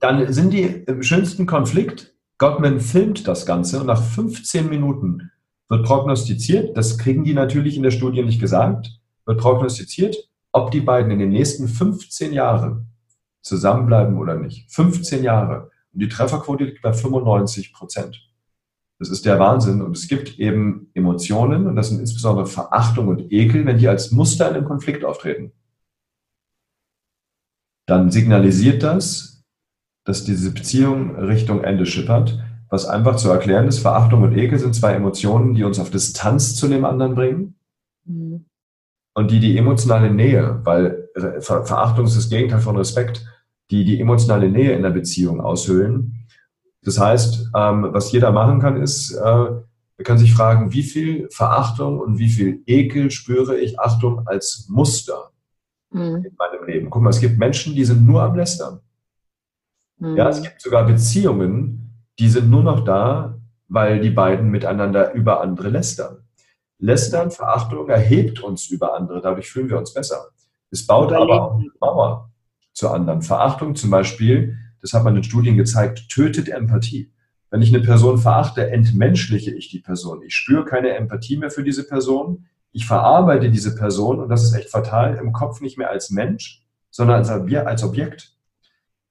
dann 0.00 0.32
sind 0.32 0.52
die 0.52 0.64
im 0.64 1.02
schönsten 1.02 1.46
Konflikt. 1.46 2.14
Gottman 2.38 2.80
filmt 2.80 3.28
das 3.28 3.44
Ganze 3.44 3.80
und 3.80 3.86
nach 3.86 4.02
15 4.02 4.68
Minuten 4.68 5.30
wird 5.68 5.84
prognostiziert, 5.84 6.76
das 6.76 6.98
kriegen 6.98 7.22
die 7.22 7.34
natürlich 7.34 7.76
in 7.76 7.82
der 7.82 7.90
Studie 7.90 8.22
nicht 8.22 8.40
gesagt, 8.40 8.90
wird 9.26 9.38
prognostiziert, 9.38 10.16
ob 10.50 10.70
die 10.70 10.80
beiden 10.80 11.12
in 11.12 11.18
den 11.18 11.28
nächsten 11.28 11.68
15 11.68 12.32
Jahren 12.32 12.89
zusammenbleiben 13.42 14.18
oder 14.18 14.36
nicht. 14.36 14.70
15 14.72 15.22
Jahre. 15.22 15.70
Und 15.92 16.00
die 16.02 16.08
Trefferquote 16.08 16.64
liegt 16.64 16.82
bei 16.82 16.92
95 16.92 17.72
Prozent. 17.72 18.20
Das 18.98 19.08
ist 19.08 19.24
der 19.24 19.38
Wahnsinn. 19.38 19.80
Und 19.82 19.96
es 19.96 20.08
gibt 20.08 20.38
eben 20.38 20.90
Emotionen, 20.94 21.66
und 21.66 21.76
das 21.76 21.88
sind 21.88 22.00
insbesondere 22.00 22.46
Verachtung 22.46 23.08
und 23.08 23.32
Ekel, 23.32 23.66
wenn 23.66 23.78
die 23.78 23.88
als 23.88 24.10
Muster 24.10 24.48
in 24.48 24.56
einem 24.56 24.66
Konflikt 24.66 25.04
auftreten 25.04 25.52
dann 27.90 28.10
signalisiert 28.10 28.82
das, 28.82 29.42
dass 30.04 30.24
diese 30.24 30.52
Beziehung 30.52 31.16
Richtung 31.16 31.62
Ende 31.64 31.86
schippert. 31.86 32.38
Was 32.68 32.86
einfach 32.86 33.16
zu 33.16 33.28
erklären 33.28 33.66
ist, 33.66 33.80
Verachtung 33.80 34.22
und 34.22 34.36
Ekel 34.36 34.60
sind 34.60 34.76
zwei 34.76 34.92
Emotionen, 34.94 35.54
die 35.54 35.64
uns 35.64 35.80
auf 35.80 35.90
Distanz 35.90 36.54
zu 36.54 36.68
dem 36.68 36.84
anderen 36.84 37.16
bringen. 37.16 37.56
Mhm. 38.04 38.46
Und 39.14 39.32
die 39.32 39.40
die 39.40 39.58
emotionale 39.58 40.10
Nähe, 40.10 40.60
weil 40.62 41.08
Verachtung 41.40 42.06
ist 42.06 42.16
das 42.16 42.30
Gegenteil 42.30 42.60
von 42.60 42.76
Respekt, 42.76 43.26
die 43.70 43.84
die 43.84 44.00
emotionale 44.00 44.48
Nähe 44.48 44.72
in 44.72 44.82
der 44.82 44.90
Beziehung 44.90 45.40
aushöhlen. 45.40 46.26
Das 46.82 46.98
heißt, 46.98 47.50
ähm, 47.54 47.88
was 47.90 48.10
jeder 48.12 48.32
machen 48.32 48.60
kann, 48.60 48.80
ist, 48.80 49.12
äh, 49.12 49.20
er 49.20 50.04
kann 50.04 50.18
sich 50.18 50.32
fragen, 50.32 50.72
wie 50.72 50.82
viel 50.82 51.28
Verachtung 51.30 51.98
und 51.98 52.18
wie 52.18 52.30
viel 52.30 52.62
Ekel 52.66 53.10
spüre 53.10 53.58
ich, 53.58 53.78
Achtung, 53.78 54.26
als 54.26 54.66
Muster 54.70 55.30
mhm. 55.90 56.24
in 56.24 56.36
meinem 56.38 56.66
Leben. 56.66 56.90
Guck 56.90 57.02
mal, 57.02 57.10
es 57.10 57.20
gibt 57.20 57.38
Menschen, 57.38 57.74
die 57.74 57.84
sind 57.84 58.06
nur 58.06 58.22
am 58.22 58.34
Lästern. 58.34 58.80
Mhm. 59.98 60.16
Ja, 60.16 60.28
es 60.28 60.42
gibt 60.42 60.60
sogar 60.60 60.86
Beziehungen, 60.86 62.02
die 62.18 62.28
sind 62.28 62.50
nur 62.50 62.62
noch 62.62 62.84
da, 62.84 63.38
weil 63.68 64.00
die 64.00 64.10
beiden 64.10 64.50
miteinander 64.50 65.12
über 65.12 65.42
andere 65.42 65.68
lästern. 65.68 66.24
Lästern, 66.78 67.30
Verachtung 67.30 67.88
erhebt 67.88 68.40
uns 68.40 68.68
über 68.68 68.94
andere, 68.94 69.20
dadurch 69.20 69.50
fühlen 69.50 69.68
wir 69.68 69.78
uns 69.78 69.92
besser. 69.92 70.28
Es 70.70 70.86
baut 70.86 71.12
aber 71.12 71.42
auch 71.42 71.54
eine 71.58 71.68
Mauer 71.78 72.29
zu 72.80 72.90
anderen. 72.90 73.22
Verachtung 73.22 73.76
zum 73.76 73.90
Beispiel, 73.90 74.58
das 74.80 74.92
hat 74.92 75.04
man 75.04 75.16
in 75.16 75.22
Studien 75.22 75.56
gezeigt, 75.56 76.08
tötet 76.08 76.48
Empathie. 76.48 77.12
Wenn 77.50 77.62
ich 77.62 77.74
eine 77.74 77.84
Person 77.84 78.18
verachte, 78.18 78.70
entmenschliche 78.70 79.52
ich 79.52 79.68
die 79.68 79.80
Person. 79.80 80.22
Ich 80.24 80.34
spüre 80.34 80.64
keine 80.64 80.90
Empathie 80.90 81.36
mehr 81.36 81.50
für 81.50 81.62
diese 81.62 81.86
Person 81.86 82.46
ich 82.72 82.86
verarbeite 82.86 83.50
diese 83.50 83.74
Person, 83.74 84.20
und 84.20 84.28
das 84.28 84.44
ist 84.44 84.54
echt 84.54 84.70
fatal, 84.70 85.16
im 85.16 85.32
Kopf 85.32 85.60
nicht 85.60 85.78
mehr 85.78 85.90
als 85.90 86.10
Mensch, 86.10 86.64
sondern 86.90 87.18
als, 87.18 87.30
als 87.30 87.82
Objekt. 87.82 88.36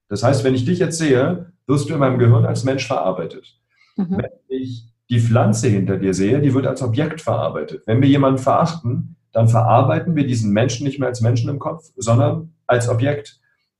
Das 0.07 0.23
heißt, 0.23 0.43
wenn 0.43 0.55
ich 0.55 0.65
dich 0.65 0.79
jetzt 0.79 0.97
sehe, 0.97 1.51
wirst 1.67 1.89
du 1.89 1.93
in 1.93 1.99
meinem 1.99 2.19
Gehirn 2.19 2.45
als 2.45 2.63
Mensch 2.63 2.87
verarbeitet. 2.87 3.59
Mhm. 3.95 4.17
Wenn 4.17 4.31
ich 4.47 4.85
die 5.09 5.19
Pflanze 5.19 5.67
hinter 5.67 5.97
dir 5.97 6.13
sehe, 6.13 6.41
die 6.41 6.53
wird 6.53 6.67
als 6.67 6.81
Objekt 6.81 7.21
verarbeitet. 7.21 7.83
Wenn 7.85 8.01
wir 8.01 8.09
jemanden 8.09 8.39
verachten, 8.39 9.17
dann 9.31 9.47
verarbeiten 9.47 10.15
wir 10.15 10.25
diesen 10.25 10.51
Menschen 10.51 10.85
nicht 10.85 10.99
mehr 10.99 11.09
als 11.09 11.21
Menschen 11.21 11.49
im 11.49 11.59
Kopf, 11.59 11.91
sondern 11.95 12.53
als 12.65 12.89
Objekt. 12.89 13.38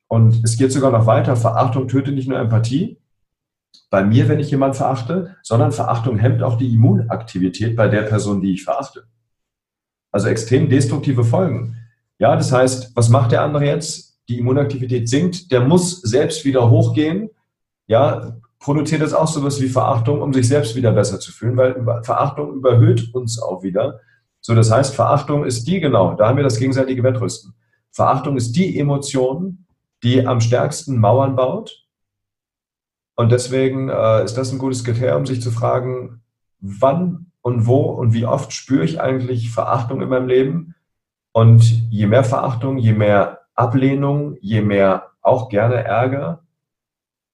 Und 0.10 0.44
es 0.44 0.58
geht 0.58 0.74
sogar 0.74 0.92
noch 0.92 1.06
weiter. 1.06 1.36
Verachtung 1.36 1.88
tötet 1.88 2.16
nicht 2.16 2.28
nur 2.28 2.40
Empathie. 2.40 2.98
Bei 3.92 4.04
mir, 4.04 4.28
wenn 4.28 4.40
ich 4.40 4.50
jemanden 4.50 4.76
verachte, 4.76 5.38
sondern 5.44 5.72
Verachtung 5.72 6.18
hemmt 6.18 6.42
auch 6.42 6.58
die 6.58 6.74
Immunaktivität 6.74 7.76
bei 7.76 7.88
der 7.88 8.02
Person, 8.02 8.42
die 8.42 8.54
ich 8.54 8.64
verachte. 8.64 9.06
Also 10.12 10.28
extrem 10.28 10.68
destruktive 10.68 11.24
Folgen. 11.24 11.78
Ja, 12.18 12.36
das 12.36 12.52
heißt, 12.52 12.96
was 12.96 13.10
macht 13.10 13.32
der 13.32 13.44
andere 13.44 13.66
jetzt? 13.66 14.20
Die 14.28 14.40
Immunaktivität 14.40 15.08
sinkt, 15.08 15.52
der 15.52 15.62
muss 15.62 16.02
selbst 16.02 16.44
wieder 16.44 16.72
hochgehen. 16.72 17.30
Ja, 17.86 18.36
produziert 18.58 19.04
das 19.04 19.14
auch 19.14 19.28
sowas 19.28 19.62
wie 19.62 19.70
Verachtung, 19.70 20.22
um 20.22 20.34
sich 20.34 20.48
selbst 20.48 20.76
wieder 20.76 20.92
besser 20.92 21.20
zu 21.20 21.32
fühlen, 21.32 21.56
weil 21.56 22.04
Verachtung 22.04 22.54
überhöht 22.54 23.14
uns 23.14 23.40
auch 23.40 23.62
wieder. 23.62 24.00
So, 24.42 24.56
das 24.56 24.72
heißt, 24.72 24.96
Verachtung 24.96 25.46
ist 25.46 25.68
die 25.68 25.80
genau, 25.80 26.16
da 26.16 26.28
haben 26.28 26.38
wir 26.38 26.44
das 26.44 26.58
gegenseitige 26.58 27.04
Wettrüsten. 27.04 27.54
Verachtung 27.92 28.38
ist 28.38 28.54
die 28.54 28.80
Emotion, 28.80 29.66
die 30.04 30.26
am 30.26 30.42
stärksten 30.42 31.00
Mauern 31.00 31.36
baut. 31.36 31.86
Und 33.16 33.32
deswegen 33.32 33.90
äh, 33.90 34.24
ist 34.24 34.38
das 34.38 34.52
ein 34.52 34.60
gutes 34.60 34.84
Kriterium, 34.84 35.26
sich 35.26 35.42
zu 35.42 35.52
fragen, 35.52 36.22
wann 36.60 37.32
und 37.42 37.68
wo 37.68 37.82
und 37.82 38.14
wie 38.14 38.26
oft 38.26 38.54
spüre 38.54 38.86
ich 38.86 39.02
eigentlich 39.02 39.52
Verachtung 39.52 40.02
in 40.02 40.10
meinem 40.10 40.28
Leben. 40.28 40.76
Und 41.32 41.64
je 41.90 42.08
mehr 42.08 42.24
Verachtung, 42.24 42.78
je 42.78 42.94
mehr 42.94 43.40
Ablehnung, 43.56 44.38
je 44.42 44.62
mehr 44.62 45.12
auch 45.22 45.50
gerne 45.50 45.84
Ärger, 45.84 46.44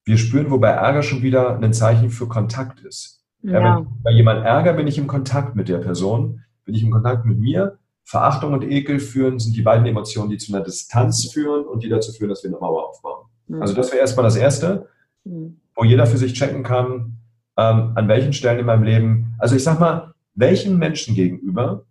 wir 0.05 0.17
spüren, 0.17 0.51
wo 0.51 0.59
bei 0.59 0.69
Ärger 0.69 1.03
schon 1.03 1.23
wieder 1.23 1.57
ein 1.57 1.73
Zeichen 1.73 2.09
für 2.09 2.27
Kontakt 2.27 2.79
ist. 2.81 3.23
Ja. 3.41 3.53
Ja, 3.53 3.77
wenn 3.77 4.03
bei 4.03 4.11
jemand 4.11 4.45
Ärger 4.45 4.73
bin 4.73 4.87
ich 4.87 4.97
im 4.97 5.07
Kontakt 5.07 5.55
mit 5.55 5.69
der 5.69 5.79
Person, 5.79 6.43
bin 6.63 6.75
ich 6.75 6.83
im 6.83 6.91
Kontakt 6.91 7.25
mit 7.25 7.39
mir. 7.39 7.77
Verachtung 8.05 8.53
und 8.53 8.63
Ekel 8.63 8.99
führen, 8.99 9.39
sind 9.39 9.55
die 9.55 9.63
beiden 9.63 9.85
Emotionen, 9.85 10.29
die 10.29 10.37
zu 10.37 10.53
einer 10.53 10.63
Distanz 10.63 11.31
führen 11.31 11.65
und 11.65 11.83
die 11.83 11.89
dazu 11.89 12.13
führen, 12.13 12.29
dass 12.29 12.43
wir 12.43 12.51
eine 12.51 12.59
Mauer 12.59 12.89
aufbauen. 12.89 13.25
Mhm. 13.47 13.61
Also 13.61 13.73
das 13.73 13.91
wäre 13.91 13.99
erstmal 13.99 14.23
das 14.23 14.35
Erste, 14.35 14.87
mhm. 15.23 15.59
wo 15.75 15.83
jeder 15.83 16.05
für 16.05 16.17
sich 16.17 16.33
checken 16.33 16.63
kann, 16.63 17.17
ähm, 17.57 17.93
an 17.95 18.07
welchen 18.07 18.31
Stellen 18.31 18.59
in 18.59 18.65
meinem 18.65 18.83
Leben, 18.83 19.35
also 19.39 19.55
ich 19.55 19.63
sag 19.63 19.79
mal, 19.79 20.13
welchen 20.35 20.77
Menschen 20.77 21.15
gegenüber 21.15 21.85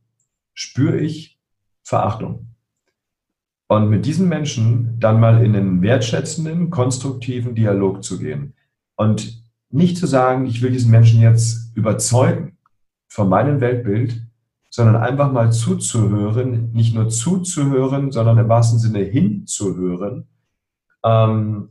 spüre 0.53 0.99
ich 0.99 1.39
Verachtung? 1.83 2.47
Und 3.67 3.89
mit 3.89 4.07
diesen 4.07 4.29
Menschen 4.29 5.01
dann 5.01 5.21
mal 5.21 5.43
in 5.45 5.57
einen 5.57 5.83
wertschätzenden, 5.83 6.71
konstruktiven 6.71 7.55
Dialog 7.55 8.05
zu 8.05 8.19
gehen. 8.19 8.55
Und 8.95 9.43
nicht 9.71 9.97
zu 9.97 10.07
sagen, 10.07 10.47
ich 10.47 10.63
will 10.63 10.71
diesen 10.71 10.91
Menschen 10.91 11.21
jetzt 11.21 11.75
überzeugen 11.75 12.57
von 13.09 13.29
meinem 13.29 13.61
Weltbild, 13.61 14.24
sondern 14.75 14.97
einfach 14.97 15.31
mal 15.31 15.53
zuzuhören, 15.53 16.73
nicht 16.73 16.97
nur 16.97 17.09
zuzuhören, 17.09 18.11
sondern 18.11 18.39
im 18.39 18.49
wahrsten 18.49 18.81
Sinne 18.81 19.05
hinzuhören. 19.05 20.27
Ähm, 21.05 21.69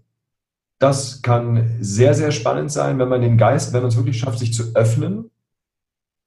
das 0.80 1.22
kann 1.22 1.76
sehr, 1.82 2.14
sehr 2.14 2.32
spannend 2.32 2.72
sein, 2.72 2.98
wenn 3.00 3.10
man 3.10 3.20
den 3.20 3.38
Geist, 3.38 3.74
wenn 3.74 3.82
man 3.82 3.90
es 3.90 3.98
wirklich 3.98 4.18
schafft, 4.18 4.40
sich 4.40 4.54
zu 4.54 4.74
öffnen 4.74 5.32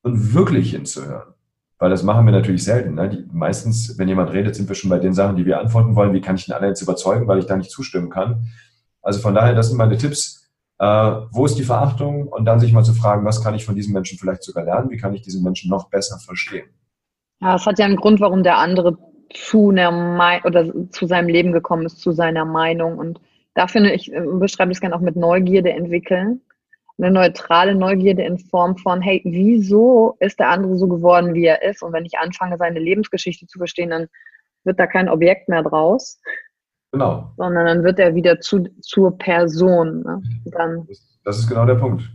und 0.02 0.34
wirklich 0.34 0.72
hinzuhören. 0.72 1.32
Weil 1.78 1.88
das 1.88 2.02
machen 2.02 2.26
wir 2.26 2.32
natürlich 2.32 2.64
selten. 2.64 2.94
Ne? 2.96 3.08
Die, 3.08 3.24
meistens, 3.32 3.96
wenn 3.96 4.08
jemand 4.08 4.34
redet, 4.34 4.54
sind 4.54 4.68
wir 4.68 4.76
schon 4.76 4.90
bei 4.90 4.98
den 4.98 5.14
Sachen, 5.14 5.36
die 5.36 5.46
wir 5.46 5.58
antworten 5.58 5.96
wollen. 5.96 6.12
Wie 6.12 6.20
kann 6.20 6.36
ich 6.36 6.44
den 6.44 6.52
anderen 6.52 6.72
jetzt 6.72 6.82
überzeugen, 6.82 7.26
weil 7.26 7.38
ich 7.38 7.46
da 7.46 7.56
nicht 7.56 7.70
zustimmen 7.70 8.10
kann? 8.10 8.48
Also 9.00 9.20
von 9.20 9.34
daher, 9.34 9.54
das 9.54 9.68
sind 9.68 9.78
meine 9.78 9.96
Tipps. 9.96 10.35
Äh, 10.78 10.86
wo 11.30 11.46
ist 11.46 11.56
die 11.56 11.64
Verachtung? 11.64 12.28
Und 12.28 12.44
dann 12.44 12.60
sich 12.60 12.72
mal 12.72 12.84
zu 12.84 12.92
fragen, 12.92 13.24
was 13.24 13.42
kann 13.42 13.54
ich 13.54 13.64
von 13.64 13.74
diesem 13.74 13.94
Menschen 13.94 14.18
vielleicht 14.18 14.42
sogar 14.42 14.64
lernen? 14.64 14.90
Wie 14.90 14.98
kann 14.98 15.14
ich 15.14 15.22
diesen 15.22 15.42
Menschen 15.42 15.70
noch 15.70 15.88
besser 15.88 16.18
verstehen? 16.18 16.68
Ja, 17.40 17.56
es 17.56 17.66
hat 17.66 17.78
ja 17.78 17.84
einen 17.84 17.96
Grund, 17.96 18.20
warum 18.20 18.42
der 18.42 18.58
andere 18.58 18.96
zu, 19.34 19.70
einer 19.70 20.40
oder 20.44 20.72
zu 20.90 21.06
seinem 21.06 21.28
Leben 21.28 21.52
gekommen 21.52 21.86
ist, 21.86 22.00
zu 22.00 22.12
seiner 22.12 22.44
Meinung. 22.44 22.98
Und 22.98 23.20
Da 23.54 23.66
finde 23.66 23.92
ich, 23.92 24.12
äh, 24.12 24.20
beschreibe 24.20 24.70
das 24.70 24.80
gerne 24.80 24.94
auch 24.94 25.00
mit 25.00 25.16
Neugierde 25.16 25.72
entwickeln. 25.72 26.42
Eine 26.98 27.10
neutrale 27.10 27.74
Neugierde 27.74 28.22
in 28.22 28.38
Form 28.38 28.76
von, 28.78 29.02
hey, 29.02 29.20
wieso 29.24 30.16
ist 30.20 30.38
der 30.38 30.48
andere 30.48 30.76
so 30.76 30.88
geworden, 30.88 31.34
wie 31.34 31.44
er 31.44 31.62
ist? 31.62 31.82
Und 31.82 31.92
wenn 31.92 32.06
ich 32.06 32.18
anfange, 32.18 32.56
seine 32.56 32.78
Lebensgeschichte 32.78 33.46
zu 33.46 33.58
verstehen, 33.58 33.90
dann 33.90 34.06
wird 34.64 34.78
da 34.78 34.86
kein 34.86 35.08
Objekt 35.08 35.48
mehr 35.48 35.62
draus. 35.62 36.18
Genau. 36.92 37.32
Sondern 37.36 37.66
dann 37.66 37.84
wird 37.84 37.98
er 37.98 38.14
wieder 38.14 38.40
zu, 38.40 38.64
zur 38.80 39.18
Person. 39.18 40.02
Ne? 40.02 40.22
Dann, 40.46 40.86
das 41.24 41.38
ist 41.38 41.48
genau 41.48 41.66
der 41.66 41.74
Punkt. 41.74 42.10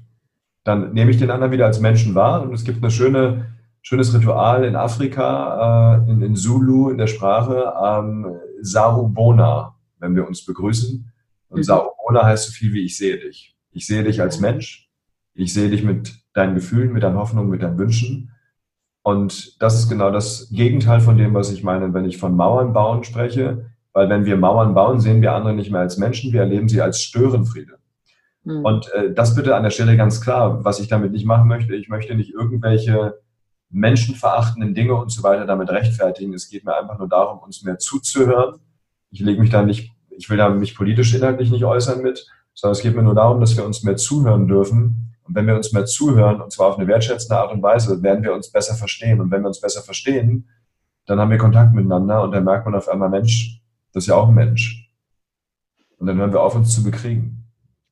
Dann 0.63 0.93
nehme 0.93 1.11
ich 1.11 1.17
den 1.17 1.31
anderen 1.31 1.51
wieder 1.51 1.65
als 1.65 1.79
Menschen 1.79 2.15
wahr 2.15 2.41
und 2.43 2.53
es 2.53 2.63
gibt 2.63 2.83
eine 2.83 2.91
schöne, 2.91 3.47
schönes 3.81 4.13
Ritual 4.13 4.63
in 4.63 4.75
Afrika, 4.75 6.03
äh, 6.05 6.11
in, 6.11 6.21
in, 6.21 6.35
Zulu, 6.35 6.89
in 6.89 6.97
der 6.97 7.07
Sprache, 7.07 7.73
ähm, 7.83 8.37
Sarubona, 8.61 9.75
wenn 9.99 10.15
wir 10.15 10.27
uns 10.27 10.45
begrüßen. 10.45 11.11
Und 11.49 11.57
mhm. 11.57 11.63
Sarubona 11.63 12.25
heißt 12.25 12.47
so 12.47 12.51
viel 12.51 12.73
wie 12.73 12.85
ich 12.85 12.97
sehe 12.97 13.17
dich. 13.17 13.55
Ich 13.71 13.87
sehe 13.87 14.03
dich 14.03 14.21
als 14.21 14.39
Mensch. 14.39 14.89
Ich 15.33 15.53
sehe 15.53 15.69
dich 15.69 15.83
mit 15.83 16.13
deinen 16.33 16.55
Gefühlen, 16.55 16.91
mit 16.91 17.03
deinen 17.03 17.17
Hoffnungen, 17.17 17.49
mit 17.49 17.63
deinen 17.63 17.77
Wünschen. 17.77 18.31
Und 19.03 19.61
das 19.61 19.79
ist 19.79 19.89
genau 19.89 20.11
das 20.11 20.49
Gegenteil 20.51 20.99
von 20.99 21.17
dem, 21.17 21.33
was 21.33 21.51
ich 21.51 21.63
meine, 21.63 21.93
wenn 21.93 22.05
ich 22.05 22.17
von 22.17 22.35
Mauern 22.35 22.73
bauen 22.73 23.03
spreche. 23.03 23.70
Weil 23.93 24.09
wenn 24.09 24.25
wir 24.25 24.37
Mauern 24.37 24.73
bauen, 24.73 24.99
sehen 24.99 25.21
wir 25.21 25.33
andere 25.33 25.53
nicht 25.53 25.71
mehr 25.71 25.81
als 25.81 25.97
Menschen, 25.97 26.31
wir 26.31 26.41
erleben 26.41 26.69
sie 26.69 26.81
als 26.81 27.01
Störenfriede. 27.01 27.77
Mhm. 28.43 28.65
Und 28.65 28.91
äh, 28.93 29.13
das 29.13 29.35
bitte 29.35 29.55
an 29.55 29.63
der 29.63 29.69
Stelle 29.69 29.97
ganz 29.97 30.21
klar, 30.21 30.63
was 30.63 30.79
ich 30.79 30.87
damit 30.87 31.11
nicht 31.11 31.25
machen 31.25 31.47
möchte. 31.47 31.75
Ich 31.75 31.89
möchte 31.89 32.15
nicht 32.15 32.33
irgendwelche 32.33 33.19
menschenverachtenden 33.69 34.73
Dinge 34.73 34.95
und 34.95 35.11
so 35.11 35.23
weiter 35.23 35.45
damit 35.45 35.69
rechtfertigen. 35.69 36.33
Es 36.33 36.49
geht 36.49 36.65
mir 36.65 36.75
einfach 36.75 36.97
nur 36.97 37.07
darum, 37.07 37.39
uns 37.39 37.63
mehr 37.63 37.77
zuzuhören. 37.77 38.59
Ich 39.11 39.21
lege 39.21 39.39
mich 39.39 39.49
da 39.49 39.63
nicht, 39.63 39.91
ich 40.09 40.29
will 40.29 40.37
da 40.37 40.49
mich 40.49 40.75
politisch 40.75 41.13
inhaltlich 41.13 41.51
nicht 41.51 41.63
äußern 41.63 42.01
mit, 42.01 42.27
sondern 42.53 42.73
es 42.73 42.81
geht 42.81 42.95
mir 42.95 43.03
nur 43.03 43.15
darum, 43.15 43.39
dass 43.39 43.55
wir 43.55 43.65
uns 43.65 43.83
mehr 43.83 43.95
zuhören 43.95 44.47
dürfen. 44.47 45.15
Und 45.23 45.35
wenn 45.35 45.47
wir 45.47 45.55
uns 45.55 45.71
mehr 45.71 45.85
zuhören, 45.85 46.41
und 46.41 46.51
zwar 46.51 46.67
auf 46.67 46.77
eine 46.77 46.87
wertschätzende 46.87 47.39
Art 47.39 47.53
und 47.53 47.63
Weise, 47.63 48.01
werden 48.03 48.23
wir 48.23 48.33
uns 48.33 48.51
besser 48.51 48.75
verstehen. 48.75 49.21
Und 49.21 49.31
wenn 49.31 49.41
wir 49.41 49.47
uns 49.47 49.61
besser 49.61 49.81
verstehen, 49.81 50.49
dann 51.05 51.19
haben 51.19 51.31
wir 51.31 51.37
Kontakt 51.37 51.73
miteinander 51.73 52.21
und 52.23 52.31
dann 52.31 52.43
merkt 52.43 52.65
man 52.65 52.75
auf 52.75 52.89
einmal, 52.89 53.09
Mensch, 53.09 53.61
das 53.93 54.03
ist 54.03 54.07
ja 54.07 54.15
auch 54.15 54.29
ein 54.29 54.35
Mensch. 54.35 54.89
Und 55.97 56.07
dann 56.07 56.17
hören 56.17 56.33
wir 56.33 56.41
auf, 56.41 56.55
uns 56.55 56.73
zu 56.73 56.83
bekriegen. 56.83 57.41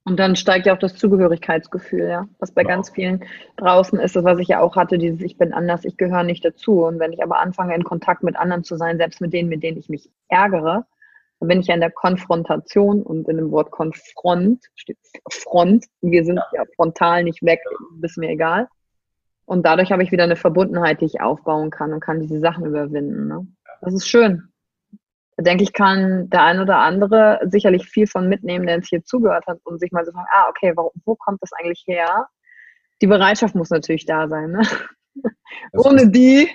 Und 0.04 0.18
dann 0.18 0.36
steigt 0.36 0.66
ja 0.66 0.74
auch 0.74 0.80
das 0.80 0.96
Zugehörigkeitsgefühl, 0.96 2.08
ja. 2.08 2.28
Was 2.40 2.52
bei 2.52 2.64
genau. 2.64 2.76
ganz 2.76 2.90
vielen 2.90 3.24
draußen 3.58 4.00
ist, 4.00 4.16
das, 4.16 4.24
was 4.24 4.40
ich 4.40 4.48
ja 4.48 4.60
auch 4.60 4.76
hatte, 4.76 4.98
dieses 4.98 5.22
Ich 5.22 5.38
bin 5.38 5.54
anders, 5.54 5.86
ich 5.86 5.98
gehöre 5.98 6.24
nicht 6.24 6.44
dazu. 6.44 6.84
Und 6.84 7.00
wenn 7.00 7.14
ich 7.14 7.22
aber 7.22 7.40
anfange, 7.40 7.76
in 7.76 7.84
Kontakt 7.84 8.24
mit 8.24 8.36
anderen 8.36 8.64
zu 8.64 8.76
sein, 8.76 8.98
selbst 8.98 9.22
mit 9.22 9.34
denen, 9.34 9.50
mit 9.50 9.62
denen 9.62 9.78
ich 9.78 9.90
mich 9.90 10.10
ärgere, 10.28 10.88
dann 11.40 11.48
bin 11.48 11.60
ich 11.60 11.68
ja 11.68 11.76
in 11.76 11.80
der 11.80 11.92
Konfrontation 11.92 13.04
und 13.04 13.28
in 13.30 13.38
dem 13.38 13.52
Wort 13.52 13.72
Konfront 13.72 14.66
steht 14.74 14.98
Front. 15.30 15.86
Wir 16.02 16.26
sind 16.26 16.38
ja, 16.38 16.46
ja 16.54 16.64
frontal 16.76 17.24
nicht 17.24 17.44
weg, 17.44 17.62
ist 18.02 18.18
mir 18.18 18.30
egal. 18.30 18.68
Und 19.46 19.66
dadurch 19.66 19.92
habe 19.92 20.04
ich 20.04 20.12
wieder 20.12 20.24
eine 20.24 20.36
Verbundenheit, 20.36 21.02
die 21.02 21.06
ich 21.06 21.22
aufbauen 21.22 21.70
kann 21.70 21.94
und 21.94 22.02
kann 22.02 22.20
diese 22.20 22.40
Sachen 22.40 22.66
überwinden. 22.66 23.28
Ne? 23.28 23.48
Das 23.82 23.94
ist 23.94 24.08
schön. 24.08 24.50
Da 25.40 25.44
denke 25.44 25.64
ich, 25.64 25.72
kann 25.72 26.30
der 26.30 26.44
ein 26.44 26.60
oder 26.60 26.80
andere 26.80 27.40
sicherlich 27.46 27.88
viel 27.88 28.08
von 28.08 28.28
mitnehmen, 28.28 28.68
der 28.68 28.76
uns 28.76 28.90
hier 28.90 29.06
zugehört 29.06 29.48
hat 29.48 29.58
und 29.64 29.80
sich 29.80 29.90
mal 29.94 30.04
so 30.04 30.12
fragen, 30.12 30.28
ah, 30.36 30.50
okay, 30.50 30.74
wo, 30.76 30.92
wo 31.06 31.16
kommt 31.16 31.42
das 31.42 31.52
eigentlich 31.54 31.86
her? 31.88 32.28
Die 33.02 33.08
Bereitschaft 33.08 33.56
muss 33.56 33.70
natürlich 33.70 34.06
da 34.06 34.28
sein. 34.28 34.52
Ne? 34.52 34.68
Ohne 35.72 36.10
die 36.10 36.50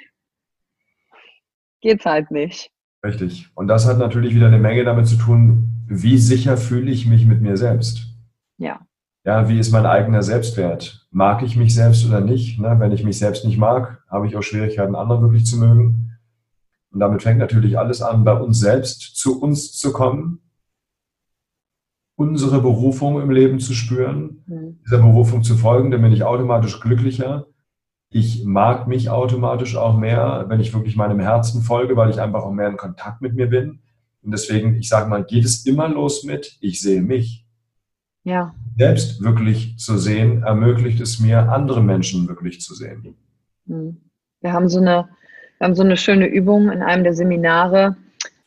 geht's 1.81 2.05
halt 2.05 2.31
nicht. 2.31 2.71
Richtig. 3.03 3.49
Und 3.55 3.69
das 3.69 3.89
hat 3.89 3.97
natürlich 3.97 4.35
wieder 4.35 4.49
eine 4.49 4.59
Menge 4.59 4.85
damit 4.85 5.07
zu 5.07 5.17
tun, 5.17 5.87
wie 5.89 6.19
sicher 6.19 6.59
fühle 6.59 6.91
ich 6.91 7.07
mich 7.07 7.25
mit 7.25 7.41
mir 7.41 7.57
selbst. 7.57 8.03
Ja. 8.59 8.81
Ja, 9.25 9.49
wie 9.49 9.59
ist 9.59 9.73
mein 9.73 9.87
eigener 9.87 10.23
Selbstwert? 10.23 11.07
Mag 11.11 11.43
ich 11.43 11.57
mich 11.57 11.75
selbst 11.75 12.07
oder 12.07 12.21
nicht? 12.21 12.61
Ne? 12.61 12.77
Wenn 12.79 12.93
ich 12.93 13.03
mich 13.03 13.19
selbst 13.19 13.47
nicht 13.47 13.57
mag, 13.57 14.05
habe 14.11 14.27
ich 14.27 14.37
auch 14.37 14.43
Schwierigkeiten, 14.43 14.95
andere 14.95 15.23
wirklich 15.23 15.47
zu 15.47 15.57
mögen. 15.57 16.04
Und 16.95 17.01
damit 17.01 17.23
fängt 17.25 17.41
natürlich 17.41 17.77
alles 17.77 18.03
an, 18.03 18.25
bei 18.25 18.35
uns 18.35 18.61
selbst 18.61 19.17
zu 19.17 19.43
uns 19.43 19.73
zu 19.73 19.93
kommen, 19.93 20.41
unsere 22.15 22.63
Berufung 22.63 23.21
im 23.21 23.31
Leben 23.31 23.59
zu 23.59 23.75
spüren, 23.75 24.45
mhm. 24.47 24.79
dieser 24.85 24.99
Berufung 24.99 25.43
zu 25.43 25.57
folgen, 25.57 25.91
dann 25.91 26.03
bin 26.03 26.13
ich 26.13 26.23
automatisch 26.23 26.79
glücklicher. 26.79 27.49
Ich 28.11 28.45
mag 28.45 28.87
mich 28.87 29.11
automatisch 29.11 29.77
auch 29.77 29.99
mehr, 29.99 30.45
wenn 30.47 30.61
ich 30.61 30.73
wirklich 30.73 30.95
meinem 30.95 31.19
Herzen 31.19 31.63
folge, 31.63 31.97
weil 31.97 32.11
ich 32.11 32.21
einfach 32.21 32.45
auch 32.45 32.53
mehr 32.53 32.69
in 32.69 32.77
Kontakt 32.77 33.21
mit 33.21 33.35
mir 33.35 33.49
bin. 33.49 33.81
Und 34.23 34.31
deswegen, 34.31 34.77
ich 34.77 34.89
sage 34.89 35.11
mal, 35.11 35.25
geht 35.25 35.45
es 35.45 35.67
immer 35.67 35.89
los 35.89 36.23
mit, 36.23 36.57
ich 36.61 36.81
sehe 36.81 37.03
mich. 37.03 37.45
Ja. 38.23 38.55
Selbst 38.79 39.21
wirklich 39.21 39.77
zu 39.79 39.99
sehen, 39.99 40.45
ermöglicht 40.45 41.01
es 41.01 41.19
mir, 41.19 41.51
andere 41.51 41.83
Menschen 41.83 42.29
wirklich 42.29 42.61
zu 42.61 42.73
sehen. 42.77 43.17
Mhm. 43.67 44.01
Wir 44.41 44.53
haben 44.53 44.69
so 44.69 44.79
eine 44.79 45.09
wir 45.65 45.69
haben 45.69 45.77
so 45.77 45.83
eine 45.83 45.97
schöne 45.97 46.27
Übung 46.27 46.71
in 46.71 46.83
einem 46.83 47.05
der 47.05 47.15
Seminare. 47.15 47.97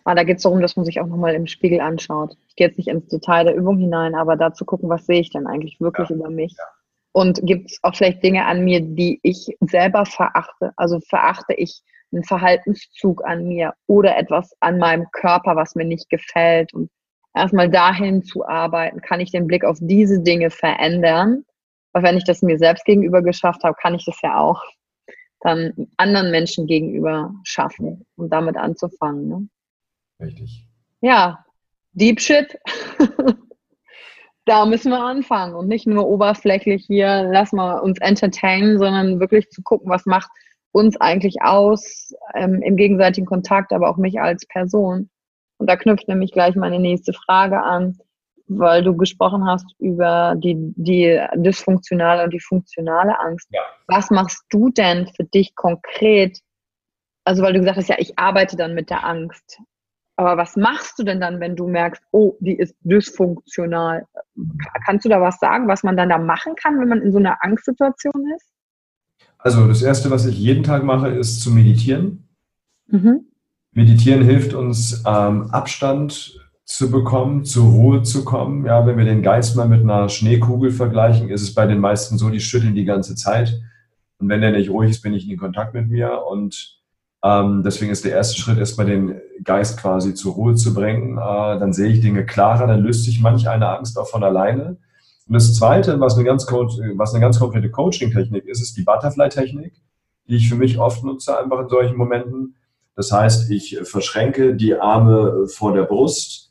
Ah, 0.04 0.14
da 0.14 0.24
geht 0.24 0.38
es 0.38 0.44
darum, 0.44 0.62
dass 0.62 0.76
man 0.76 0.86
sich 0.86 1.02
auch 1.02 1.08
nochmal 1.08 1.34
im 1.34 1.48
Spiegel 1.48 1.82
anschaut. 1.82 2.38
Ich 2.48 2.56
gehe 2.56 2.68
jetzt 2.68 2.78
nicht 2.78 2.90
ins 2.90 3.08
Detail 3.08 3.46
der 3.46 3.56
Übung 3.56 3.80
hinein, 3.80 4.14
aber 4.14 4.36
da 4.36 4.54
zu 4.54 4.66
gucken, 4.66 4.88
was 4.88 5.08
sehe 5.08 5.22
ich 5.22 5.32
denn 5.32 5.48
eigentlich 5.48 5.82
wirklich 5.82 6.10
ja. 6.10 6.16
über 6.16 6.30
mich? 6.30 6.54
Ja. 6.56 6.66
Und 7.14 7.40
gibt 7.42 7.72
es 7.72 7.80
auch 7.82 7.96
vielleicht 7.96 8.22
Dinge 8.22 8.46
an 8.46 8.64
mir, 8.64 8.82
die 8.82 9.20
ich 9.24 9.48
selber 9.62 10.06
verachte? 10.06 10.74
Also 10.76 11.00
verachte 11.00 11.56
ich 11.56 11.82
einen 12.12 12.24
Verhaltenszug 12.24 13.26
an 13.26 13.48
mir 13.48 13.74
oder 13.88 14.16
etwas 14.16 14.56
an 14.60 14.78
meinem 14.78 15.08
Körper, 15.12 15.56
was 15.56 15.74
mir 15.74 15.86
nicht 15.86 16.12
gefällt? 16.12 16.72
Und 16.76 16.92
erstmal 17.34 17.68
dahin 17.68 18.22
zu 18.22 18.48
arbeiten, 18.48 19.02
kann 19.02 19.22
ich 19.22 19.32
den 19.32 19.48
Blick 19.48 19.66
auf 19.66 19.80
diese 19.82 20.22
Dinge 20.22 20.52
verändern? 20.52 21.46
Weil 21.94 22.04
wenn 22.04 22.18
ich 22.18 22.26
das 22.26 22.44
mir 22.44 22.60
selbst 22.60 22.86
gegenüber 22.86 23.24
geschafft 23.24 23.64
habe, 23.64 23.76
kann 23.82 23.96
ich 23.96 24.06
das 24.06 24.22
ja 24.22 24.40
auch 24.40 24.62
dann 25.42 25.88
anderen 25.98 26.32
Menschen 26.32 26.68
gegenüber 26.68 27.34
schaffen, 27.44 28.06
um 28.16 28.30
damit 28.30 28.58
anzufangen. 28.58 29.28
Ne? 29.28 29.50
Richtig. 30.20 30.68
Ja, 31.02 31.46
Deep 31.94 32.20
Shit. 32.20 32.60
da 34.46 34.66
müssen 34.66 34.92
wir 34.92 35.02
anfangen 35.02 35.56
und 35.56 35.68
nicht 35.68 35.88
nur 35.88 36.08
oberflächlich 36.08 36.86
hier, 36.86 37.28
lass 37.32 37.52
mal 37.52 37.80
uns 37.80 38.00
entertainen, 38.00 38.80
sondern 38.80 39.20
wirklich 39.20 39.50
zu 39.50 39.62
gucken, 39.62 39.90
was 39.90 40.06
macht 40.06 40.30
uns 40.72 40.96
eigentlich 40.98 41.42
aus 41.42 42.14
ähm, 42.36 42.62
im 42.62 42.78
gegenseitigen 42.78 43.26
Kontakt, 43.26 43.74
aber 43.74 43.90
auch 43.90 43.98
mich 43.98 44.22
als 44.22 44.46
Person. 44.46 45.10
Und 45.58 45.70
da 45.70 45.76
knüpft 45.76 46.08
nämlich 46.08 46.32
gleich 46.32 46.56
meine 46.56 46.80
nächste 46.80 47.14
Frage 47.14 47.62
an 47.64 48.00
weil 48.48 48.84
du 48.84 48.96
gesprochen 48.96 49.46
hast 49.46 49.66
über 49.80 50.36
die, 50.38 50.56
die 50.76 51.20
dysfunktionale 51.36 52.24
und 52.24 52.34
die 52.34 52.40
funktionale 52.40 53.20
Angst. 53.20 53.48
Ja. 53.52 53.62
Was 53.88 54.10
machst 54.10 54.46
du 54.50 54.70
denn 54.70 55.08
für 55.16 55.26
dich 55.26 55.56
konkret? 55.56 56.40
Also, 57.26 57.44
weil 57.44 57.54
du 57.54 57.60
gesagt 57.60 57.78
hast, 57.78 57.90
ja, 57.90 57.98
ich 58.00 58.18
arbeite 58.18 58.56
dann 58.56 58.74
mit 58.74 58.90
der 58.90 59.06
Angst. 59.06 59.60
Aber 60.16 60.36
was 60.38 60.56
machst 60.56 60.98
du 60.98 61.04
denn 61.04 61.22
dann, 61.22 61.40
wenn 61.40 61.56
du 61.56 61.68
merkst, 61.68 62.02
oh, 62.12 62.36
die 62.40 62.58
ist 62.58 62.76
dysfunktional? 62.82 64.06
Kannst 64.86 65.06
du 65.06 65.10
da 65.10 65.22
was 65.22 65.38
sagen, 65.40 65.68
was 65.68 65.84
man 65.84 65.96
dann 65.96 66.10
da 66.10 66.18
machen 66.18 66.56
kann, 66.56 66.80
wenn 66.80 66.88
man 66.88 67.02
in 67.02 67.12
so 67.12 67.20
einer 67.20 67.38
Angstsituation 67.44 68.34
ist? 68.36 68.52
Also 69.38 69.68
das 69.68 69.84
Erste, 69.84 70.10
was 70.10 70.26
ich 70.26 70.38
jeden 70.38 70.64
Tag 70.64 70.84
mache, 70.84 71.10
ist 71.10 71.42
zu 71.42 71.52
meditieren. 71.52 72.28
Mhm. 72.88 73.28
Meditieren 73.74 74.24
hilft 74.24 74.56
uns 74.56 75.04
ähm, 75.06 75.52
Abstand 75.52 76.47
zu 76.68 76.92
bekommen, 76.92 77.46
zur 77.46 77.66
Ruhe 77.66 78.04
zu 78.04 78.26
kommen. 78.26 78.66
Ja, 78.66 78.86
wenn 78.86 78.98
wir 78.98 79.06
den 79.06 79.24
Geist 79.24 79.56
mal 79.56 79.70
mit 79.70 79.82
einer 79.82 80.10
Schneekugel 80.10 80.70
vergleichen, 80.70 81.30
ist 81.30 81.42
es 81.42 81.54
bei 81.54 81.66
den 81.66 81.80
meisten 81.80 82.18
so, 82.18 82.30
die 82.30 82.42
schütteln 82.42 82.76
die 82.76 82.84
ganze 82.84 83.16
Zeit. 83.16 83.62
Und 84.20 84.28
wenn 84.28 84.42
der 84.42 84.52
nicht 84.52 84.70
ruhig 84.70 84.92
ist, 84.92 85.02
bin 85.02 85.14
ich 85.14 85.30
in 85.30 85.38
Kontakt 85.38 85.74
mit 85.74 85.88
mir. 85.88 86.24
Und 86.30 86.82
ähm, 87.24 87.64
deswegen 87.64 87.90
ist 87.90 88.04
der 88.04 88.12
erste 88.12 88.38
Schritt 88.38 88.58
erstmal 88.58 88.86
den 88.86 89.16
Geist 89.46 89.80
quasi 89.80 90.14
zur 90.14 90.34
Ruhe 90.34 90.56
zu 90.56 90.74
bringen. 90.74 91.18
Äh, 91.18 91.58
dann 91.58 91.72
sehe 91.72 91.88
ich 91.88 92.02
Dinge 92.02 92.26
klarer, 92.26 92.68
dann 92.68 92.82
löst 92.82 93.06
sich 93.06 93.22
manch 93.22 93.48
eine 93.48 93.70
Angst 93.70 93.98
auch 93.98 94.10
von 94.10 94.26
alleine. 94.26 94.76
Und 95.26 95.34
das 95.34 95.56
Zweite, 95.56 95.98
was 96.02 96.16
eine 96.16 96.26
ganz, 96.26 96.46
was 96.52 97.14
eine 97.14 97.22
ganz 97.22 97.40
konkrete 97.40 97.72
Coaching-Technik 97.72 98.46
ist, 98.46 98.62
ist 98.62 98.76
die 98.76 98.84
Butterfly-Technik, 98.84 99.74
die 100.28 100.36
ich 100.36 100.50
für 100.50 100.56
mich 100.56 100.78
oft 100.80 101.06
nutze, 101.06 101.38
einfach 101.40 101.62
in 101.62 101.70
solchen 101.70 101.96
Momenten. 101.96 102.56
Das 102.98 103.14
heißt, 103.14 103.50
ich 103.52 103.80
verschränke 103.84 104.54
die 104.56 104.76
Arme 104.76 105.48
vor 105.48 105.74
der 105.74 105.84
Brust, 105.84 106.47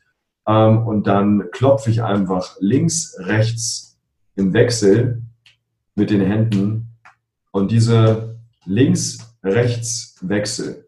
ähm, 0.47 0.87
und 0.87 1.07
dann 1.07 1.45
klopfe 1.53 1.91
ich 1.91 2.03
einfach 2.03 2.57
links, 2.61 3.17
rechts 3.19 3.99
im 4.37 4.53
Wechsel 4.53 5.23
mit 5.95 6.11
den 6.11 6.21
Händen. 6.21 6.99
Und 7.51 7.73
diese 7.73 8.37
Links-Rechts-Wechsel 8.67 10.85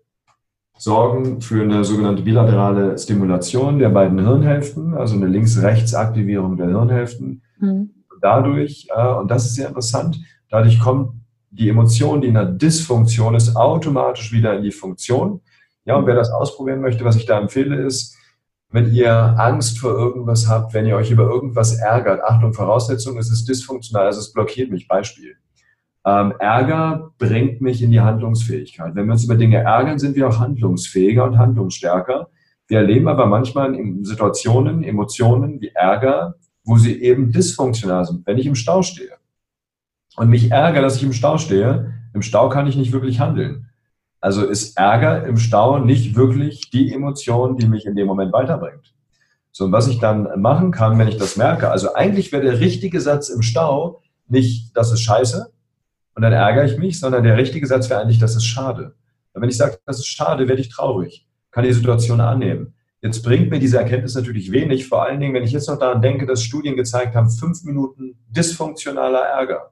sorgen 0.76 1.40
für 1.40 1.62
eine 1.62 1.82
sogenannte 1.84 2.22
bilaterale 2.22 2.98
Stimulation 2.98 3.78
der 3.78 3.88
beiden 3.88 4.18
Hirnhälften, 4.20 4.92
also 4.94 5.16
eine 5.16 5.26
Links-Rechts-Aktivierung 5.26 6.56
der 6.56 6.68
Hirnhälften. 6.68 7.42
Mhm. 7.58 7.90
Dadurch, 8.20 8.86
äh, 8.94 9.14
und 9.14 9.28
das 9.30 9.46
ist 9.46 9.56
sehr 9.56 9.68
interessant, 9.68 10.20
dadurch 10.50 10.78
kommt 10.78 11.14
die 11.50 11.68
Emotion, 11.68 12.20
die 12.20 12.28
in 12.28 12.34
der 12.34 12.44
Dysfunktion 12.44 13.34
ist, 13.34 13.56
automatisch 13.56 14.30
wieder 14.32 14.56
in 14.56 14.62
die 14.62 14.70
Funktion. 14.70 15.40
Ja, 15.84 15.96
und 15.96 16.06
wer 16.06 16.14
das 16.14 16.30
ausprobieren 16.30 16.80
möchte, 16.80 17.04
was 17.04 17.16
ich 17.16 17.26
da 17.26 17.40
empfehle, 17.40 17.84
ist, 17.84 18.16
wenn 18.70 18.92
ihr 18.92 19.12
Angst 19.12 19.78
vor 19.78 19.92
irgendwas 19.92 20.48
habt, 20.48 20.74
wenn 20.74 20.86
ihr 20.86 20.96
euch 20.96 21.10
über 21.10 21.24
irgendwas 21.24 21.78
ärgert. 21.78 22.22
Achtung, 22.22 22.52
Voraussetzung, 22.52 23.16
es 23.18 23.30
ist 23.30 23.48
dysfunktional, 23.48 24.06
also 24.06 24.20
es 24.20 24.32
blockiert 24.32 24.70
mich. 24.70 24.86
Beispiel. 24.86 25.36
Ähm, 26.04 26.34
Ärger 26.38 27.10
bringt 27.18 27.60
mich 27.60 27.82
in 27.82 27.90
die 27.90 28.00
Handlungsfähigkeit. 28.00 28.94
Wenn 28.94 29.06
wir 29.06 29.12
uns 29.12 29.24
über 29.24 29.36
Dinge 29.36 29.58
ärgern, 29.58 29.98
sind 29.98 30.16
wir 30.16 30.28
auch 30.28 30.38
handlungsfähiger 30.38 31.24
und 31.24 31.38
handlungsstärker. 31.38 32.28
Wir 32.66 32.78
erleben 32.78 33.08
aber 33.08 33.26
manchmal 33.26 33.74
in 33.74 34.04
Situationen, 34.04 34.82
Emotionen 34.84 35.60
wie 35.60 35.70
Ärger, 35.74 36.34
wo 36.64 36.76
sie 36.76 37.02
eben 37.02 37.32
dysfunktional 37.32 38.04
sind. 38.04 38.26
Wenn 38.26 38.38
ich 38.38 38.46
im 38.46 38.54
Stau 38.54 38.82
stehe 38.82 39.12
und 40.16 40.28
mich 40.28 40.50
ärgere, 40.50 40.82
dass 40.82 40.96
ich 40.96 41.02
im 41.02 41.14
Stau 41.14 41.38
stehe, 41.38 41.94
im 42.12 42.22
Stau 42.22 42.48
kann 42.50 42.66
ich 42.66 42.76
nicht 42.76 42.92
wirklich 42.92 43.20
handeln. 43.20 43.67
Also 44.20 44.44
ist 44.44 44.76
Ärger 44.76 45.26
im 45.26 45.36
Stau 45.36 45.78
nicht 45.78 46.16
wirklich 46.16 46.70
die 46.70 46.92
Emotion, 46.92 47.56
die 47.56 47.68
mich 47.68 47.86
in 47.86 47.94
dem 47.94 48.06
Moment 48.06 48.32
weiterbringt. 48.32 48.94
So, 49.52 49.64
und 49.64 49.72
was 49.72 49.88
ich 49.88 49.98
dann 49.98 50.40
machen 50.40 50.70
kann, 50.70 50.98
wenn 50.98 51.08
ich 51.08 51.16
das 51.16 51.36
merke, 51.36 51.70
also 51.70 51.94
eigentlich 51.94 52.32
wäre 52.32 52.42
der 52.42 52.60
richtige 52.60 53.00
Satz 53.00 53.28
im 53.28 53.42
Stau 53.42 54.02
nicht, 54.28 54.76
das 54.76 54.92
ist 54.92 55.00
scheiße, 55.00 55.50
und 56.14 56.22
dann 56.22 56.32
ärgere 56.32 56.64
ich 56.64 56.78
mich, 56.78 56.98
sondern 56.98 57.22
der 57.22 57.36
richtige 57.36 57.66
Satz 57.66 57.88
wäre 57.88 58.00
eigentlich, 58.00 58.18
das 58.18 58.34
ist 58.34 58.44
schade. 58.44 58.96
Und 59.32 59.42
wenn 59.42 59.48
ich 59.48 59.56
sage, 59.56 59.78
das 59.86 59.98
ist 59.98 60.06
schade, 60.06 60.48
werde 60.48 60.60
ich 60.60 60.68
traurig, 60.68 61.28
kann 61.52 61.64
die 61.64 61.72
Situation 61.72 62.20
annehmen. 62.20 62.74
Jetzt 63.00 63.22
bringt 63.22 63.50
mir 63.50 63.60
diese 63.60 63.78
Erkenntnis 63.78 64.16
natürlich 64.16 64.50
wenig, 64.50 64.88
vor 64.88 65.04
allen 65.04 65.20
Dingen, 65.20 65.32
wenn 65.34 65.44
ich 65.44 65.52
jetzt 65.52 65.68
noch 65.68 65.78
daran 65.78 66.02
denke, 66.02 66.26
dass 66.26 66.42
Studien 66.42 66.76
gezeigt 66.76 67.14
haben, 67.14 67.30
fünf 67.30 67.62
Minuten 67.62 68.18
dysfunktionaler 68.30 69.20
Ärger 69.20 69.70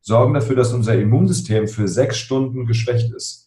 sorgen 0.00 0.34
dafür, 0.34 0.56
dass 0.56 0.72
unser 0.72 0.94
Immunsystem 0.96 1.66
für 1.66 1.88
sechs 1.88 2.18
Stunden 2.18 2.66
geschwächt 2.66 3.12
ist. 3.12 3.41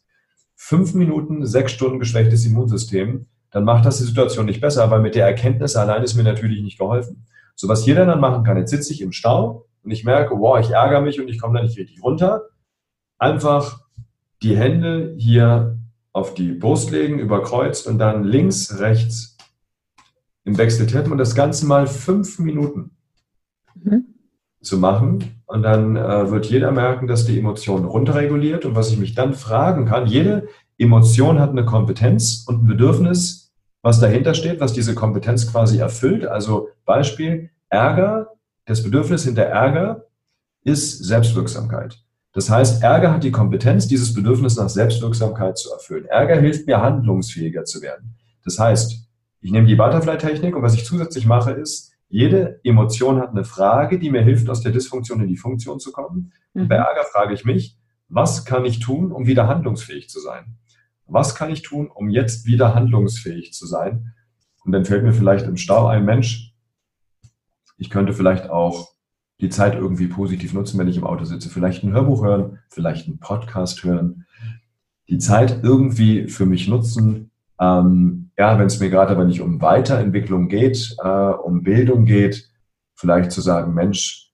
Fünf 0.56 0.94
Minuten, 0.94 1.46
sechs 1.46 1.74
Stunden 1.74 2.00
geschwächtes 2.00 2.46
Immunsystem, 2.46 3.28
dann 3.52 3.64
macht 3.64 3.86
das 3.86 3.98
die 3.98 4.04
Situation 4.04 4.46
nicht 4.46 4.62
besser, 4.62 4.90
weil 4.92 5.02
mit 5.02 5.16
der 5.16 5.26
Erkenntnis 5.26 5.76
allein 5.76 6.04
ist 6.04 6.16
mir 6.16 6.24
natürlich 6.24 6.62
nicht 6.62 6.78
geholfen. 6.78 7.26
So 7.56 7.68
was 7.68 7.86
jeder 7.86 8.06
dann 8.06 8.20
machen 8.20 8.44
kann, 8.44 8.58
jetzt 8.58 8.72
sitze 8.72 8.92
ich 8.92 9.02
im 9.02 9.12
Stau 9.12 9.68
und 9.84 9.92
ich 9.92 10.04
merke, 10.04 10.36
wow, 10.38 10.60
ich 10.60 10.72
ärgere 10.72 11.02
mich 11.02 11.22
und 11.22 11.30
ich 11.30 11.40
komme 11.40 11.58
da 11.58 11.64
nicht 11.64 11.78
richtig 11.78 12.04
runter. 12.04 12.50
Einfach 13.18 13.80
die 14.42 14.58
Hände 14.58 15.16
hier 15.18 15.78
auf 16.12 16.34
die 16.34 16.54
Brust 16.54 16.92
legen, 16.92 17.20
überkreuzt 17.20 17.88
und 17.88 17.98
dann 17.98 18.24
links, 18.24 18.80
rechts 18.80 19.38
im 20.44 20.58
Wechsel 20.58 20.88
tippen 20.88 21.12
und 21.12 21.18
das 21.18 21.36
Ganze 21.36 21.66
mal 21.66 21.88
fünf 21.88 22.40
Minuten 22.40 22.92
mhm. 23.76 24.15
Zu 24.66 24.78
machen. 24.78 25.42
Und 25.46 25.64
dann 25.64 25.96
äh, 25.96 26.32
wird 26.32 26.48
jeder 26.48 26.72
merken, 26.72 27.08
dass 27.08 27.26
die 27.26 27.40
Emotion 27.40 27.86
runterreguliert. 27.86 28.66
Und 28.66 28.76
was 28.76 28.92
ich 28.92 28.98
mich 28.98 29.14
dann 29.16 29.34
fragen 29.34 29.86
kann, 29.86 30.08
jede 30.08 30.48
Emotion 30.78 31.40
hat 31.40 31.52
eine 31.52 31.66
Kompetenz 31.66 32.44
und 32.48 32.64
ein 32.64 32.68
Bedürfnis, 32.68 33.54
was 33.82 34.00
dahinter 34.00 34.34
steht, 34.34 34.60
was 34.60 34.74
diese 34.74 34.96
Kompetenz 34.96 35.50
quasi 35.52 35.78
erfüllt. 35.78 36.26
Also 36.26 36.70
Beispiel, 36.86 37.52
Ärger, 37.70 38.32
das 38.66 38.84
Bedürfnis 38.84 39.24
hinter 39.24 39.44
Ärger 39.44 40.06
ist 40.64 41.04
Selbstwirksamkeit. 41.06 42.00
Das 42.34 42.50
heißt, 42.50 42.84
Ärger 42.84 43.14
hat 43.14 43.24
die 43.24 43.32
Kompetenz, 43.32 43.88
dieses 43.88 44.14
Bedürfnis 44.14 44.58
nach 44.58 44.68
Selbstwirksamkeit 44.68 45.58
zu 45.58 45.72
erfüllen. 45.72 46.06
Ärger 46.06 46.36
hilft 46.36 46.68
mir, 46.68 46.82
handlungsfähiger 46.82 47.64
zu 47.64 47.82
werden. 47.82 48.16
Das 48.44 48.60
heißt, 48.60 49.08
ich 49.40 49.52
nehme 49.52 49.68
die 49.68 49.76
Butterfly-Technik 49.76 50.56
und 50.56 50.64
was 50.64 50.74
ich 50.74 50.86
zusätzlich 50.86 51.28
mache, 51.28 51.52
ist, 51.52 51.95
jede 52.08 52.60
Emotion 52.64 53.20
hat 53.20 53.32
eine 53.32 53.44
Frage, 53.44 54.00
die 54.00 54.10
mir 54.10 54.22
hilft, 54.22 54.50
aus 54.50 54.62
der 54.62 54.72
Dysfunktion 54.72 55.22
in 55.22 55.28
die 55.28 55.38
Funktion 55.38 55.80
zu 55.80 55.92
kommen. 55.92 56.34
Mhm. 56.54 56.68
Bei 56.68 56.76
Ärger 56.76 57.04
frage 57.12 57.34
ich 57.34 57.46
mich, 57.46 57.78
was 58.08 58.46
kann 58.46 58.66
ich 58.66 58.80
tun, 58.80 59.12
um 59.12 59.28
wieder 59.28 59.48
handlungsfähig 59.48 60.10
zu 60.10 60.20
sein? 60.20 60.58
Was 61.08 61.36
kann 61.36 61.52
ich 61.52 61.62
tun, 61.62 61.90
um 61.94 62.10
jetzt 62.10 62.46
wieder 62.46 62.76
handlungsfähig 62.76 63.54
zu 63.54 63.66
sein? 63.66 64.14
Und 64.64 64.72
dann 64.72 64.86
fällt 64.86 65.04
mir 65.04 65.14
vielleicht 65.14 65.46
im 65.46 65.58
Stau 65.58 65.88
ein 65.88 66.06
Mensch, 66.06 66.56
ich 67.78 67.90
könnte 67.90 68.14
vielleicht 68.14 68.50
auch 68.50 68.96
die 69.42 69.50
Zeit 69.50 69.76
irgendwie 69.76 70.08
positiv 70.08 70.54
nutzen, 70.54 70.80
wenn 70.80 70.88
ich 70.88 70.98
im 70.98 71.04
Auto 71.04 71.26
sitze. 71.26 71.50
Vielleicht 71.50 71.84
ein 71.84 71.92
Hörbuch 71.92 72.24
hören, 72.24 72.60
vielleicht 72.70 73.08
einen 73.08 73.20
Podcast 73.20 73.84
hören. 73.84 74.26
Die 75.10 75.18
Zeit 75.18 75.62
irgendwie 75.62 76.28
für 76.30 76.46
mich 76.46 76.68
nutzen. 76.68 77.32
Ähm, 77.60 78.25
ja, 78.38 78.58
wenn 78.60 78.68
es 78.68 78.80
mir 78.80 78.90
gerade 78.90 79.12
aber 79.12 79.26
nicht 79.26 79.42
um 79.42 79.62
Weiterentwicklung 79.62 80.48
geht, 80.48 80.96
äh, 81.04 81.08
um 81.08 81.64
Bildung 81.64 82.06
geht, 82.06 82.50
vielleicht 82.96 83.32
zu 83.32 83.42
sagen, 83.42 83.74
Mensch, 83.74 84.32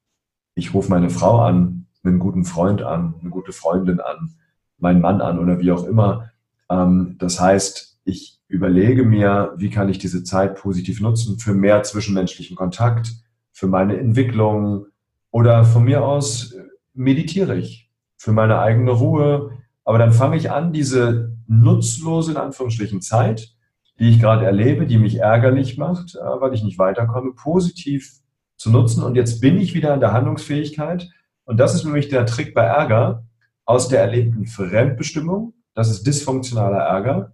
ich 0.56 0.74
rufe 0.74 0.89
meine 0.89 1.10
Frau 1.10 1.39
an, 1.39 1.88
einen 2.04 2.20
guten 2.20 2.45
Freund 2.45 2.82
an, 2.82 3.16
eine 3.22 3.30
gute 3.30 3.52
Freundin 3.52 3.99
an, 3.99 4.36
meinen 4.78 5.02
Mann 5.02 5.22
an 5.22 5.39
oder 5.39 5.60
wie 5.60 5.72
auch 5.72 5.86
immer. 5.86 6.32
Ähm, 6.70 7.16
das 7.20 7.39
heißt, 7.39 7.99
ich 8.04 8.39
überlege 8.47 9.04
mir, 9.04 9.54
wie 9.58 9.70
kann 9.70 9.89
ich 9.89 9.99
diese 9.99 10.24
Zeit 10.24 10.56
positiv 10.56 10.99
nutzen 10.99 11.38
für 11.38 11.54
mehr 11.54 11.84
zwischenmenschlichen 11.84 12.56
Kontakt, 12.56 13.12
für 13.52 13.68
meine 13.68 13.97
Entwicklung, 13.97 14.88
oder 15.32 15.64
von 15.64 15.86
mir 15.86 16.04
aus 16.04 16.54
meditiere 16.93 17.58
ich 17.58 17.89
für 18.18 18.34
meine 18.34 18.60
eigene 18.60 18.91
Ruhe. 18.91 19.58
Aber 19.84 19.97
dann 19.97 20.12
fange 20.12 20.38
ich 20.38 20.52
an, 20.52 20.74
diese 20.74 21.38
nutzlose, 21.47 22.32
in 22.32 22.38
Anführungsstrichen, 22.38 23.02
Zeit, 23.02 23.56
die 24.02 24.10
ich 24.10 24.20
gerade 24.20 24.45
erlebe, 24.45 24.88
die 24.88 24.97
mich 24.97 25.20
ärgerlich 25.20 25.78
macht, 25.78 26.16
äh, 26.16 26.20
weil 26.20 26.56
ich 26.56 26.64
nicht 26.64 26.80
weiterkomme, 26.80 27.34
positiv 27.34 28.12
zu 28.58 28.72
nutzen. 28.72 29.04
Und 29.04 29.16
jetzt 29.16 29.39
bin 29.39 29.60
ich 29.60 29.76
wieder 29.76 29.93
in 29.93 29.99
der 29.99 30.12
Handlungsfähigkeit. 30.12 31.08
Und 31.45 31.60
das 31.60 31.76
ist 31.76 31.86
nämlich 31.86 32.10
der 32.10 32.26
Trick 32.26 32.56
bei 32.56 32.64
Ärger, 32.64 33.24
aus 33.64 33.89
der 33.89 34.02
erlebten 34.02 34.47
Fremdbestimmung, 34.47 35.54
das 35.76 35.91
ist 35.91 36.06
dysfunktionaler 36.06 36.80
Ärger, 36.80 37.34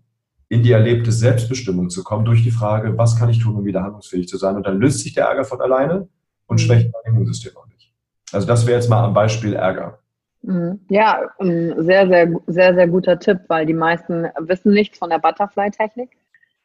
in 0.49 0.61
die 0.61 0.71
erlebte 0.71 1.11
Selbstbestimmung 1.11 1.89
zu 1.89 2.03
kommen 2.03 2.25
durch 2.25 2.43
die 2.43 2.51
Frage, 2.51 2.97
was 2.97 3.17
kann 3.17 3.29
ich 3.29 3.39
tun, 3.39 3.55
um 3.55 3.65
wieder 3.65 3.81
handlungsfähig 3.81 4.27
zu 4.27 4.37
sein? 4.37 4.55
Und 4.55 4.67
dann 4.67 4.77
löst 4.77 4.99
sich 4.99 5.13
der 5.13 5.25
Ärger 5.25 5.45
von 5.45 5.61
alleine 5.61 6.09
und 6.47 6.55
mhm. 6.55 6.59
schwächt 6.59 6.91
mein 6.91 7.13
Immunsystem 7.13 7.55
auch 7.55 7.67
nicht. 7.67 7.93
Also 8.33 8.45
das 8.45 8.67
wäre 8.67 8.77
jetzt 8.77 8.89
mal 8.89 9.03
am 9.03 9.13
Beispiel 9.13 9.53
Ärger. 9.53 9.99
Mhm. 10.41 10.81
Ja, 10.89 11.21
ein 11.39 11.73
sehr, 11.83 12.07
sehr, 12.07 12.29
sehr, 12.45 12.75
sehr 12.75 12.87
guter 12.87 13.19
Tipp, 13.19 13.39
weil 13.47 13.65
die 13.65 13.73
meisten 13.73 14.27
wissen 14.39 14.73
nichts 14.73 14.97
von 14.97 15.09
der 15.09 15.19
Butterfly-Technik. 15.19 16.09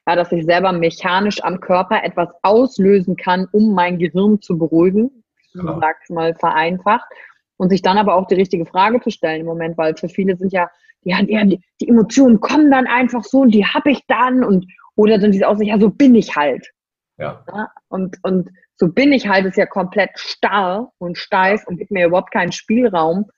Ja, 0.06 0.16
dass 0.16 0.32
ich 0.32 0.44
selber 0.44 0.72
mechanisch 0.72 1.42
am 1.44 1.60
Körper 1.60 2.02
etwas 2.02 2.28
auslösen 2.42 3.16
kann, 3.16 3.46
um 3.52 3.74
mein 3.74 3.98
Gehirn 3.98 4.40
zu 4.40 4.58
beruhigen. 4.58 5.22
Genau. 5.52 5.78
Sag's 5.80 6.10
mal 6.10 6.34
vereinfacht. 6.34 7.06
Und 7.56 7.70
sich 7.70 7.82
dann 7.82 7.98
aber 7.98 8.16
auch 8.16 8.26
die 8.26 8.34
richtige 8.34 8.66
Frage 8.66 9.00
zu 9.00 9.10
stellen 9.10 9.42
im 9.42 9.46
Moment, 9.46 9.78
weil 9.78 9.96
für 9.96 10.08
viele 10.08 10.36
sind 10.36 10.52
ja, 10.52 10.68
ja, 11.02 11.22
die, 11.22 11.62
die 11.80 11.88
Emotionen 11.88 12.40
kommen 12.40 12.70
dann 12.70 12.86
einfach 12.88 13.22
so 13.22 13.40
und 13.40 13.50
die 13.50 13.64
habe 13.64 13.90
ich 13.90 14.04
dann 14.08 14.42
und 14.42 14.66
oder 14.96 15.20
sind 15.20 15.32
diese 15.32 15.46
Aussicht, 15.46 15.70
ja, 15.70 15.78
so 15.78 15.90
bin 15.90 16.14
ich 16.14 16.34
halt. 16.36 16.66
Ja. 17.18 17.44
ja. 17.48 17.68
Und, 17.88 18.16
und 18.22 18.50
so 18.76 18.88
bin 18.88 19.12
ich 19.12 19.28
halt, 19.28 19.46
ist 19.46 19.56
ja 19.56 19.66
komplett 19.66 20.10
starr 20.16 20.92
und 20.98 21.16
steif 21.16 21.64
und 21.66 21.76
gibt 21.76 21.90
mir 21.90 22.06
überhaupt 22.06 22.32
keinen 22.32 22.52
Spielraum, 22.52 23.30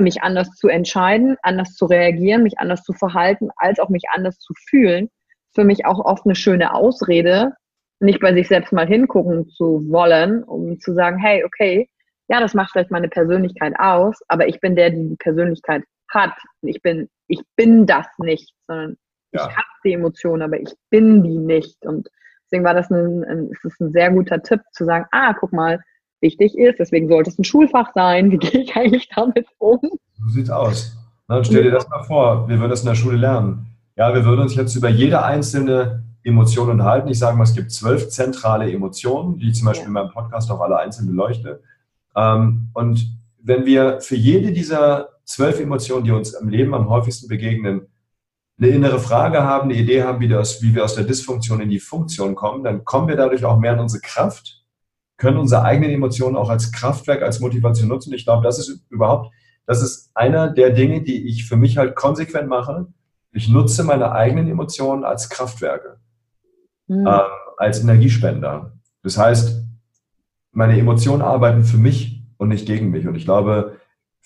mich 0.00 0.22
anders 0.22 0.50
zu 0.56 0.68
entscheiden, 0.68 1.36
anders 1.42 1.74
zu 1.74 1.86
reagieren, 1.86 2.42
mich 2.42 2.58
anders 2.58 2.82
zu 2.82 2.92
verhalten, 2.92 3.48
als 3.56 3.78
auch 3.78 3.88
mich 3.88 4.04
anders 4.12 4.38
zu 4.38 4.52
fühlen. 4.68 5.10
Für 5.54 5.64
mich 5.64 5.86
auch 5.86 5.98
oft 6.04 6.24
eine 6.24 6.34
schöne 6.34 6.74
Ausrede, 6.74 7.52
nicht 8.00 8.20
bei 8.20 8.32
sich 8.32 8.48
selbst 8.48 8.72
mal 8.72 8.86
hingucken 8.86 9.48
zu 9.48 9.84
wollen, 9.88 10.44
um 10.44 10.78
zu 10.80 10.94
sagen, 10.94 11.18
hey, 11.18 11.44
okay, 11.44 11.88
ja, 12.28 12.40
das 12.40 12.54
macht 12.54 12.72
vielleicht 12.72 12.90
meine 12.90 13.08
Persönlichkeit 13.08 13.74
aus, 13.78 14.20
aber 14.28 14.46
ich 14.46 14.60
bin 14.60 14.76
der, 14.76 14.90
die 14.90 15.08
die 15.08 15.16
Persönlichkeit 15.16 15.82
hat. 16.10 16.34
Ich 16.62 16.80
bin, 16.82 17.08
ich 17.26 17.40
bin 17.56 17.86
das 17.86 18.06
nicht, 18.18 18.52
sondern 18.66 18.96
ja. 19.32 19.48
ich 19.48 19.56
habe 19.56 19.66
die 19.84 19.94
Emotion, 19.94 20.42
aber 20.42 20.60
ich 20.60 20.72
bin 20.90 21.22
die 21.22 21.38
nicht. 21.38 21.84
Und 21.84 22.08
Deswegen 22.50 22.64
war 22.64 22.74
das 22.74 22.90
ein, 22.90 23.24
ein, 23.24 23.50
ist 23.62 23.80
ein 23.80 23.92
sehr 23.92 24.10
guter 24.10 24.42
Tipp 24.42 24.60
zu 24.72 24.86
sagen, 24.86 25.04
ah, 25.10 25.34
guck 25.34 25.52
mal, 25.52 25.80
wichtig 26.22 26.56
ist, 26.56 26.78
deswegen 26.78 27.08
sollte 27.08 27.28
es 27.28 27.38
ein 27.38 27.44
Schulfach 27.44 27.92
sein. 27.94 28.30
Wie 28.30 28.38
gehe 28.38 28.62
ich 28.62 28.74
eigentlich 28.74 29.08
damit 29.14 29.46
um? 29.58 29.78
So 29.82 30.28
sieht's 30.28 30.50
aus. 30.50 30.96
Na, 31.28 31.44
stell 31.44 31.64
dir 31.64 31.70
das 31.70 31.86
mal 31.90 32.02
vor, 32.04 32.48
wir 32.48 32.58
würden 32.58 32.70
das 32.70 32.80
in 32.80 32.86
der 32.86 32.94
Schule 32.94 33.18
lernen. 33.18 33.66
Ja, 33.98 34.14
wir 34.14 34.24
würden 34.24 34.42
uns 34.42 34.54
jetzt 34.54 34.76
über 34.76 34.88
jede 34.88 35.24
einzelne 35.24 36.04
Emotion 36.22 36.70
unterhalten. 36.70 37.08
Ich 37.08 37.18
sage 37.18 37.36
mal, 37.36 37.42
es 37.42 37.54
gibt 37.54 37.72
zwölf 37.72 38.08
zentrale 38.10 38.70
Emotionen, 38.70 39.38
die 39.38 39.48
ich 39.48 39.56
zum 39.56 39.66
Beispiel 39.66 39.82
ja. 39.82 39.88
in 39.88 39.92
meinem 39.94 40.12
Podcast 40.12 40.52
auch 40.52 40.60
alle 40.60 40.78
einzeln 40.78 41.08
beleuchte. 41.08 41.64
Ähm, 42.14 42.70
und 42.74 43.18
wenn 43.42 43.66
wir 43.66 44.00
für 44.00 44.14
jede 44.14 44.52
dieser 44.52 45.08
zwölf 45.24 45.58
Emotionen, 45.58 46.04
die 46.04 46.12
uns 46.12 46.32
im 46.32 46.48
Leben 46.48 46.74
am 46.74 46.88
häufigsten 46.88 47.26
begegnen, 47.26 47.88
eine 48.60 48.68
innere 48.68 49.00
Frage 49.00 49.42
haben, 49.42 49.68
eine 49.68 49.80
Idee 49.80 50.04
haben, 50.04 50.20
wie, 50.20 50.28
das, 50.28 50.62
wie 50.62 50.76
wir 50.76 50.84
aus 50.84 50.94
der 50.94 51.04
Dysfunktion 51.04 51.60
in 51.60 51.70
die 51.70 51.80
Funktion 51.80 52.36
kommen, 52.36 52.62
dann 52.62 52.84
kommen 52.84 53.08
wir 53.08 53.16
dadurch 53.16 53.44
auch 53.44 53.58
mehr 53.58 53.72
in 53.72 53.80
unsere 53.80 54.00
Kraft, 54.00 54.64
können 55.16 55.38
unsere 55.38 55.64
eigenen 55.64 55.90
Emotionen 55.90 56.36
auch 56.36 56.50
als 56.50 56.70
Kraftwerk, 56.70 57.22
als 57.22 57.40
Motivation 57.40 57.88
nutzen. 57.88 58.14
Ich 58.14 58.24
glaube, 58.24 58.44
das 58.44 58.60
ist 58.60 58.80
überhaupt, 58.90 59.34
das 59.66 59.82
ist 59.82 60.12
einer 60.14 60.50
der 60.50 60.70
Dinge, 60.70 61.02
die 61.02 61.26
ich 61.26 61.46
für 61.46 61.56
mich 61.56 61.78
halt 61.78 61.96
konsequent 61.96 62.48
mache. 62.48 62.86
Ich 63.32 63.48
nutze 63.48 63.84
meine 63.84 64.12
eigenen 64.12 64.48
Emotionen 64.48 65.04
als 65.04 65.28
Kraftwerke, 65.28 65.98
mhm. 66.86 67.06
äh, 67.06 67.20
als 67.56 67.80
Energiespender. 67.80 68.72
Das 69.02 69.18
heißt, 69.18 69.64
meine 70.52 70.78
Emotionen 70.78 71.22
arbeiten 71.22 71.64
für 71.64 71.78
mich 71.78 72.22
und 72.36 72.48
nicht 72.48 72.66
gegen 72.66 72.90
mich. 72.90 73.06
Und 73.06 73.14
ich 73.14 73.24
glaube, 73.24 73.78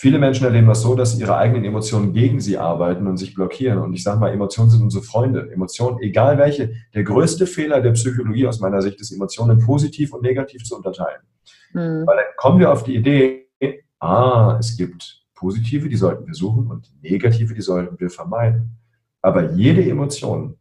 Viele 0.03 0.19
Menschen 0.19 0.45
erleben 0.45 0.67
das 0.67 0.81
so, 0.81 0.97
dass 0.97 1.17
ihre 1.17 1.37
eigenen 1.37 1.65
Emotionen 1.65 2.13
gegen 2.13 2.41
sie 2.41 2.59
arbeiten 2.59 3.07
und 3.07 3.19
sich 3.19 3.35
blockieren. 3.35 3.79
Und 3.79 3.93
ich 3.93 4.03
sage 4.03 4.19
mal, 4.19 4.33
Emotionen 4.33 4.69
sind 4.69 4.83
unsere 4.83 5.05
Freunde. 5.05 5.49
Emotionen, 5.53 6.01
egal 6.01 6.39
welche. 6.39 6.73
Der 6.93 7.05
größte 7.05 7.47
Fehler 7.47 7.81
der 7.81 7.93
Psychologie 7.93 8.49
aus 8.49 8.59
meiner 8.59 8.83
Sicht 8.83 9.01
ist, 9.01 9.13
Emotionen 9.13 9.61
positiv 9.61 10.13
und 10.13 10.23
negativ 10.23 10.65
zu 10.65 10.75
unterteilen. 10.75 11.21
Mhm. 11.73 12.05
Weil 12.05 12.17
dann 12.17 12.25
kommen 12.37 12.59
wir 12.59 12.73
auf 12.73 12.83
die 12.83 12.97
Idee, 12.97 13.47
ah, 14.01 14.57
es 14.59 14.77
gibt 14.77 15.23
positive, 15.35 15.89
die 15.89 15.95
sollten 15.95 16.27
wir 16.27 16.35
suchen 16.35 16.67
und 16.67 16.91
negative, 17.01 17.55
die 17.55 17.63
sollten 17.63 18.01
wir 18.01 18.11
vermeiden. 18.11 18.77
Aber 19.23 19.53
jede 19.53 19.89
Emotion 19.89 20.59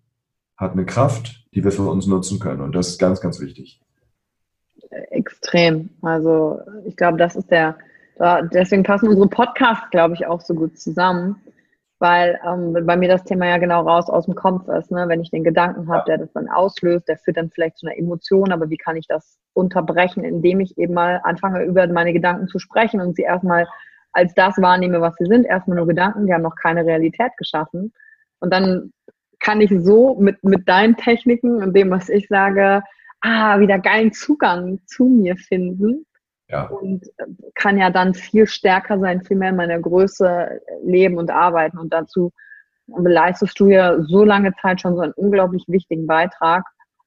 hat 0.56 0.74
eine 0.74 0.86
Kraft, 0.86 1.44
die 1.54 1.64
wir 1.64 1.72
für 1.72 1.90
uns 1.90 2.06
nutzen 2.06 2.40
können. 2.40 2.62
Und 2.62 2.74
das 2.76 2.90
ist 2.90 3.00
ganz, 3.00 3.20
ganz 3.20 3.40
wichtig. 3.40 3.82
Extrem. 5.10 5.90
Also 6.02 6.60
ich 6.86 6.96
glaube, 6.96 7.18
das 7.18 7.36
ist 7.36 7.50
der, 7.50 7.78
deswegen 8.54 8.84
passen 8.84 9.10
unsere 9.10 9.28
Podcasts, 9.28 9.90
glaube 9.90 10.14
ich, 10.14 10.28
auch 10.28 10.42
so 10.42 10.54
gut 10.54 10.78
zusammen, 10.78 11.38
weil 12.00 12.40
ähm, 12.48 12.86
bei 12.86 12.96
mir 12.96 13.10
das 13.10 13.24
Thema 13.24 13.48
ja 13.48 13.58
genau 13.58 13.82
raus 13.82 14.10
aus 14.10 14.26
dem 14.26 14.36
Kopf 14.36 14.68
ist. 14.68 14.92
Ne? 14.92 15.08
Wenn 15.08 15.22
ich 15.22 15.32
den 15.32 15.44
Gedanken 15.44 15.88
habe, 15.88 16.04
der 16.08 16.20
das 16.20 16.32
dann 16.34 16.50
auslöst, 16.50 17.08
der 17.08 17.18
führt 17.18 17.38
dann 17.38 17.50
vielleicht 17.50 17.78
zu 17.78 17.88
einer 17.88 17.98
Emotion, 17.98 18.52
aber 18.52 18.70
wie 18.70 18.78
kann 18.78 18.96
ich 18.96 19.08
das 19.08 19.40
unterbrechen, 19.54 20.24
indem 20.24 20.60
ich 20.60 20.78
eben 20.78 20.94
mal 20.94 21.22
anfange, 21.24 21.64
über 21.64 21.88
meine 21.88 22.14
Gedanken 22.14 22.48
zu 22.48 22.60
sprechen 22.60 23.02
und 23.02 23.16
sie 23.16 23.24
erstmal 23.24 23.68
als 24.14 24.34
das 24.34 24.58
wahrnehme, 24.58 25.00
was 25.00 25.16
sie 25.18 25.26
sind, 25.26 25.46
erstmal 25.46 25.78
nur 25.78 25.88
Gedanken, 25.88 26.26
die 26.26 26.34
haben 26.34 26.42
noch 26.42 26.56
keine 26.56 26.86
Realität 26.86 27.32
geschaffen. 27.38 27.94
Und 28.42 28.52
dann 28.52 28.92
kann 29.40 29.62
ich 29.62 29.72
so 29.84 30.16
mit, 30.20 30.44
mit 30.44 30.68
deinen 30.68 30.98
Techniken 30.98 31.64
und 31.64 31.74
dem, 31.74 31.90
was 31.90 32.10
ich 32.10 32.28
sage, 32.28 32.84
ah, 33.22 33.60
wieder 33.60 33.80
geilen 33.80 34.12
Zugang 34.12 34.80
zu 34.86 35.06
mir 35.06 35.36
finden. 35.38 36.06
Ja. 36.50 36.68
Und 36.68 37.08
äh, 37.18 37.26
kann 37.56 37.78
ja 37.78 37.90
dann 37.90 38.14
viel 38.14 38.46
stärker 38.46 39.00
sein, 39.00 39.24
viel 39.24 39.38
mehr 39.38 39.50
in 39.50 39.56
meiner 39.56 39.80
Größe 39.80 40.62
leben 40.84 41.18
und 41.18 41.32
arbeiten. 41.32 41.78
Und 41.78 41.94
dazu 41.94 42.32
leistest 42.88 43.60
du 43.60 43.70
ja 43.70 44.02
so 44.04 44.24
lange 44.24 44.54
Zeit 44.62 44.82
schon 44.82 44.96
so 44.96 45.02
einen 45.02 45.14
unglaublich 45.14 45.64
wichtigen 45.68 46.08
Beitrag. 46.08 46.64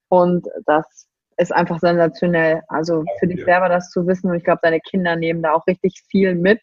Und 0.09 0.47
das 0.65 1.07
ist 1.37 1.53
einfach 1.53 1.79
sensationell. 1.79 2.63
Also 2.69 3.03
für 3.19 3.27
dich 3.27 3.43
selber 3.43 3.69
das 3.69 3.91
zu 3.91 4.07
wissen. 4.07 4.29
Und 4.29 4.37
ich 4.37 4.43
glaube, 4.43 4.61
deine 4.63 4.79
Kinder 4.79 5.15
nehmen 5.15 5.43
da 5.43 5.53
auch 5.53 5.67
richtig 5.67 6.01
viel 6.09 6.33
mit, 6.35 6.61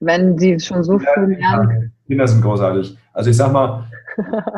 wenn 0.00 0.38
sie 0.38 0.58
schon 0.60 0.82
so 0.82 0.98
ja, 0.98 1.10
früh 1.14 1.34
lernen. 1.34 1.92
Kinder 2.06 2.28
sind 2.28 2.42
großartig. 2.42 2.96
Also 3.12 3.30
ich 3.30 3.36
sag 3.36 3.52
mal, 3.52 3.90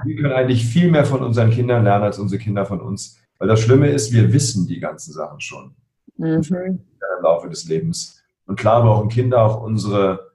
wir 0.05 0.17
können 0.17 0.33
eigentlich 0.33 0.65
viel 0.65 0.91
mehr 0.91 1.05
von 1.05 1.23
unseren 1.23 1.51
Kindern 1.51 1.85
lernen 1.85 2.05
als 2.05 2.19
unsere 2.19 2.41
Kinder 2.41 2.67
von 2.67 2.81
uns. 2.81 3.19
Weil 3.39 3.49
das 3.49 3.61
Schlimme 3.61 3.89
ist, 3.89 4.13
wir 4.13 4.33
wissen 4.33 4.67
die 4.67 4.81
ganzen 4.81 5.13
Sachen 5.13 5.41
schon 5.41 5.75
mhm. 6.17 6.43
im 6.51 6.81
Laufe 7.23 7.49
des 7.49 7.69
Lebens. 7.69 8.23
Und 8.47 8.59
klar 8.59 8.83
brauchen 8.83 9.09
Kinder 9.09 9.43
auch 9.43 9.63
unsere 9.63 10.33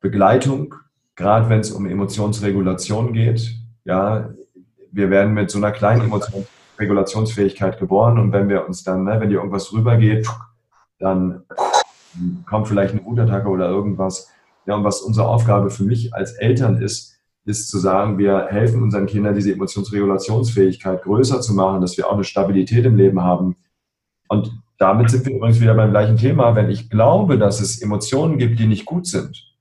Begleitung, 0.00 0.74
gerade 1.16 1.48
wenn 1.48 1.60
es 1.60 1.70
um 1.72 1.86
Emotionsregulation 1.86 3.12
geht. 3.12 3.54
Ja, 3.84 4.30
wir 4.92 5.10
werden 5.10 5.34
mit 5.34 5.50
so 5.50 5.58
einer 5.58 5.72
kleinen 5.72 6.02
Emotionsregulationsfähigkeit 6.02 7.78
geboren 7.78 8.18
und 8.18 8.32
wenn 8.32 8.48
wir 8.48 8.66
uns 8.66 8.84
dann, 8.84 9.04
ne, 9.04 9.20
wenn 9.20 9.28
dir 9.28 9.38
irgendwas 9.38 9.72
rübergeht, 9.72 10.28
dann 10.98 11.42
kommt 12.46 12.68
vielleicht 12.68 12.94
eine 12.94 13.04
Wutattacke 13.04 13.48
oder 13.48 13.68
irgendwas. 13.68 14.30
Ja, 14.66 14.76
und 14.76 14.84
was 14.84 15.02
unsere 15.02 15.28
Aufgabe 15.28 15.70
für 15.70 15.84
mich 15.84 16.14
als 16.14 16.32
Eltern 16.32 16.80
ist, 16.80 17.14
ist 17.44 17.68
zu 17.68 17.78
sagen, 17.78 18.16
wir 18.18 18.46
helfen 18.48 18.82
unseren 18.82 19.06
Kindern, 19.06 19.34
diese 19.34 19.52
Emotionsregulationsfähigkeit 19.52 21.02
größer 21.02 21.40
zu 21.40 21.52
machen, 21.52 21.80
dass 21.80 21.96
wir 21.98 22.08
auch 22.08 22.14
eine 22.14 22.24
Stabilität 22.24 22.84
im 22.86 22.96
Leben 22.96 23.22
haben. 23.22 23.56
Und 24.28 24.52
damit 24.78 25.10
sind 25.10 25.26
wir 25.26 25.36
übrigens 25.36 25.60
wieder 25.60 25.74
beim 25.74 25.90
gleichen 25.90 26.16
Thema. 26.16 26.56
Wenn 26.56 26.70
ich 26.70 26.88
glaube, 26.88 27.38
dass 27.38 27.60
es 27.60 27.82
Emotionen 27.82 28.38
gibt, 28.38 28.58
die 28.58 28.66
nicht 28.66 28.86
gut 28.86 29.06
sind, 29.06 29.54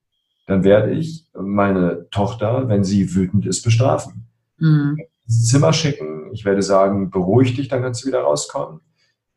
dann 0.48 0.64
werde 0.64 0.92
ich 0.92 1.26
meine 1.34 2.08
Tochter, 2.10 2.68
wenn 2.70 2.84
sie 2.84 3.14
wütend 3.16 3.46
ist, 3.46 3.64
bestrafen. 3.64 4.28
Mhm. 4.58 4.98
Ins 5.26 5.48
Zimmer 5.50 5.74
schicken. 5.74 6.32
Ich 6.34 6.46
werde 6.46 6.62
sagen, 6.62 7.10
beruhig 7.10 7.56
dich, 7.56 7.68
dann 7.68 7.82
kannst 7.82 8.04
du 8.04 8.08
wieder 8.08 8.22
rauskommen. 8.22 8.82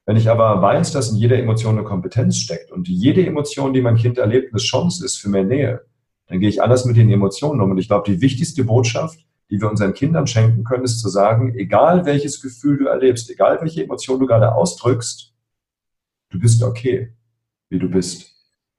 Wenn 0.06 0.16
ich 0.16 0.30
aber 0.30 0.62
weiß, 0.62 0.92
dass 0.92 1.10
in 1.10 1.16
jeder 1.16 1.36
Emotion 1.36 1.76
eine 1.76 1.84
Kompetenz 1.84 2.36
steckt 2.36 2.70
und 2.70 2.86
jede 2.86 3.26
Emotion, 3.26 3.72
die 3.72 3.82
mein 3.82 3.96
Kind 3.96 4.18
erlebt, 4.18 4.52
eine 4.52 4.62
Chance 4.62 5.04
ist 5.04 5.16
für 5.16 5.28
mehr 5.28 5.42
Nähe, 5.42 5.84
dann 6.28 6.38
gehe 6.38 6.48
ich 6.48 6.62
anders 6.62 6.84
mit 6.84 6.96
den 6.96 7.10
Emotionen 7.10 7.60
um. 7.60 7.72
Und 7.72 7.78
ich 7.78 7.88
glaube, 7.88 8.08
die 8.08 8.20
wichtigste 8.20 8.62
Botschaft, 8.62 9.18
die 9.50 9.60
wir 9.60 9.68
unseren 9.68 9.94
Kindern 9.94 10.28
schenken 10.28 10.62
können, 10.62 10.84
ist 10.84 11.00
zu 11.00 11.08
sagen, 11.08 11.54
egal 11.56 12.06
welches 12.06 12.40
Gefühl 12.40 12.78
du 12.78 12.86
erlebst, 12.86 13.28
egal 13.30 13.58
welche 13.60 13.82
Emotion 13.82 14.20
du 14.20 14.26
gerade 14.26 14.54
ausdrückst, 14.54 15.34
du 16.30 16.38
bist 16.38 16.62
okay, 16.62 17.12
wie 17.68 17.80
du 17.80 17.90
bist. 17.90 18.32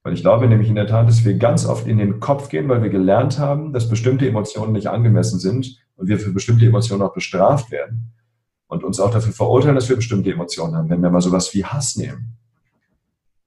Weil 0.03 0.13
ich 0.13 0.21
glaube 0.21 0.47
nämlich 0.47 0.69
in 0.69 0.75
der 0.75 0.87
Tat, 0.87 1.09
dass 1.09 1.25
wir 1.25 1.33
ganz 1.33 1.65
oft 1.65 1.87
in 1.87 1.97
den 1.97 2.21
Kopf 2.21 2.47
gehen, 2.47 2.69
weil 2.69 2.81
wir 2.81 2.89
gelernt 2.89 3.37
haben, 3.37 3.73
dass 3.73 3.89
bestimmte 3.89 4.25
Emotionen 4.25 4.71
nicht 4.71 4.87
angemessen 4.87 5.39
sind 5.39 5.77
und 5.97 6.07
wir 6.07 6.19
für 6.19 6.31
bestimmte 6.31 6.65
Emotionen 6.65 7.01
auch 7.01 7.13
bestraft 7.13 7.69
werden 7.69 8.13
und 8.67 8.83
uns 8.83 8.99
auch 8.99 9.11
dafür 9.11 9.33
verurteilen, 9.33 9.75
dass 9.75 9.89
wir 9.89 9.95
bestimmte 9.95 10.31
Emotionen 10.31 10.75
haben. 10.75 10.89
Wenn 10.89 11.01
wir 11.01 11.09
mal 11.09 11.21
sowas 11.21 11.53
wie 11.53 11.65
Hass 11.65 11.95
nehmen, 11.95 12.37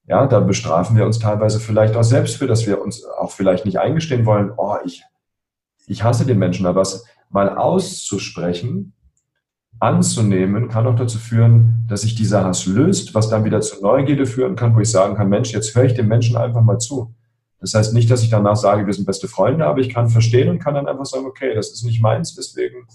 ja, 0.06 0.26
da 0.26 0.40
bestrafen 0.40 0.96
wir 0.96 1.06
uns 1.06 1.18
teilweise 1.18 1.60
vielleicht 1.60 1.94
auch 1.94 2.02
selbst 2.02 2.36
für, 2.36 2.46
dass 2.46 2.66
wir 2.66 2.82
uns 2.82 3.04
auch 3.04 3.30
vielleicht 3.30 3.64
nicht 3.64 3.78
eingestehen 3.78 4.26
wollen, 4.26 4.52
oh, 4.56 4.76
ich, 4.84 5.04
ich 5.86 6.02
hasse 6.02 6.26
den 6.26 6.38
Menschen, 6.38 6.66
aber 6.66 6.80
es 6.80 7.04
mal 7.28 7.56
auszusprechen, 7.56 8.92
anzunehmen, 9.78 10.68
kann 10.68 10.86
auch 10.86 10.96
dazu 10.96 11.18
führen, 11.18 11.86
dass 11.88 12.02
sich 12.02 12.14
dieser 12.14 12.44
Hass 12.44 12.66
löst, 12.66 13.14
was 13.14 13.28
dann 13.28 13.44
wieder 13.44 13.60
zu 13.60 13.80
Neugierde 13.80 14.26
führen 14.26 14.56
kann, 14.56 14.74
wo 14.74 14.80
ich 14.80 14.90
sagen 14.90 15.14
kann, 15.14 15.28
Mensch, 15.28 15.52
jetzt 15.52 15.74
höre 15.74 15.84
ich 15.84 15.94
dem 15.94 16.08
Menschen 16.08 16.36
einfach 16.36 16.60
mal 16.62 16.78
zu. 16.78 17.14
Das 17.60 17.74
heißt 17.74 17.94
nicht, 17.94 18.10
dass 18.10 18.22
ich 18.22 18.30
danach 18.30 18.56
sage, 18.56 18.86
wir 18.86 18.92
sind 18.92 19.06
beste 19.06 19.28
Freunde, 19.28 19.66
aber 19.66 19.80
ich 19.80 19.90
kann 19.90 20.08
verstehen 20.08 20.48
und 20.48 20.58
kann 20.58 20.74
dann 20.74 20.88
einfach 20.88 21.06
sagen, 21.06 21.26
okay, 21.26 21.54
das 21.54 21.70
ist 21.70 21.84
nicht 21.84 22.02
meins, 22.02 22.34
deswegen 22.34 22.86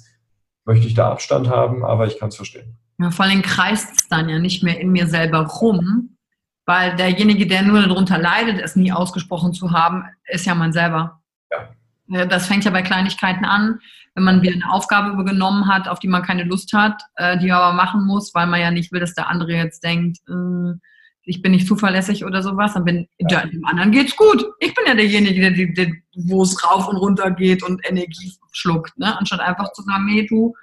möchte 0.66 0.88
ich 0.88 0.93
da 0.93 1.11
Abstand 1.11 1.49
haben, 1.49 1.86
aber 1.86 2.07
ich 2.07 2.20
kann 2.20 2.30
es 2.30 2.36
verstehen. 2.36 2.78
Ja, 2.99 3.11
vor 3.11 3.26
allem 3.26 3.41
kreist 3.41 3.93
es 3.97 4.07
dann 4.07 4.30
ja 4.30 4.39
nicht 4.39 4.63
mehr 4.63 4.80
in 4.80 4.91
mir 4.91 5.07
selber 5.07 5.45
rum, 5.45 6.18
weil 6.66 6.95
derjenige, 6.95 7.45
der 7.45 7.61
nur 7.61 7.82
darunter 7.82 8.18
leidet, 8.18 8.59
es 8.59 8.76
nie 8.76 8.91
ausgesprochen 8.91 9.53
zu 9.53 9.72
haben, 9.72 10.05
ist 10.26 10.45
ja 10.45 10.55
man 10.55 10.74
selber. 10.74 11.22
Ja. 11.51 12.26
Das 12.26 12.47
fängt 12.47 12.66
ja 12.66 12.72
bei 12.72 12.82
Kleinigkeiten 12.82 13.45
an, 13.45 13.80
wenn 14.16 14.24
man 14.24 14.41
wieder 14.41 14.53
eine 14.53 14.72
Aufgabe 14.72 15.20
übernommen 15.20 15.68
hat, 15.68 15.88
auf 15.88 15.99
die 15.99 16.07
man 16.07 16.24
keine 16.24 16.43
Lust 16.43 16.74
hat, 16.74 17.01
äh, 17.16 17.38
die 17.38 17.47
man 17.47 17.57
aber 17.57 17.74
machen 17.74 18.05
muss, 18.05 18.34
weil 18.34 18.47
man 18.47 18.61
ja 18.61 18.72
nicht 18.72 18.91
will, 18.91 18.99
dass 18.99 19.13
der 19.13 19.28
andere 19.28 19.51
jetzt 19.51 19.84
denkt, 19.84 20.20
äh, 20.30 20.78
ich 21.26 21.41
bin 21.41 21.51
nicht 21.51 21.67
zuverlässig 21.67 22.23
oder 22.23 22.41
sowas, 22.43 22.73
dann 22.73 22.86
bin 22.86 23.07
ja. 23.17 23.45
dem 23.45 23.65
anderen 23.65 23.91
geht's 23.91 24.15
gut. 24.15 24.45
Ich 24.59 24.73
bin 24.73 24.86
ja 24.88 24.93
derjenige, 24.93 25.41
der, 25.41 25.51
der, 25.51 25.67
der 25.73 25.93
wo 26.15 26.43
es 26.43 26.63
rauf 26.63 26.88
und 26.88 26.97
runter 26.97 27.32
geht 27.32 27.63
und 27.63 27.82
Energie 27.88 28.34
schluckt, 28.51 28.97
ne? 28.97 29.17
anstatt 29.17 29.39
einfach 29.39 29.71
zu 29.73 29.82
sagen, 29.82 30.05
nee, 30.05 30.26
du, 30.26 30.53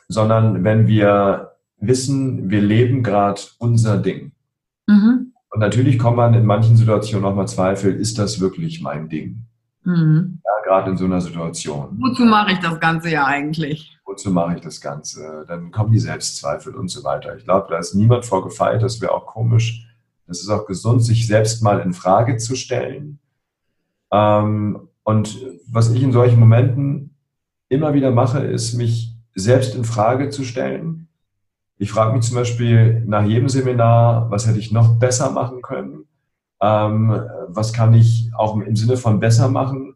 sondern 0.08 0.64
wenn 0.64 0.86
wir 0.86 1.52
wissen, 1.78 2.50
wir 2.50 2.62
leben 2.62 3.02
gerade 3.02 3.40
unser 3.58 3.98
Ding. 3.98 4.32
Mhm. 4.86 5.32
Und 5.50 5.60
natürlich 5.60 5.98
kommt 5.98 6.16
man 6.16 6.34
in 6.34 6.46
manchen 6.46 6.76
Situationen 6.76 7.26
auch 7.26 7.34
mal 7.34 7.46
Zweifel, 7.46 7.94
ist 7.94 8.18
das 8.18 8.40
wirklich 8.40 8.80
mein 8.80 9.08
Ding? 9.08 9.44
Mhm. 9.84 10.40
Ja, 10.44 10.50
gerade 10.64 10.90
in 10.90 10.96
so 10.96 11.04
einer 11.04 11.20
Situation. 11.20 11.98
Wozu 12.00 12.24
mache 12.24 12.52
ich 12.52 12.58
das 12.58 12.78
Ganze 12.80 13.10
ja 13.10 13.26
eigentlich? 13.26 13.98
Wozu 14.04 14.30
mache 14.30 14.54
ich 14.56 14.60
das 14.60 14.80
Ganze? 14.80 15.44
Dann 15.48 15.70
kommen 15.70 15.92
die 15.92 15.98
Selbstzweifel 15.98 16.74
und 16.74 16.88
so 16.88 17.04
weiter. 17.04 17.36
Ich 17.36 17.44
glaube, 17.44 17.66
da 17.70 17.78
ist 17.78 17.94
niemand 17.94 18.24
vorgefeilt, 18.24 18.82
das 18.82 19.00
wäre 19.00 19.12
auch 19.12 19.26
komisch. 19.26 19.86
Es 20.26 20.40
ist 20.40 20.48
auch 20.48 20.66
gesund, 20.66 21.04
sich 21.04 21.26
selbst 21.26 21.62
mal 21.62 21.80
in 21.80 21.92
Frage 21.92 22.36
zu 22.36 22.54
stellen. 22.54 23.18
Ähm, 24.12 24.88
und 25.10 25.36
was 25.68 25.90
ich 25.90 26.02
in 26.02 26.12
solchen 26.12 26.40
Momenten 26.40 27.16
immer 27.68 27.94
wieder 27.94 28.10
mache, 28.10 28.40
ist, 28.40 28.74
mich 28.74 29.16
selbst 29.34 29.74
in 29.74 29.84
Frage 29.84 30.30
zu 30.30 30.44
stellen. 30.44 31.08
Ich 31.78 31.90
frage 31.90 32.14
mich 32.14 32.26
zum 32.26 32.36
Beispiel 32.36 33.02
nach 33.06 33.24
jedem 33.24 33.48
Seminar, 33.48 34.30
was 34.30 34.46
hätte 34.46 34.58
ich 34.58 34.72
noch 34.72 34.98
besser 34.98 35.30
machen 35.30 35.62
können? 35.62 36.04
Ähm, 36.60 37.08
was 37.48 37.72
kann 37.72 37.94
ich 37.94 38.30
auch 38.36 38.54
im 38.60 38.76
Sinne 38.76 38.96
von 38.96 39.18
besser 39.18 39.48
machen? 39.48 39.94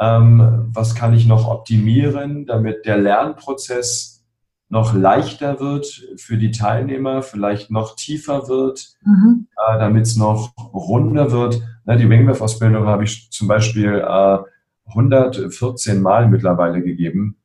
Ähm, 0.00 0.70
was 0.72 0.94
kann 0.94 1.14
ich 1.14 1.26
noch 1.26 1.46
optimieren, 1.48 2.46
damit 2.46 2.86
der 2.86 2.98
Lernprozess 2.98 4.24
noch 4.68 4.94
leichter 4.94 5.60
wird 5.60 5.86
für 6.16 6.38
die 6.38 6.50
Teilnehmer, 6.50 7.22
vielleicht 7.22 7.70
noch 7.70 7.94
tiefer 7.94 8.48
wird, 8.48 8.96
mhm. 9.04 9.46
äh, 9.56 9.78
damit 9.78 10.06
es 10.06 10.16
noch 10.16 10.52
runder 10.56 11.30
wird. 11.30 11.62
Na, 11.84 11.96
die 11.96 12.08
Wingwave-Ausbildung 12.08 12.86
habe 12.86 13.04
ich 13.04 13.30
zum 13.30 13.46
Beispiel 13.46 14.04
äh, 14.06 14.38
114 14.86 16.00
Mal 16.00 16.28
mittlerweile 16.28 16.82
gegeben. 16.82 17.36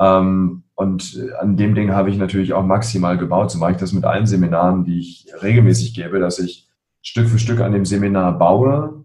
Ähm, 0.00 0.64
und 0.74 1.18
an 1.38 1.56
dem 1.56 1.74
Ding 1.74 1.92
habe 1.92 2.10
ich 2.10 2.18
natürlich 2.18 2.52
auch 2.52 2.64
maximal 2.64 3.16
gebaut. 3.16 3.50
So 3.50 3.58
mache 3.58 3.72
ich 3.72 3.76
das 3.78 3.92
mit 3.92 4.04
allen 4.04 4.26
Seminaren, 4.26 4.84
die 4.84 4.98
ich 4.98 5.26
regelmäßig 5.42 5.94
gebe, 5.94 6.18
dass 6.18 6.38
ich 6.38 6.68
Stück 7.00 7.28
für 7.28 7.38
Stück 7.38 7.60
an 7.60 7.72
dem 7.72 7.86
Seminar 7.86 8.36
baue, 8.36 9.04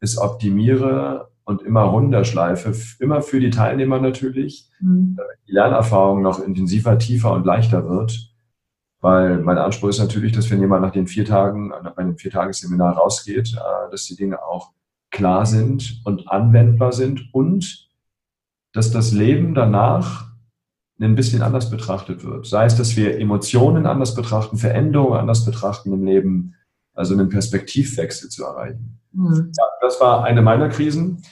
es 0.00 0.18
optimiere 0.18 1.30
und 1.44 1.62
immer 1.62 1.82
runterschleife, 1.82 2.72
immer 2.98 3.22
für 3.22 3.40
die 3.40 3.50
Teilnehmer 3.50 4.00
natürlich, 4.00 4.70
mhm. 4.80 5.16
damit 5.16 5.36
die 5.46 5.52
Lernerfahrung 5.52 6.22
noch 6.22 6.40
intensiver, 6.40 6.98
tiefer 6.98 7.32
und 7.32 7.44
leichter 7.44 7.88
wird. 7.88 8.32
Weil 9.00 9.38
mein 9.38 9.58
Anspruch 9.58 9.88
ist 9.90 9.98
natürlich, 9.98 10.32
dass 10.32 10.50
wenn 10.50 10.60
jemand 10.60 10.82
nach 10.82 10.92
den 10.92 11.06
vier 11.06 11.24
Tagen, 11.24 11.68
nach 11.68 11.96
einem 11.96 12.16
Viertagesseminar 12.16 12.96
rausgeht, 12.96 13.54
äh, 13.54 13.90
dass 13.90 14.04
die 14.06 14.16
Dinge 14.16 14.42
auch 14.42 14.72
klar 15.10 15.46
sind 15.46 16.00
und 16.04 16.28
anwendbar 16.28 16.92
sind 16.92 17.28
und 17.32 17.88
dass 18.72 18.90
das 18.90 19.12
Leben 19.12 19.54
danach 19.54 20.30
ein 21.00 21.14
bisschen 21.14 21.42
anders 21.42 21.70
betrachtet 21.70 22.24
wird. 22.24 22.46
Sei 22.46 22.66
es, 22.66 22.76
dass 22.76 22.96
wir 22.96 23.18
Emotionen 23.18 23.86
anders 23.86 24.14
betrachten, 24.14 24.58
Veränderungen 24.58 25.18
anders 25.18 25.44
betrachten 25.44 25.92
im 25.92 26.04
Leben, 26.04 26.54
also 26.94 27.14
einen 27.14 27.30
Perspektivwechsel 27.30 28.28
zu 28.28 28.44
erreichen. 28.44 29.00
Mhm. 29.12 29.52
Ja, 29.56 29.64
das 29.80 30.00
war 30.00 30.24
eine 30.24 30.42
meiner 30.42 30.68
Krisen. 30.68 31.22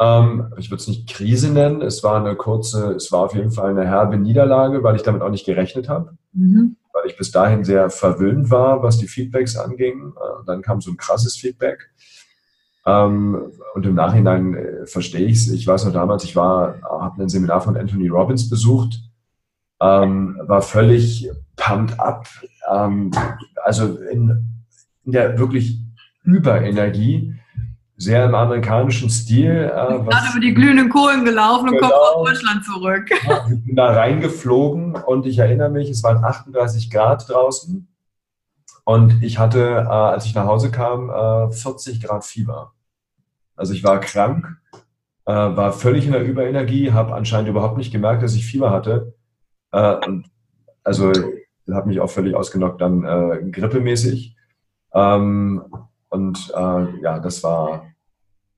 Ähm, 0.00 0.52
ich 0.56 0.70
würde 0.70 0.80
es 0.80 0.88
nicht 0.88 1.08
Krise 1.08 1.52
nennen, 1.52 1.82
es 1.82 2.02
war 2.02 2.18
eine 2.18 2.34
kurze, 2.34 2.92
es 2.92 3.12
war 3.12 3.20
auf 3.20 3.34
jeden 3.34 3.52
Fall 3.52 3.70
eine 3.70 3.86
herbe 3.86 4.16
Niederlage, 4.16 4.82
weil 4.82 4.96
ich 4.96 5.02
damit 5.02 5.22
auch 5.22 5.30
nicht 5.30 5.46
gerechnet 5.46 5.88
habe. 5.88 6.16
Mhm. 6.32 6.76
Weil 6.92 7.06
ich 7.06 7.16
bis 7.16 7.30
dahin 7.30 7.64
sehr 7.64 7.90
verwöhnt 7.90 8.50
war, 8.50 8.82
was 8.82 8.98
die 8.98 9.08
Feedbacks 9.08 9.56
anging. 9.56 10.14
Äh, 10.16 10.44
dann 10.46 10.62
kam 10.62 10.80
so 10.80 10.90
ein 10.90 10.96
krasses 10.96 11.36
Feedback. 11.36 11.90
Ähm, 12.86 13.52
und 13.74 13.86
im 13.86 13.94
Nachhinein 13.94 14.54
äh, 14.54 14.86
verstehe 14.86 15.26
ich 15.26 15.36
es. 15.36 15.50
Ich 15.50 15.66
weiß 15.66 15.86
noch 15.86 15.92
damals, 15.92 16.24
ich 16.24 16.36
war, 16.36 16.76
habe 16.82 17.22
ein 17.22 17.28
Seminar 17.28 17.60
von 17.60 17.76
Anthony 17.76 18.08
Robbins 18.08 18.48
besucht, 18.50 19.00
ähm, 19.80 20.38
war 20.46 20.62
völlig 20.62 21.30
pumped 21.56 21.98
up, 21.98 22.26
ähm, 22.72 23.10
also 23.62 23.96
in, 23.98 24.60
in, 25.04 25.12
der 25.12 25.38
wirklich 25.38 25.80
Überenergie, 26.24 27.34
sehr 27.96 28.26
im 28.26 28.34
amerikanischen 28.34 29.08
Stil. 29.08 29.50
Äh, 29.50 29.70
gerade 29.70 30.30
über 30.32 30.40
die 30.40 30.52
glühenden 30.52 30.90
Kohlen 30.90 31.24
gelaufen 31.24 31.68
und 31.68 31.76
genau, 31.76 31.88
kommt 31.88 32.16
aus 32.16 32.28
Deutschland 32.28 32.64
zurück. 32.64 33.10
Ich 33.50 33.64
bin 33.64 33.76
da 33.76 33.92
reingeflogen 33.92 34.94
und 34.94 35.26
ich 35.26 35.38
erinnere 35.38 35.70
mich, 35.70 35.88
es 35.88 36.02
waren 36.02 36.22
38 36.22 36.90
Grad 36.90 37.28
draußen. 37.28 37.88
Und 38.84 39.22
ich 39.22 39.38
hatte, 39.38 39.60
äh, 39.60 39.88
als 39.88 40.26
ich 40.26 40.34
nach 40.34 40.46
Hause 40.46 40.70
kam, 40.70 41.10
äh, 41.10 41.50
40 41.50 42.02
Grad 42.02 42.24
Fieber. 42.24 42.72
Also 43.56 43.72
ich 43.72 43.82
war 43.82 44.00
krank, 44.00 44.46
äh, 45.26 45.32
war 45.32 45.72
völlig 45.72 46.06
in 46.06 46.12
der 46.12 46.24
Überenergie, 46.24 46.92
habe 46.92 47.14
anscheinend 47.14 47.48
überhaupt 47.48 47.78
nicht 47.78 47.92
gemerkt, 47.92 48.22
dass 48.22 48.34
ich 48.34 48.46
Fieber 48.46 48.70
hatte. 48.70 49.14
Äh, 49.72 49.96
und 50.06 50.26
also 50.82 51.12
habe 51.72 51.88
mich 51.88 52.00
auch 52.00 52.10
völlig 52.10 52.34
ausgenockt, 52.34 52.80
dann 52.80 53.04
äh, 53.04 53.50
grippemäßig. 53.50 54.36
Ähm, 54.92 55.64
und 56.10 56.52
äh, 56.54 57.00
ja, 57.00 57.18
das 57.18 57.42
war 57.42 57.86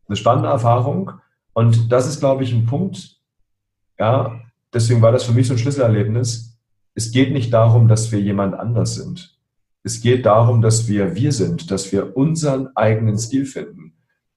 eine 0.09 0.17
spannende 0.17 0.49
Erfahrung. 0.49 1.13
Und 1.53 1.91
das 1.93 2.07
ist, 2.07 2.21
glaube 2.21 2.43
ich, 2.45 2.53
ein 2.53 2.67
Punkt, 2.67 3.17
ja, 3.99 4.41
deswegen 4.75 5.01
war 5.01 5.13
das 5.13 5.25
für 5.25 5.33
mich 5.33 5.47
so 5.47 5.55
ein 5.55 5.59
Schlüsselerlebnis. 5.59 6.59
Es 6.95 7.13
geht 7.13 7.33
nicht 7.33 7.53
darum, 7.53 7.89
dass 7.89 8.13
wir 8.13 8.21
jemand 8.21 8.55
anders 8.55 8.95
sind. 8.97 9.36
Es 9.87 10.01
geht 10.01 10.27
darum, 10.27 10.63
dass 10.63 10.89
wir 10.89 11.15
wir 11.15 11.31
sind, 11.31 11.71
dass 11.71 11.93
wir 11.93 12.17
unseren 12.17 12.71
eigenen 12.75 13.17
Stil 13.21 13.47
finden. 13.47 13.93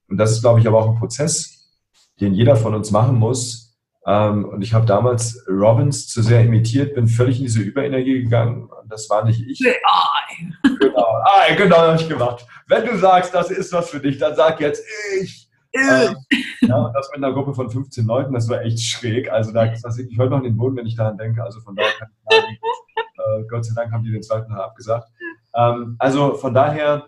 Und 0.08 0.16
das 0.16 0.30
ist, 0.30 0.42
glaube 0.42 0.60
ich, 0.60 0.68
aber 0.68 0.78
auch 0.78 0.90
ein 0.90 1.00
Prozess, 1.00 1.72
den 2.20 2.34
jeder 2.34 2.54
von 2.54 2.72
uns 2.72 2.92
machen 2.92 3.16
muss. 3.16 3.76
Ähm, 4.06 4.44
und 4.44 4.62
ich 4.62 4.74
habe 4.74 4.86
damals 4.86 5.44
Robbins 5.48 6.06
zu 6.06 6.22
sehr 6.22 6.44
imitiert, 6.44 6.94
bin 6.94 7.08
völlig 7.08 7.38
in 7.38 7.46
diese 7.46 7.62
Überenergie 7.62 8.22
gegangen. 8.22 8.68
Und 8.68 8.92
das 8.92 9.10
war 9.10 9.24
nicht 9.24 9.44
ich. 9.44 9.60
AI. 9.66 10.52
Genau, 10.78 11.20
AI, 11.24 11.54
genau 11.56 11.78
habe 11.78 11.96
ich 11.96 12.08
gemacht. 12.08 12.46
Wenn 12.68 12.86
du 12.86 12.96
sagst, 12.96 13.34
das 13.34 13.50
ist 13.50 13.72
was 13.72 13.90
für 13.90 13.98
dich, 13.98 14.18
dann 14.18 14.36
sag 14.36 14.60
jetzt 14.60 14.84
ich. 15.20 15.50
Ähm, 15.72 16.14
ja, 16.60 16.76
und 16.76 16.92
das 16.92 17.10
mit 17.12 17.24
einer 17.24 17.32
Gruppe 17.32 17.54
von 17.54 17.68
15 17.68 18.06
Leuten, 18.06 18.32
das 18.34 18.48
war 18.48 18.62
echt 18.62 18.80
schräg. 18.80 19.28
Also 19.32 19.50
da 19.50 19.66
das 19.66 19.98
ich 19.98 20.16
heute 20.16 20.30
noch 20.30 20.44
den 20.44 20.56
Boden, 20.56 20.76
wenn 20.76 20.86
ich 20.86 20.94
daran 20.94 21.18
denke. 21.18 21.42
Also 21.42 21.58
von 21.58 21.74
daher 21.74 21.90
kann 21.98 22.08
ich 22.12 22.36
sagen, 22.36 22.56
äh, 23.18 23.46
Gott 23.48 23.64
sei 23.64 23.74
Dank 23.74 23.92
haben 23.92 24.04
die 24.04 24.12
den 24.12 24.22
zweiten 24.22 24.48
Tag 24.48 24.60
abgesagt. 24.60 25.08
Ähm, 25.54 25.96
also 25.98 26.34
von 26.34 26.54
daher 26.54 27.06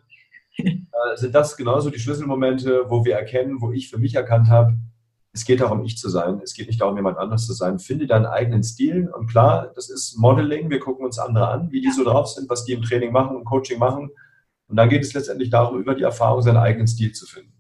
äh, 0.57 0.71
sind 1.17 1.35
das 1.35 1.57
genauso 1.57 1.91
die 1.91 1.99
Schlüsselmomente, 1.99 2.87
wo 2.89 3.05
wir 3.05 3.17
erkennen, 3.17 3.61
wo 3.61 3.73
ich 3.73 3.89
für 3.89 3.99
mich 3.99 4.15
erkannt 4.15 4.49
habe, 4.49 4.77
es 5.35 5.47
geht 5.47 5.61
darum, 5.61 5.83
ich 5.83 5.97
zu 5.97 6.11
sein. 6.11 6.41
Es 6.45 6.53
geht 6.53 6.67
nicht 6.67 6.81
darum, 6.81 6.97
jemand 6.97 7.17
anders 7.17 7.47
zu 7.47 7.55
sein. 7.55 7.79
Finde 7.79 8.07
deinen 8.07 8.27
eigenen 8.27 8.63
Stil. 8.63 9.09
Und 9.09 9.29
klar, 9.29 9.73
das 9.75 9.89
ist 9.89 10.19
Modeling. 10.19 10.69
Wir 10.69 10.79
gucken 10.79 11.07
uns 11.07 11.19
andere 11.19 11.49
an, 11.49 11.73
wie 11.73 11.81
die 11.81 11.91
so 11.91 12.05
drauf 12.05 12.29
sind, 12.29 12.51
was 12.51 12.65
die 12.65 12.73
im 12.73 12.83
Training 12.83 13.13
machen 13.13 13.37
und 13.37 13.45
Coaching 13.45 13.79
machen. 13.79 14.11
Und 14.69 14.77
dann 14.77 14.91
geht 14.91 15.03
es 15.03 15.15
letztendlich 15.15 15.49
darum, 15.49 15.81
über 15.81 15.95
die 15.95 16.03
Erfahrung 16.03 16.43
seinen 16.43 16.59
eigenen 16.59 16.87
Stil 16.87 17.13
zu 17.13 17.27
finden. 17.27 17.53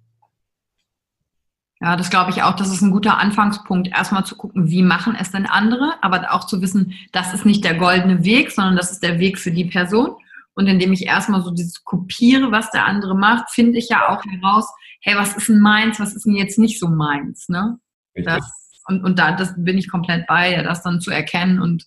Ja, 1.81 1.97
das 1.97 2.11
glaube 2.11 2.31
ich 2.31 2.43
auch. 2.43 2.55
Das 2.55 2.73
ist 2.73 2.83
ein 2.83 2.93
guter 2.93 3.19
Anfangspunkt, 3.19 3.89
erstmal 3.89 4.25
zu 4.25 4.37
gucken, 4.37 4.69
wie 4.69 4.83
machen 4.83 5.17
es 5.19 5.33
denn 5.33 5.47
andere, 5.47 5.95
aber 6.01 6.33
auch 6.33 6.47
zu 6.47 6.61
wissen, 6.61 6.93
das 7.11 7.35
ist 7.35 7.45
nicht 7.45 7.65
der 7.65 7.75
goldene 7.75 8.23
Weg, 8.23 8.53
sondern 8.53 8.77
das 8.77 8.93
ist 8.93 9.03
der 9.03 9.19
Weg 9.19 9.39
für 9.39 9.51
die 9.51 9.65
Person. 9.65 10.15
Und 10.55 10.67
indem 10.67 10.93
ich 10.93 11.07
erstmal 11.07 11.43
so 11.43 11.51
dieses 11.51 11.83
kopiere, 11.85 12.53
was 12.53 12.71
der 12.71 12.87
andere 12.87 13.17
macht, 13.17 13.51
finde 13.51 13.79
ich 13.79 13.89
ja 13.89 14.09
auch 14.09 14.23
heraus, 14.25 14.67
hey, 15.01 15.17
was 15.17 15.37
ist 15.37 15.49
denn 15.49 15.61
meins, 15.61 15.99
was 15.99 16.15
ist 16.15 16.27
denn 16.27 16.35
jetzt 16.35 16.59
nicht 16.59 16.79
so 16.79 16.89
meins, 16.89 17.49
ne? 17.49 17.79
Das, 18.15 18.45
und, 18.89 19.03
und 19.05 19.19
da 19.19 19.33
das 19.33 19.55
bin 19.57 19.79
ich 19.79 19.89
komplett 19.89 20.27
bei, 20.27 20.53
ja, 20.53 20.63
das 20.63 20.83
dann 20.83 21.01
zu 21.01 21.11
erkennen 21.11 21.61
und 21.61 21.87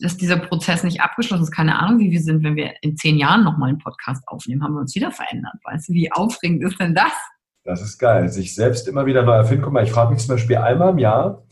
dass 0.00 0.16
dieser 0.16 0.38
Prozess 0.38 0.82
nicht 0.82 1.00
abgeschlossen 1.00 1.44
ist. 1.44 1.52
Keine 1.52 1.78
Ahnung, 1.78 2.00
wie 2.00 2.10
wir 2.10 2.20
sind, 2.20 2.42
wenn 2.42 2.56
wir 2.56 2.74
in 2.80 2.96
zehn 2.96 3.18
Jahren 3.18 3.44
nochmal 3.44 3.68
einen 3.68 3.78
Podcast 3.78 4.26
aufnehmen, 4.26 4.64
haben 4.64 4.74
wir 4.74 4.80
uns 4.80 4.94
wieder 4.94 5.12
verändert. 5.12 5.54
Weißt 5.64 5.88
du, 5.88 5.92
wie 5.92 6.10
aufregend 6.10 6.64
ist 6.64 6.80
denn 6.80 6.94
das? 6.94 7.12
Das 7.64 7.82
ist 7.82 7.98
geil. 7.98 8.28
Sich 8.30 8.54
selbst 8.54 8.88
immer 8.88 9.06
wieder 9.06 9.22
neu 9.22 9.34
erfinden. 9.34 9.62
Guck 9.62 9.74
mal, 9.74 9.84
ich 9.84 9.92
frage 9.92 10.12
mich 10.12 10.20
zum 10.20 10.34
Beispiel 10.34 10.56
einmal 10.56 10.90
im 10.90 10.98
Jahr, 10.98 11.42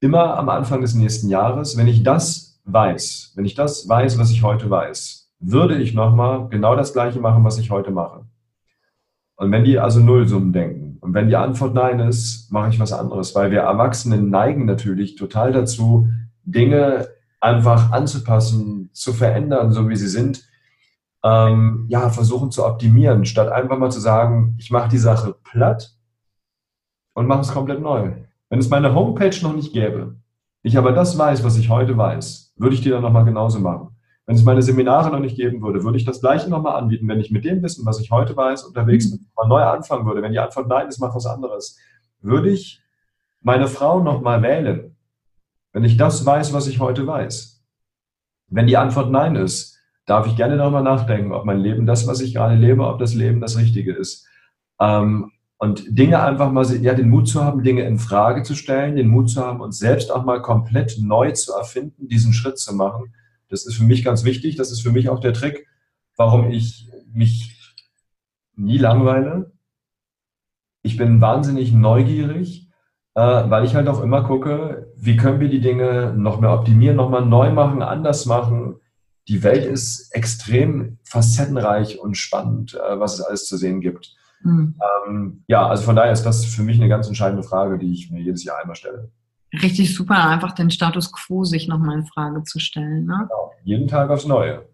immer 0.00 0.36
am 0.36 0.48
Anfang 0.48 0.82
des 0.82 0.94
nächsten 0.94 1.28
Jahres, 1.28 1.76
wenn 1.76 1.88
ich 1.88 2.02
das 2.02 2.60
weiß, 2.64 3.32
wenn 3.36 3.44
ich 3.44 3.54
das 3.54 3.88
weiß, 3.88 4.18
was 4.18 4.30
ich 4.30 4.42
heute 4.42 4.68
weiß, 4.68 5.19
würde 5.40 5.76
ich 5.76 5.94
nochmal 5.94 6.48
genau 6.48 6.76
das 6.76 6.92
Gleiche 6.92 7.20
machen, 7.20 7.44
was 7.44 7.58
ich 7.58 7.70
heute 7.70 7.90
mache. 7.90 8.26
Und 9.36 9.50
wenn 9.52 9.64
die 9.64 9.78
also 9.78 10.00
Nullsummen 10.00 10.52
denken 10.52 10.98
und 11.00 11.14
wenn 11.14 11.28
die 11.28 11.36
Antwort 11.36 11.74
Nein 11.74 11.98
ist, 12.00 12.52
mache 12.52 12.68
ich 12.68 12.78
was 12.78 12.92
anderes, 12.92 13.34
weil 13.34 13.50
wir 13.50 13.60
Erwachsenen 13.60 14.30
neigen 14.30 14.66
natürlich 14.66 15.16
total 15.16 15.52
dazu, 15.52 16.08
Dinge 16.44 17.08
einfach 17.40 17.90
anzupassen, 17.90 18.90
zu 18.92 19.12
verändern, 19.12 19.72
so 19.72 19.88
wie 19.88 19.96
sie 19.96 20.08
sind 20.08 20.44
ähm, 21.22 21.86
ja, 21.88 22.08
versuchen 22.10 22.50
zu 22.50 22.64
optimieren, 22.64 23.24
statt 23.24 23.50
einfach 23.50 23.78
mal 23.78 23.90
zu 23.90 24.00
sagen, 24.00 24.56
ich 24.58 24.70
mache 24.70 24.88
die 24.88 24.98
Sache 24.98 25.34
platt 25.44 25.94
und 27.14 27.26
mache 27.26 27.40
es 27.40 27.52
komplett 27.52 27.80
neu. 27.80 28.12
Wenn 28.48 28.58
es 28.58 28.70
meine 28.70 28.94
Homepage 28.94 29.36
noch 29.42 29.54
nicht 29.54 29.72
gäbe, 29.72 30.16
ich 30.62 30.76
aber 30.76 30.92
das 30.92 31.16
weiß, 31.16 31.44
was 31.44 31.56
ich 31.56 31.68
heute 31.68 31.96
weiß, 31.96 32.54
würde 32.56 32.74
ich 32.74 32.80
die 32.80 32.90
dann 32.90 33.02
nochmal 33.02 33.24
genauso 33.24 33.60
machen. 33.60 33.96
Wenn 34.30 34.36
es 34.36 34.44
meine 34.44 34.62
Seminare 34.62 35.10
noch 35.10 35.18
nicht 35.18 35.34
geben 35.34 35.60
würde, 35.60 35.82
würde 35.82 35.98
ich 35.98 36.04
das 36.04 36.20
Gleiche 36.20 36.48
nochmal 36.48 36.76
anbieten, 36.76 37.08
wenn 37.08 37.18
ich 37.18 37.32
mit 37.32 37.44
dem 37.44 37.64
Wissen, 37.64 37.84
was 37.84 37.98
ich 37.98 38.12
heute 38.12 38.36
weiß, 38.36 38.62
unterwegs 38.62 39.10
bin, 39.10 39.26
mal 39.34 39.48
neu 39.48 39.60
anfangen 39.60 40.06
würde. 40.06 40.22
Wenn 40.22 40.30
die 40.30 40.38
Antwort 40.38 40.68
nein 40.68 40.86
ist, 40.86 41.00
mach 41.00 41.16
was 41.16 41.26
anderes. 41.26 41.76
Würde 42.20 42.48
ich 42.48 42.80
meine 43.40 43.66
Frau 43.66 44.00
nochmal 44.00 44.40
wählen? 44.40 44.94
Wenn 45.72 45.82
ich 45.82 45.96
das 45.96 46.24
weiß, 46.24 46.52
was 46.52 46.68
ich 46.68 46.78
heute 46.78 47.08
weiß. 47.08 47.60
Wenn 48.46 48.68
die 48.68 48.76
Antwort 48.76 49.10
Nein 49.10 49.34
ist, 49.34 49.80
darf 50.06 50.28
ich 50.28 50.36
gerne 50.36 50.56
darüber 50.56 50.80
nachdenken, 50.82 51.32
ob 51.32 51.44
mein 51.44 51.58
Leben 51.58 51.84
das, 51.84 52.06
was 52.06 52.20
ich 52.20 52.32
gerade 52.32 52.54
lebe, 52.54 52.86
ob 52.86 53.00
das 53.00 53.14
Leben 53.14 53.40
das 53.40 53.58
Richtige 53.58 53.94
ist. 53.94 54.28
Ähm, 54.80 55.32
und 55.58 55.98
Dinge 55.98 56.22
einfach 56.22 56.52
mal, 56.52 56.64
ja, 56.76 56.94
den 56.94 57.10
Mut 57.10 57.26
zu 57.26 57.42
haben, 57.42 57.64
Dinge 57.64 57.82
in 57.82 57.98
Frage 57.98 58.44
zu 58.44 58.54
stellen, 58.54 58.94
den 58.94 59.08
Mut 59.08 59.28
zu 59.28 59.44
haben, 59.44 59.60
uns 59.60 59.80
selbst 59.80 60.12
auch 60.12 60.24
mal 60.24 60.40
komplett 60.40 60.98
neu 61.00 61.32
zu 61.32 61.52
erfinden, 61.52 62.06
diesen 62.06 62.32
Schritt 62.32 62.60
zu 62.60 62.76
machen. 62.76 63.12
Das 63.50 63.66
ist 63.66 63.74
für 63.74 63.84
mich 63.84 64.04
ganz 64.04 64.24
wichtig. 64.24 64.56
Das 64.56 64.72
ist 64.72 64.80
für 64.80 64.92
mich 64.92 65.08
auch 65.08 65.20
der 65.20 65.34
Trick, 65.34 65.66
warum 66.16 66.50
ich 66.50 66.88
mich 67.12 67.74
nie 68.56 68.78
langweile. 68.78 69.52
Ich 70.82 70.96
bin 70.96 71.20
wahnsinnig 71.20 71.72
neugierig, 71.72 72.68
äh, 73.14 73.20
weil 73.20 73.64
ich 73.64 73.74
halt 73.74 73.88
auch 73.88 74.00
immer 74.00 74.22
gucke, 74.24 74.92
wie 74.96 75.16
können 75.16 75.40
wir 75.40 75.48
die 75.48 75.60
Dinge 75.60 76.14
noch 76.16 76.40
mehr 76.40 76.52
optimieren, 76.52 76.96
noch 76.96 77.10
mal 77.10 77.26
neu 77.26 77.52
machen, 77.52 77.82
anders 77.82 78.24
machen. 78.24 78.76
Die 79.28 79.42
Welt 79.42 79.64
ist 79.64 80.14
extrem 80.14 80.98
facettenreich 81.04 81.98
und 81.98 82.16
spannend, 82.16 82.74
äh, 82.74 82.98
was 82.98 83.14
es 83.14 83.20
alles 83.20 83.46
zu 83.46 83.56
sehen 83.56 83.80
gibt. 83.80 84.16
Mhm. 84.42 84.76
Ja, 85.48 85.66
also 85.66 85.82
von 85.82 85.96
daher 85.96 86.12
ist 86.12 86.24
das 86.24 86.46
für 86.46 86.62
mich 86.62 86.78
eine 86.78 86.88
ganz 86.88 87.08
entscheidende 87.08 87.42
Frage, 87.42 87.78
die 87.78 87.92
ich 87.92 88.10
mir 88.10 88.22
jedes 88.22 88.44
Jahr 88.44 88.58
einmal 88.58 88.76
stelle. 88.76 89.10
Richtig 89.52 89.94
super, 89.94 90.28
einfach 90.28 90.52
den 90.52 90.70
Status 90.70 91.12
quo 91.12 91.44
sich 91.44 91.66
nochmal 91.66 91.98
in 91.98 92.06
Frage 92.06 92.42
zu 92.44 92.60
stellen. 92.60 93.06
Ne? 93.06 93.16
Genau, 93.28 93.52
jeden 93.64 93.88
Tag 93.88 94.10
aufs 94.10 94.26
Neue. 94.26 94.66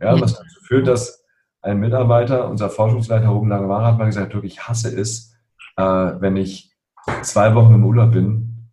Ja, 0.00 0.14
ja. 0.14 0.20
was 0.20 0.34
dazu 0.34 0.60
führt, 0.66 0.88
dass 0.88 1.24
ein 1.60 1.78
Mitarbeiter, 1.78 2.48
unser 2.48 2.70
Forschungsleiter 2.70 3.28
Ruben 3.28 3.48
Langemara 3.48 3.86
hat 3.86 3.98
mal 3.98 4.06
gesagt, 4.06 4.34
wirklich, 4.34 4.54
ich 4.54 4.68
hasse 4.68 4.88
es, 4.88 5.34
äh, 5.76 5.82
wenn 5.82 6.36
ich 6.36 6.72
zwei 7.22 7.54
Wochen 7.54 7.74
im 7.74 7.84
Urlaub 7.84 8.12
bin, 8.12 8.68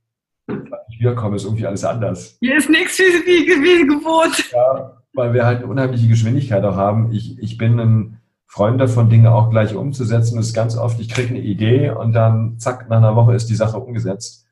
wenn 0.47 0.67
ich 0.89 0.99
wiederkomme, 0.99 1.35
ist 1.35 1.45
irgendwie 1.45 1.65
alles 1.65 1.83
anders. 1.83 2.37
Hier 2.39 2.57
ist 2.57 2.69
nichts 2.69 2.97
wie, 2.99 3.03
wie, 3.03 3.63
wie 3.63 3.87
gewohnt. 3.87 4.51
Ja, 4.51 5.01
weil 5.13 5.33
wir 5.33 5.45
halt 5.45 5.59
eine 5.59 5.67
unheimliche 5.67 6.07
Geschwindigkeit 6.07 6.63
auch 6.63 6.75
haben. 6.75 7.11
Ich, 7.11 7.39
ich 7.39 7.57
bin 7.57 7.79
ein 7.79 8.21
Freund 8.45 8.79
davon, 8.79 9.09
Dinge 9.09 9.33
auch 9.33 9.49
gleich 9.49 9.75
umzusetzen. 9.75 10.37
Das 10.37 10.47
ist 10.47 10.53
ganz 10.53 10.77
oft, 10.77 10.99
ich 10.99 11.09
kriege 11.09 11.29
eine 11.29 11.39
Idee 11.39 11.89
und 11.89 12.13
dann 12.13 12.59
zack, 12.59 12.89
nach 12.89 12.97
einer 12.97 13.15
Woche 13.15 13.33
ist 13.33 13.49
die 13.49 13.55
Sache 13.55 13.79
umgesetzt. 13.79 14.44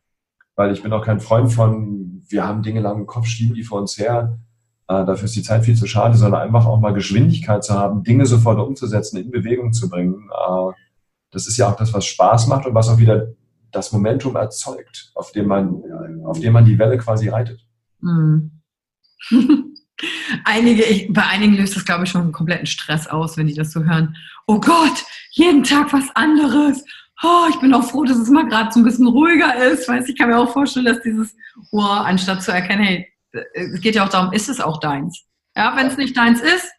Weil 0.55 0.71
ich 0.71 0.83
bin 0.83 0.93
auch 0.93 1.03
kein 1.03 1.19
Freund 1.19 1.51
von, 1.51 2.23
wir 2.27 2.45
haben 2.45 2.63
Dinge 2.63 2.81
lang 2.81 2.99
im 2.99 3.07
Kopf, 3.07 3.25
schieben 3.27 3.55
die 3.55 3.63
vor 3.63 3.79
uns 3.81 3.97
her. 3.97 4.37
Äh, 4.87 5.05
dafür 5.05 5.25
ist 5.25 5.35
die 5.35 5.43
Zeit 5.43 5.65
viel 5.65 5.75
zu 5.75 5.87
schade, 5.87 6.15
sondern 6.15 6.41
einfach 6.41 6.65
auch 6.65 6.79
mal 6.79 6.93
Geschwindigkeit 6.93 7.63
zu 7.63 7.73
haben, 7.73 8.03
Dinge 8.03 8.25
sofort 8.25 8.59
umzusetzen, 8.59 9.17
in 9.17 9.31
Bewegung 9.31 9.73
zu 9.73 9.89
bringen. 9.89 10.29
Äh, 10.29 10.73
das 11.31 11.47
ist 11.47 11.57
ja 11.57 11.69
auch 11.69 11.75
das, 11.75 11.93
was 11.93 12.05
Spaß 12.05 12.47
macht 12.47 12.65
und 12.65 12.75
was 12.75 12.89
auch 12.89 12.97
wieder 12.97 13.27
das 13.71 13.91
Momentum 13.91 14.35
erzeugt, 14.35 15.11
auf 15.15 15.31
dem 15.31 15.47
man, 15.47 15.81
auf 16.25 16.39
dem 16.39 16.53
man 16.53 16.65
die 16.65 16.77
Welle 16.77 16.97
quasi 16.97 17.29
reitet. 17.29 17.59
Mm. 18.01 18.51
Einige, 20.45 20.83
ich, 20.83 21.11
bei 21.11 21.25
einigen 21.25 21.55
löst 21.55 21.75
das, 21.75 21.85
glaube 21.85 22.03
ich, 22.03 22.09
schon 22.09 22.21
einen 22.21 22.31
kompletten 22.31 22.65
Stress 22.65 23.07
aus, 23.07 23.37
wenn 23.37 23.47
die 23.47 23.53
das 23.53 23.71
so 23.71 23.83
hören. 23.83 24.15
Oh 24.47 24.59
Gott, 24.59 25.03
jeden 25.31 25.63
Tag 25.63 25.93
was 25.93 26.09
anderes. 26.15 26.83
Oh, 27.23 27.45
ich 27.49 27.59
bin 27.59 27.73
auch 27.73 27.83
froh, 27.83 28.03
dass 28.03 28.17
es 28.17 28.29
mal 28.29 28.47
gerade 28.47 28.71
so 28.71 28.79
ein 28.79 28.83
bisschen 28.83 29.07
ruhiger 29.07 29.55
ist. 29.55 29.87
Weiß 29.87 30.09
ich 30.09 30.17
kann 30.17 30.29
mir 30.29 30.37
auch 30.37 30.51
vorstellen, 30.51 30.85
dass 30.85 31.01
dieses 31.01 31.33
Ohr, 31.71 32.05
anstatt 32.05 32.43
zu 32.43 32.51
erkennen, 32.51 32.83
hey, 32.83 33.07
es 33.53 33.79
geht 33.81 33.95
ja 33.95 34.05
auch 34.05 34.09
darum, 34.09 34.33
ist 34.33 34.49
es 34.49 34.59
auch 34.59 34.79
deins? 34.79 35.23
Ja, 35.55 35.75
wenn 35.75 35.87
es 35.87 35.97
nicht 35.97 36.17
deins 36.17 36.41
ist, 36.41 36.69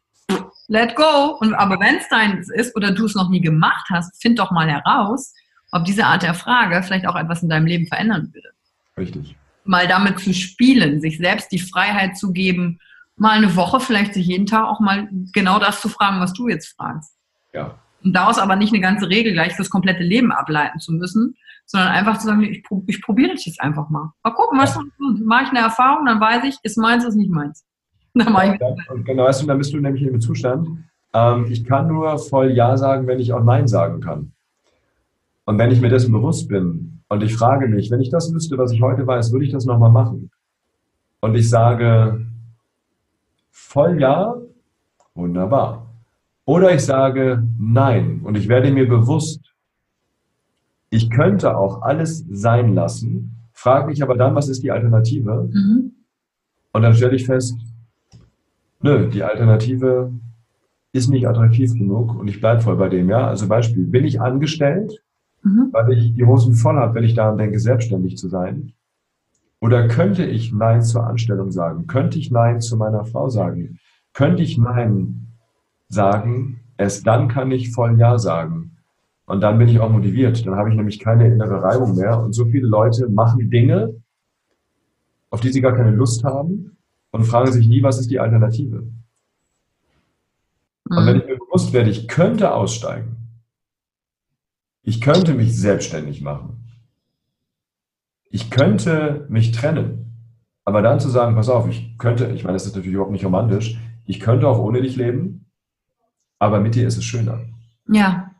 let 0.69 0.97
go. 0.97 1.39
Und, 1.41 1.55
aber 1.55 1.81
wenn 1.81 1.97
es 1.97 2.09
deins 2.09 2.51
ist 2.51 2.77
oder 2.77 2.91
du 2.91 3.07
es 3.07 3.15
noch 3.15 3.31
nie 3.31 3.41
gemacht 3.41 3.87
hast, 3.91 4.21
find 4.21 4.39
doch 4.39 4.51
mal 4.51 4.69
heraus, 4.69 5.33
ob 5.73 5.85
diese 5.85 6.05
Art 6.05 6.23
der 6.23 6.35
Frage 6.35 6.83
vielleicht 6.83 7.07
auch 7.07 7.17
etwas 7.17 7.43
in 7.43 7.49
deinem 7.49 7.67
Leben 7.67 7.87
verändern 7.87 8.31
würde. 8.33 8.51
Richtig. 8.97 9.37
Mal 9.65 9.89
damit 9.89 10.21
zu 10.21 10.35
spielen, 10.35 11.01
sich 11.01 11.19
selbst 11.19 11.51
die 11.53 11.59
Freiheit 11.59 12.19
zu 12.19 12.33
geben, 12.33 12.79
mal 13.17 13.39
eine 13.39 13.57
Woche, 13.57 13.81
vielleicht 13.81 14.15
sich 14.15 14.27
jeden 14.27 14.47
Tag 14.47 14.67
auch 14.67 14.81
mal 14.81 15.09
genau 15.33 15.59
das 15.59 15.81
zu 15.81 15.89
fragen, 15.89 16.21
was 16.21 16.33
du 16.33 16.49
jetzt 16.49 16.75
fragst. 16.77 17.15
Ja. 17.53 17.79
Und 18.05 18.13
daraus 18.15 18.39
aber 18.39 18.57
nicht 18.57 18.73
eine 18.73 18.83
ganze 18.83 19.09
Regel 19.09 19.33
gleich 19.33 19.55
fürs 19.55 19.71
komplette 19.71 20.03
Leben 20.03 20.31
ableiten 20.31 20.79
zu 20.79 20.93
müssen, 20.93 21.37
sondern 21.65 21.91
einfach 21.91 22.19
zu 22.19 22.27
sagen, 22.27 22.43
ich, 22.43 22.63
ich 22.87 23.03
probiere 23.03 23.33
das 23.33 23.47
jetzt 23.47 23.61
einfach 23.61 23.89
mal. 23.89 24.13
Mal 24.23 24.31
gucken, 24.33 24.59
was 24.59 24.75
ja. 24.75 24.83
mache 25.25 25.45
ich 25.45 25.51
eine 25.51 25.61
Erfahrung, 25.61 26.05
dann 26.07 26.21
weiß 26.21 26.45
ich, 26.45 26.59
ist 26.63 26.77
meins, 26.77 27.05
ist 27.05 27.17
nicht 27.17 27.31
meins. 27.31 27.65
Dann 28.17 28.33
mache 28.33 28.55
ich 28.55 28.61
ja, 28.61 28.69
und 28.93 29.05
genau, 29.05 29.25
weißt 29.25 29.43
du, 29.43 29.47
dann 29.49 29.59
bist 29.59 29.73
du 29.73 29.81
nämlich 29.81 30.03
in 30.03 30.13
dem 30.13 30.21
Zustand, 30.21 30.69
ähm, 31.13 31.47
ich 31.51 31.65
kann 31.65 31.89
nur 31.89 32.17
voll 32.19 32.53
Ja 32.53 32.77
sagen, 32.77 33.09
wenn 33.09 33.19
ich 33.19 33.33
auch 33.33 33.43
Nein 33.43 33.67
sagen 33.67 34.01
kann. 34.01 34.31
Und 35.47 35.59
wenn 35.59 35.73
ich 35.73 35.81
mir 35.81 35.89
dessen 35.89 36.13
bewusst 36.13 36.47
bin 36.49 37.01
und 37.09 37.25
ich 37.25 37.35
frage 37.35 37.67
mich, 37.67 37.91
wenn 37.91 38.01
ich 38.01 38.11
das 38.11 38.33
wüsste, 38.33 38.57
was 38.57 38.71
ich 38.71 38.83
heute 38.83 39.05
weiß, 39.05 39.33
würde 39.33 39.45
ich 39.45 39.51
das 39.51 39.65
nochmal 39.65 39.91
machen? 39.91 40.31
Und 41.21 41.35
ich 41.35 41.51
sage, 41.51 42.25
voll 43.51 44.01
Ja, 44.01 44.37
wunderbar. 45.15 45.84
Oder 46.47 46.75
ich 46.75 46.83
sage 46.83 47.43
Nein 47.59 48.21
und 48.23 48.37
ich 48.37 48.49
werde 48.49 48.71
mir 48.71 48.89
bewusst, 48.89 49.55
ich 50.91 51.11
könnte 51.11 51.57
auch 51.57 51.83
alles 51.83 52.25
sein 52.31 52.75
lassen, 52.75 53.37
frage 53.53 53.87
mich 53.87 54.03
aber 54.03 54.17
dann, 54.17 54.35
was 54.35 54.49
ist 54.49 54.63
die 54.63 54.71
Alternative? 54.71 55.49
Mhm. 55.51 55.93
Und 56.73 56.83
dann 56.83 56.95
stelle 56.95 57.17
ich 57.17 57.25
fest, 57.25 57.57
nö, 58.81 59.09
die 59.09 59.23
Alternative 59.23 60.13
ist 60.93 61.09
nicht 61.09 61.27
attraktiv 61.27 61.73
genug 61.73 62.15
und 62.15 62.29
ich 62.29 62.41
bleibe 62.41 62.61
voll 62.61 62.77
bei 62.77 62.89
dem, 62.89 63.09
ja. 63.09 63.27
Also 63.27 63.49
Beispiel, 63.49 63.85
bin 63.87 64.05
ich 64.05 64.21
angestellt, 64.21 65.03
mhm. 65.43 65.71
weil 65.73 65.93
ich 65.93 66.15
die 66.15 66.25
Hosen 66.25 66.55
voll 66.55 66.77
habe, 66.77 66.95
wenn 66.95 67.05
ich 67.05 67.15
daran 67.15 67.39
denke, 67.39 67.59
selbstständig 67.59 68.17
zu 68.17 68.29
sein? 68.29 68.73
Oder 69.61 69.89
könnte 69.89 70.25
ich 70.25 70.53
Nein 70.53 70.83
zur 70.83 71.07
Anstellung 71.07 71.51
sagen? 71.51 71.87
Könnte 71.87 72.19
ich 72.19 72.31
Nein 72.31 72.61
zu 72.61 72.77
meiner 72.77 73.05
Frau 73.05 73.31
sagen? 73.31 73.79
Könnte 74.13 74.43
ich 74.43 74.59
Nein 74.59 75.34
sagen? 75.95 76.61
Erst 76.77 77.07
dann 77.07 77.29
kann 77.29 77.51
ich 77.51 77.73
voll 77.73 77.99
Ja 77.99 78.19
sagen. 78.19 78.77
Und 79.27 79.41
dann 79.41 79.59
bin 79.59 79.69
ich 79.69 79.81
auch 79.81 79.91
motiviert. 79.91 80.45
Dann 80.47 80.57
habe 80.57 80.71
ich 80.71 80.77
nämlich 80.77 80.99
keine 80.99 81.27
innere 81.27 81.63
Reibung 81.63 81.97
mehr. 81.97 82.21
Und 82.21 82.35
so 82.35 82.45
viele 82.47 82.67
Leute 82.67 83.09
machen 83.09 83.51
Dinge, 83.51 83.95
auf 85.31 85.41
die 85.41 85.51
sie 85.51 85.61
gar 85.61 85.75
keine 85.75 85.91
Lust 85.91 86.25
haben 86.25 86.77
und 87.11 87.25
fragen 87.25 87.53
sich 87.53 87.67
nie, 87.67 87.83
was 87.83 87.99
ist 87.99 88.11
die 88.11 88.21
Alternative? 88.21 88.83
Mhm. 90.89 90.97
Und 90.97 91.07
wenn 91.07 91.17
ich 91.17 91.27
mir 91.27 91.39
bewusst 91.39 91.73
werde, 91.73 91.91
ich 91.91 92.09
könnte 92.09 92.53
aussteigen, 92.53 93.17
ich 94.83 95.01
könnte 95.01 95.35
mich 95.35 95.59
selbstständig 95.59 96.21
machen, 96.21 96.65
ich 98.31 98.51
könnte 98.51 99.27
mich 99.29 99.53
trennen. 99.53 100.01
Aber 100.65 100.83
dann 100.83 101.01
zu 101.01 101.09
sagen, 101.09 101.35
pass 101.35 101.49
auf, 101.49 101.69
ich 101.69 101.97
könnte, 101.99 102.27
ich 102.27 102.45
meine, 102.45 102.55
das 102.55 102.67
ist 102.67 102.75
natürlich 102.75 102.95
überhaupt 102.95 103.13
nicht 103.13 103.25
romantisch, 103.25 103.79
ich 104.07 104.21
könnte 104.21 104.49
auch 104.49 104.59
ohne 104.59 104.83
dich 104.83 104.97
leben, 104.97 105.44
aber 106.45 106.61
mit 106.61 106.75
dir 106.75 106.87
ist 106.87 106.99
es 106.99 107.05
schöner. 107.05 107.41
Ja. 107.89 108.31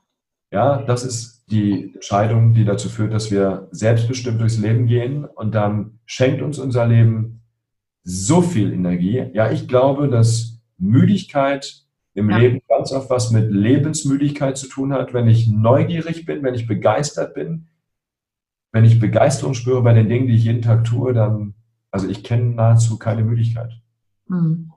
Ja, 0.51 0.83
das 0.83 1.05
ist 1.05 1.45
die 1.51 1.95
Entscheidung, 1.95 2.55
die 2.55 2.65
dazu 2.65 2.89
führt, 2.89 3.13
dass 3.13 3.31
wir 3.31 3.69
selbstbestimmt 3.73 4.41
durchs 4.41 4.59
Leben 4.59 4.87
gehen 4.87 5.25
und 5.25 5.55
dann 5.55 5.99
schenkt 6.05 6.43
uns 6.43 6.59
unser 6.59 6.87
Leben 6.87 7.41
so 8.03 8.43
viel 8.43 8.73
Energie. 8.73 9.31
Ja, 9.33 9.51
ich 9.51 9.67
glaube, 9.67 10.09
dass 10.09 10.61
Müdigkeit 10.79 11.83
im 12.13 12.31
ja. 12.31 12.37
Leben 12.37 12.61
ganz 12.69 12.93
oft 12.93 13.11
was 13.11 13.31
mit 13.31 13.51
Lebensmüdigkeit 13.51 14.57
zu 14.57 14.69
tun 14.69 14.93
hat. 14.93 15.15
Wenn 15.15 15.29
ich 15.29 15.49
neugierig 15.49 16.27
bin, 16.27 16.43
wenn 16.43 16.55
ich 16.55 16.67
begeistert 16.67 17.35
bin, 17.35 17.67
wenn 18.71 18.85
ich 18.85 19.01
Begeisterung 19.01 19.55
spüre 19.55 19.83
bei 19.83 19.95
den 19.95 20.09
Dingen, 20.09 20.27
die 20.27 20.35
ich 20.35 20.45
jeden 20.45 20.63
Tag 20.63 20.85
tue, 20.85 21.13
dann, 21.15 21.55
also 21.91 22.07
ich 22.09 22.23
kenne 22.23 22.55
nahezu 22.55 22.99
keine 22.99 23.25
Müdigkeit. 23.25 23.73
Hm. 24.29 24.73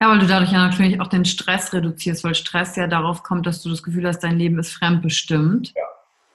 Ja, 0.00 0.10
weil 0.10 0.18
du 0.18 0.26
dadurch 0.26 0.52
ja 0.52 0.66
natürlich 0.66 1.00
auch 1.00 1.06
den 1.06 1.24
Stress 1.24 1.72
reduzierst, 1.72 2.24
weil 2.24 2.34
Stress 2.34 2.76
ja 2.76 2.86
darauf 2.86 3.22
kommt, 3.22 3.46
dass 3.46 3.62
du 3.62 3.70
das 3.70 3.82
Gefühl 3.82 4.06
hast, 4.06 4.20
dein 4.20 4.38
Leben 4.38 4.58
ist 4.58 4.72
fremdbestimmt. 4.72 5.72
Ja. 5.74 5.82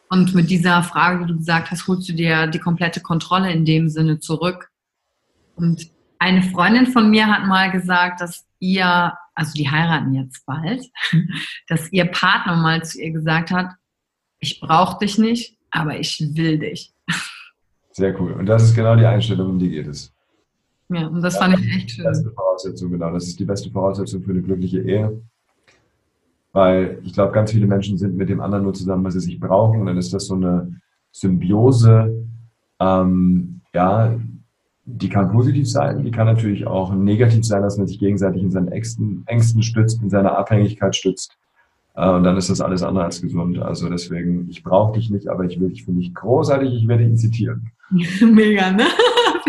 Und 0.09 0.33
mit 0.33 0.49
dieser 0.49 0.81
Frage, 0.81 1.19
die 1.19 1.31
du 1.31 1.37
gesagt 1.37 1.69
hast, 1.69 1.87
holst 1.87 2.09
du 2.09 2.13
dir 2.13 2.47
die 2.47 2.59
komplette 2.59 2.99
Kontrolle 2.99 3.51
in 3.51 3.65
dem 3.65 3.89
Sinne 3.89 4.19
zurück. 4.19 4.71
Und 5.55 5.91
eine 6.17 6.41
Freundin 6.41 6.87
von 6.87 7.09
mir 7.09 7.27
hat 7.27 7.45
mal 7.45 7.69
gesagt, 7.69 8.21
dass 8.21 8.45
ihr, 8.59 9.13
also 9.35 9.53
die 9.53 9.69
heiraten 9.69 10.13
jetzt 10.13 10.45
bald, 10.45 10.83
dass 11.67 11.91
ihr 11.91 12.05
Partner 12.05 12.55
mal 12.55 12.83
zu 12.83 13.01
ihr 13.01 13.11
gesagt 13.11 13.51
hat, 13.51 13.71
ich 14.39 14.59
brauche 14.59 14.99
dich 14.99 15.17
nicht, 15.17 15.57
aber 15.69 15.99
ich 15.99 16.19
will 16.33 16.57
dich. 16.57 16.93
Sehr 17.91 18.19
cool. 18.19 18.33
Und 18.33 18.45
das 18.47 18.63
ist 18.63 18.75
genau 18.75 18.95
die 18.95 19.05
Einstellung, 19.05 19.49
um 19.49 19.59
die 19.59 19.69
geht 19.69 19.87
es. 19.87 20.13
Ja, 20.89 21.07
und 21.07 21.21
das 21.21 21.35
ja, 21.35 21.41
fand 21.41 21.59
ich 21.59 21.75
echt 21.75 21.91
schön. 21.91 22.05
Das 22.05 22.17
ist 22.17 22.23
die 22.23 22.29
beste 22.29 22.35
Voraussetzung, 22.35 22.91
genau. 22.91 23.11
Das 23.11 23.27
ist 23.27 23.39
die 23.39 23.45
beste 23.45 23.71
Voraussetzung 23.71 24.23
für 24.23 24.31
eine 24.31 24.41
glückliche 24.41 24.81
Ehe. 24.81 25.21
Weil 26.51 26.99
ich 27.03 27.13
glaube, 27.13 27.31
ganz 27.31 27.51
viele 27.51 27.67
Menschen 27.67 27.97
sind 27.97 28.17
mit 28.17 28.27
dem 28.29 28.41
anderen 28.41 28.63
nur 28.63 28.73
zusammen, 28.73 29.03
weil 29.03 29.11
sie 29.11 29.19
sich 29.19 29.39
brauchen. 29.39 29.81
Und 29.81 29.85
dann 29.85 29.97
ist 29.97 30.13
das 30.13 30.25
so 30.25 30.35
eine 30.35 30.81
Symbiose, 31.11 32.25
ähm, 32.79 33.61
ja, 33.73 34.19
die 34.85 35.09
kann 35.09 35.31
positiv 35.31 35.69
sein, 35.69 36.03
die 36.03 36.11
kann 36.11 36.25
natürlich 36.25 36.65
auch 36.65 36.91
negativ 36.93 37.45
sein, 37.45 37.61
dass 37.61 37.77
man 37.77 37.87
sich 37.87 37.99
gegenseitig 37.99 38.41
in 38.41 38.49
seinen 38.49 38.69
Ängsten, 38.69 39.23
Ängsten 39.27 39.61
stützt, 39.61 40.01
in 40.01 40.09
seiner 40.09 40.37
Abhängigkeit 40.37 40.95
stützt. 40.95 41.37
Äh, 41.95 42.09
und 42.09 42.23
dann 42.23 42.37
ist 42.37 42.49
das 42.49 42.61
alles 42.61 42.81
andere 42.81 43.05
als 43.05 43.21
gesund. 43.21 43.59
Also 43.59 43.89
deswegen, 43.89 44.49
ich 44.49 44.63
brauche 44.63 44.93
dich 44.93 45.11
nicht, 45.11 45.27
aber 45.27 45.45
ich 45.45 45.59
will 45.59 45.69
dich, 45.69 45.85
finde 45.85 46.01
ich 46.01 46.13
großartig, 46.15 46.73
ich 46.73 46.87
werde 46.87 47.03
ihn 47.03 47.17
zitieren. 47.17 47.71
Mega, 48.21 48.71
ne? 48.71 48.85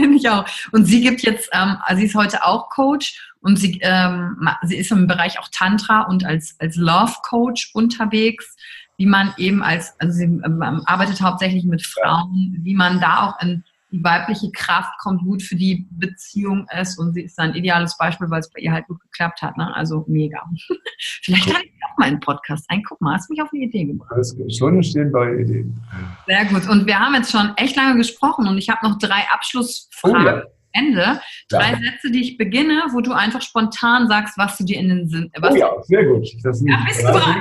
Finde 0.01 0.17
ich 0.17 0.29
auch. 0.29 0.47
Und 0.73 0.87
sie 0.87 1.01
gibt 1.01 1.23
jetzt, 1.23 1.49
ähm, 1.53 1.77
also 1.83 2.01
sie 2.01 2.07
ist 2.07 2.15
heute 2.15 2.45
auch 2.45 2.69
Coach 2.71 3.33
und 3.41 3.57
sie, 3.59 3.79
ähm, 3.83 4.49
sie 4.63 4.77
ist 4.77 4.91
im 4.91 5.07
Bereich 5.07 5.39
auch 5.39 5.49
Tantra 5.53 6.03
und 6.03 6.25
als, 6.25 6.57
als 6.59 6.77
Love 6.77 7.15
Coach 7.23 7.71
unterwegs, 7.75 8.57
wie 8.97 9.07
man 9.07 9.33
eben 9.39 9.63
als, 9.63 9.99
also 9.99 10.13
sie 10.13 10.25
ähm, 10.25 10.83
arbeitet 10.85 11.23
hauptsächlich 11.23 11.65
mit 11.65 11.85
Frauen, 11.85 12.59
wie 12.63 12.75
man 12.75 13.01
da 13.01 13.29
auch 13.29 13.43
in 13.43 13.65
die 13.93 14.03
weibliche 14.05 14.51
Kraft 14.53 14.93
kommt, 15.01 15.23
gut 15.23 15.43
für 15.43 15.57
die 15.57 15.87
Beziehung 15.91 16.67
ist 16.81 16.99
und 16.99 17.15
sie 17.15 17.23
ist 17.23 17.39
ein 17.39 17.55
ideales 17.55 17.97
Beispiel, 17.97 18.31
weil 18.31 18.41
es 18.41 18.51
bei 18.51 18.61
ihr 18.61 18.73
halt 18.73 18.87
gut 18.87 19.01
geklappt 19.01 19.43
hat. 19.43 19.57
Ne? 19.57 19.75
Also 19.75 20.05
mega. 20.09 20.43
Vielleicht 21.23 21.53
kann 21.53 21.63
ich 21.63 21.73
auch 21.85 21.99
mal 21.99 22.07
einen 22.07 22.21
Podcast 22.21 22.65
ein. 22.69 22.83
Guck 22.89 23.01
mal, 23.01 23.15
hast 23.15 23.31
mich 23.31 23.43
auf 23.43 23.49
eine 23.53 23.65
Idee 23.65 23.85
gebracht. 23.85 24.13
Das 24.17 24.33
ist 24.33 24.59
schon 24.59 24.83
stehen 24.83 25.11
bei 25.11 25.35
Ideen. 25.35 25.81
Sehr 26.27 26.45
gut. 26.47 26.69
Und 26.69 26.87
wir 26.87 26.99
haben 26.99 27.15
jetzt 27.15 27.33
schon 27.33 27.53
echt 27.57 27.77
lange 27.77 27.97
gesprochen 27.97 28.47
und 28.47 28.59
ich 28.59 28.69
habe 28.69 28.87
noch 28.87 28.99
drei 28.99 29.25
Abschlussfragen. 29.33 30.23
Oh, 30.23 30.27
ja. 30.27 30.43
Ende. 30.73 31.21
Drei 31.49 31.73
ja. 31.73 31.79
Sätze, 31.79 32.13
die 32.13 32.21
ich 32.21 32.39
beginne, 32.39 32.85
wo 32.93 33.01
du 33.01 33.13
einfach 33.13 33.43
spontan 33.43 34.07
sagst, 34.07 34.39
was 34.39 34.57
du 34.57 34.65
dir 34.65 34.79
in 34.79 34.89
den 34.89 35.09
Sinn. 35.09 35.31
Was 35.41 35.53
oh 35.53 35.57
ja, 35.57 35.71
sehr 35.83 36.05
gut. 36.05 36.29
Das 36.45 36.63
ja, 36.65 36.79
bist 36.87 37.03
du 37.03 37.13
bereit? 37.13 37.35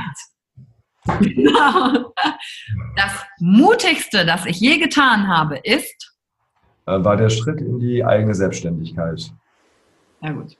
Genau. 1.21 2.13
Das 2.95 3.25
Mutigste, 3.39 4.25
das 4.25 4.45
ich 4.45 4.59
je 4.59 4.77
getan 4.77 5.27
habe, 5.27 5.57
ist 5.63 6.09
war 6.89 7.17
der 7.17 7.29
Schritt 7.29 7.61
in 7.61 7.79
die 7.79 8.03
eigene 8.03 8.33
Selbstständigkeit. 8.33 9.31
Ja 10.21 10.31
gut. 10.31 10.57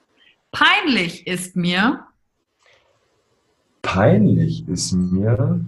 Peinlich 0.51 1.27
ist 1.27 1.55
mir. 1.55 2.05
Peinlich 3.81 4.67
ist 4.67 4.91
mir. 4.93 5.59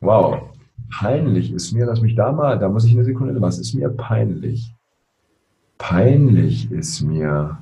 Wow. 0.00 0.50
Peinlich 0.90 1.52
ist 1.52 1.72
mir, 1.72 1.86
lass 1.86 2.00
mich 2.00 2.14
da 2.14 2.30
mal, 2.32 2.58
da 2.58 2.68
muss 2.68 2.84
ich 2.84 2.92
eine 2.92 3.04
Sekunde, 3.04 3.40
was 3.40 3.58
ist 3.58 3.74
mir 3.74 3.88
peinlich? 3.88 4.72
Peinlich 5.78 6.70
ist 6.70 7.00
mir. 7.00 7.58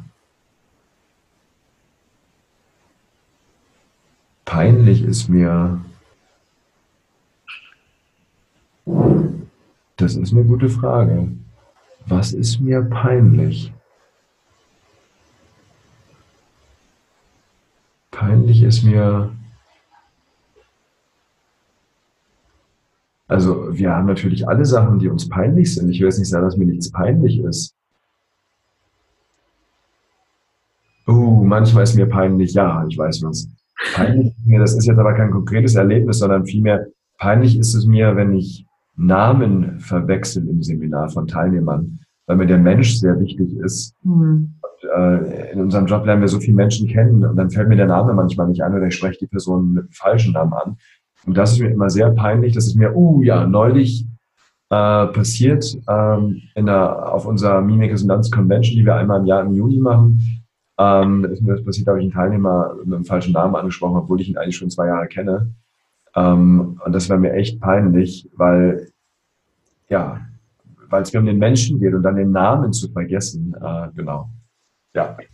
Peinlich 4.45 5.03
ist 5.03 5.29
mir. 5.29 5.81
Das 10.05 10.17
ist 10.17 10.35
eine 10.35 10.45
gute 10.45 10.69
Frage. 10.69 11.33
Was 12.05 12.35
ist 12.35 12.61
mir 12.61 12.83
peinlich? 12.83 13.73
Peinlich 18.11 18.63
ist 18.63 18.83
mir. 18.83 19.35
Also 23.29 23.75
wir 23.75 23.93
haben 23.93 24.05
natürlich 24.05 24.47
alle 24.47 24.67
Sachen, 24.67 24.99
die 24.99 25.09
uns 25.09 25.27
peinlich 25.27 25.75
sind. 25.75 25.89
Ich 25.89 26.01
will 26.01 26.09
jetzt 26.09 26.19
nicht 26.19 26.29
sagen, 26.29 26.45
dass 26.45 26.59
mir 26.59 26.67
nichts 26.67 26.93
peinlich 26.93 27.39
ist. 27.39 27.75
Uh, 31.09 31.43
manchmal 31.45 31.85
ist 31.85 31.95
mir 31.95 32.11
peinlich, 32.11 32.53
ja, 32.53 32.85
ich 32.87 32.99
weiß 32.99 33.23
was. 33.23 33.49
Peinlich 33.95 34.27
ist 34.27 34.47
mir, 34.47 34.61
das 34.61 34.75
ist 34.75 34.85
jetzt 34.85 34.99
aber 34.99 35.15
kein 35.15 35.31
konkretes 35.31 35.77
Erlebnis, 35.77 36.19
sondern 36.19 36.45
vielmehr 36.45 36.89
peinlich 37.17 37.57
ist 37.59 37.73
es 37.73 37.87
mir, 37.87 38.15
wenn 38.17 38.35
ich 38.35 38.67
Namen 38.97 39.81
verwechseln 39.81 40.49
im 40.49 40.63
Seminar 40.63 41.09
von 41.09 41.27
Teilnehmern, 41.27 42.01
weil 42.27 42.37
mir 42.37 42.47
der 42.47 42.59
Mensch 42.59 42.99
sehr 42.99 43.19
wichtig 43.19 43.57
ist. 43.57 43.95
Mhm. 44.03 44.55
Und, 44.63 44.91
äh, 44.97 45.53
in 45.53 45.61
unserem 45.61 45.87
Job 45.87 46.07
lernen 46.07 46.21
wir 46.21 46.29
so 46.29 46.41
viele 46.41 46.57
Menschen 46.57 46.89
kennen 46.89 47.25
und 47.25 47.37
dann 47.37 47.51
fällt 47.51 47.69
mir 47.69 47.77
der 47.77 47.87
Name 47.87 48.15
manchmal 48.15 48.49
nicht 48.49 48.63
an 48.63 48.75
oder 48.75 48.87
ich 48.87 48.95
spreche 48.95 49.19
die 49.21 49.27
Person 49.27 49.73
mit 49.73 49.85
dem 49.85 49.93
falschen 49.93 50.33
Namen 50.33 50.53
an. 50.53 50.77
Und 51.27 51.37
das 51.37 51.53
ist 51.53 51.61
mir 51.61 51.71
immer 51.71 51.91
sehr 51.91 52.11
peinlich. 52.11 52.55
Das 52.55 52.67
ist 52.67 52.77
mir, 52.77 52.95
uh 52.95 53.23
ja, 53.23 53.47
neulich 53.47 54.07
äh, 54.71 55.07
passiert 55.07 55.77
ähm, 55.89 56.43
in 56.55 56.67
der, 56.67 57.13
auf 57.13 57.27
unserer 57.27 57.61
Mimik 57.61 57.93
Resonanz 57.93 58.31
Convention, 58.31 58.77
die 58.77 58.85
wir 58.85 58.97
einmal 58.97 59.21
im 59.21 59.27
Jahr 59.27 59.43
im 59.43 59.53
Juni 59.53 59.79
machen. 59.79 60.45
Ähm, 60.79 61.25
ist 61.25 61.43
mir 61.43 61.53
das 61.53 61.65
passiert, 61.65 61.87
da 61.87 61.93
habe 61.93 62.01
ich 62.01 62.05
einen 62.05 62.13
Teilnehmer 62.13 62.75
mit 62.85 62.95
dem 62.95 63.05
falschen 63.05 63.33
Namen 63.33 63.55
angesprochen, 63.55 63.97
obwohl 63.97 64.21
ich 64.21 64.29
ihn 64.29 64.37
eigentlich 64.37 64.57
schon 64.57 64.71
zwei 64.71 64.89
Jahre 64.89 65.07
kenne. 65.07 65.55
Ähm, 66.17 66.81
und 66.85 66.93
das 66.93 67.09
war 67.09 67.19
mir 67.19 67.33
echt 67.33 67.61
peinlich, 67.61 68.29
weil, 68.35 68.93
ja, 69.89 70.21
weil 70.89 71.03
es 71.03 71.13
mir 71.13 71.21
um 71.21 71.27
den 71.27 71.39
Menschen 71.39 71.81
geht 71.81 71.95
und 71.95 72.03
dann 72.03 72.17
den 72.17 72.31
Namen 72.31 72.73
zu 72.73 72.91
vergessen. 72.91 73.55
Äh, 73.61 73.89
genau. 73.95 74.31
Ja. 74.95 75.17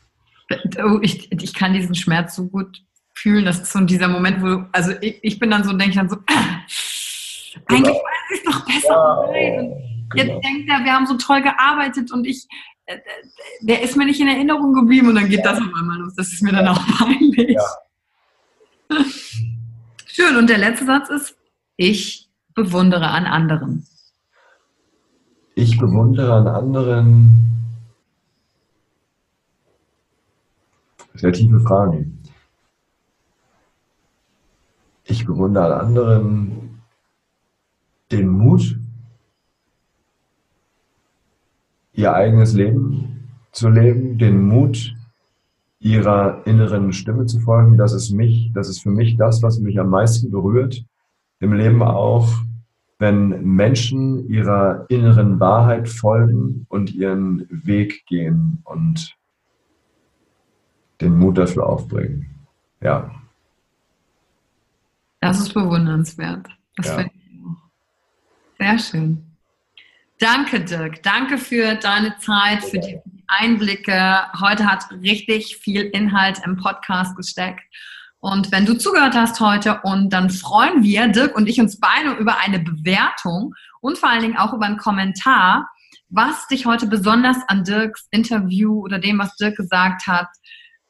Oh, 0.82 0.98
ich, 1.00 1.30
ich 1.30 1.54
kann 1.54 1.74
diesen 1.74 1.94
Schmerz 1.94 2.34
so 2.34 2.48
gut 2.48 2.82
fühlen. 3.14 3.44
Das 3.44 3.60
ist 3.60 3.72
so 3.72 3.78
dieser 3.82 4.08
Moment, 4.08 4.42
wo, 4.42 4.64
also 4.72 4.90
ich, 5.00 5.20
ich 5.22 5.38
bin 5.38 5.48
dann 5.48 5.62
so, 5.62 5.70
denke 5.70 5.90
ich 5.90 5.94
dann 5.94 6.08
so, 6.08 6.16
äh, 6.16 6.18
eigentlich 7.68 7.94
weiß 7.94 8.30
ich 8.32 8.38
es 8.38 8.44
doch 8.44 8.66
besser. 8.66 9.32
Ja, 9.32 9.60
und 9.60 10.16
jetzt 10.16 10.26
genau. 10.26 10.40
denkt 10.40 10.68
er, 10.68 10.84
wir 10.84 10.92
haben 10.92 11.06
so 11.06 11.16
toll 11.18 11.42
gearbeitet 11.42 12.10
und 12.10 12.26
ich, 12.26 12.48
äh, 12.86 12.98
der 13.60 13.82
ist 13.82 13.96
mir 13.96 14.06
nicht 14.06 14.20
in 14.20 14.26
Erinnerung 14.26 14.72
geblieben 14.72 15.06
und 15.06 15.14
dann 15.14 15.28
geht 15.28 15.44
ja. 15.44 15.52
das 15.52 15.60
auf 15.60 15.72
einmal 15.72 15.98
los. 16.00 16.14
Das 16.16 16.32
ist 16.32 16.42
mir 16.42 16.50
dann 16.50 16.66
auch 16.66 16.84
peinlich. 16.98 17.56
Ja. 18.90 18.98
Schön. 20.20 20.36
Und 20.36 20.50
der 20.50 20.58
letzte 20.58 20.84
Satz 20.84 21.08
ist, 21.08 21.38
ich 21.76 22.28
bewundere 22.54 23.08
an 23.08 23.24
anderen. 23.24 23.86
Ich 25.54 25.78
bewundere 25.78 26.34
an 26.34 26.46
anderen. 26.46 27.46
Sehr 31.14 31.32
tiefe 31.32 31.60
Fragen. 31.60 32.22
Ich 35.04 35.24
bewundere 35.24 35.74
an 35.74 35.86
anderen 35.86 36.82
den 38.10 38.28
Mut, 38.28 38.78
ihr 41.92 42.12
eigenes 42.12 42.54
Leben 42.54 43.30
zu 43.52 43.68
leben, 43.68 44.18
den 44.18 44.42
Mut, 44.42 44.94
ihrer 45.80 46.46
inneren 46.46 46.92
Stimme 46.92 47.26
zu 47.26 47.40
folgen. 47.40 47.76
Das 47.76 47.92
ist 47.92 48.10
mich, 48.10 48.52
das 48.54 48.68
ist 48.68 48.82
für 48.82 48.90
mich 48.90 49.16
das, 49.16 49.42
was 49.42 49.58
mich 49.58 49.80
am 49.80 49.88
meisten 49.88 50.30
berührt 50.30 50.84
im 51.40 51.54
Leben 51.54 51.82
auch, 51.82 52.28
wenn 52.98 53.42
Menschen 53.42 54.28
ihrer 54.28 54.84
inneren 54.90 55.40
Wahrheit 55.40 55.88
folgen 55.88 56.66
und 56.68 56.94
ihren 56.94 57.46
Weg 57.48 58.04
gehen 58.06 58.60
und 58.64 59.16
den 61.00 61.18
Mut 61.18 61.38
dafür 61.38 61.66
aufbringen. 61.66 62.26
Ja. 62.82 63.10
Das 65.20 65.40
ist 65.40 65.54
bewundernswert. 65.54 66.46
Das 66.76 66.88
ja. 66.88 66.94
finde 66.96 67.12
ich 67.14 67.40
auch. 67.42 68.58
Sehr 68.58 68.78
schön. 68.78 69.24
Danke, 70.18 70.60
Dirk. 70.60 71.02
Danke 71.02 71.38
für 71.38 71.76
deine 71.76 72.14
Zeit, 72.18 72.62
für 72.64 72.78
die 72.78 73.00
Einblicke. 73.38 74.22
Heute 74.40 74.66
hat 74.66 74.90
richtig 75.02 75.56
viel 75.56 75.82
Inhalt 75.82 76.40
im 76.44 76.56
Podcast 76.56 77.16
gesteckt. 77.16 77.62
Und 78.18 78.52
wenn 78.52 78.66
du 78.66 78.74
zugehört 78.76 79.14
hast 79.14 79.40
heute 79.40 79.80
und 79.82 80.12
dann 80.12 80.28
freuen 80.28 80.82
wir, 80.82 81.08
Dirk 81.08 81.36
und 81.36 81.48
ich, 81.48 81.60
uns 81.60 81.80
beide 81.80 82.12
über 82.12 82.38
eine 82.38 82.58
Bewertung 82.58 83.54
und 83.80 83.96
vor 83.96 84.10
allen 84.10 84.22
Dingen 84.22 84.36
auch 84.36 84.52
über 84.52 84.66
einen 84.66 84.76
Kommentar, 84.76 85.70
was 86.10 86.46
dich 86.48 86.66
heute 86.66 86.86
besonders 86.86 87.38
an 87.48 87.64
Dirks 87.64 88.08
Interview 88.10 88.80
oder 88.82 88.98
dem, 88.98 89.18
was 89.18 89.36
Dirk 89.36 89.56
gesagt 89.56 90.06
hat, 90.06 90.28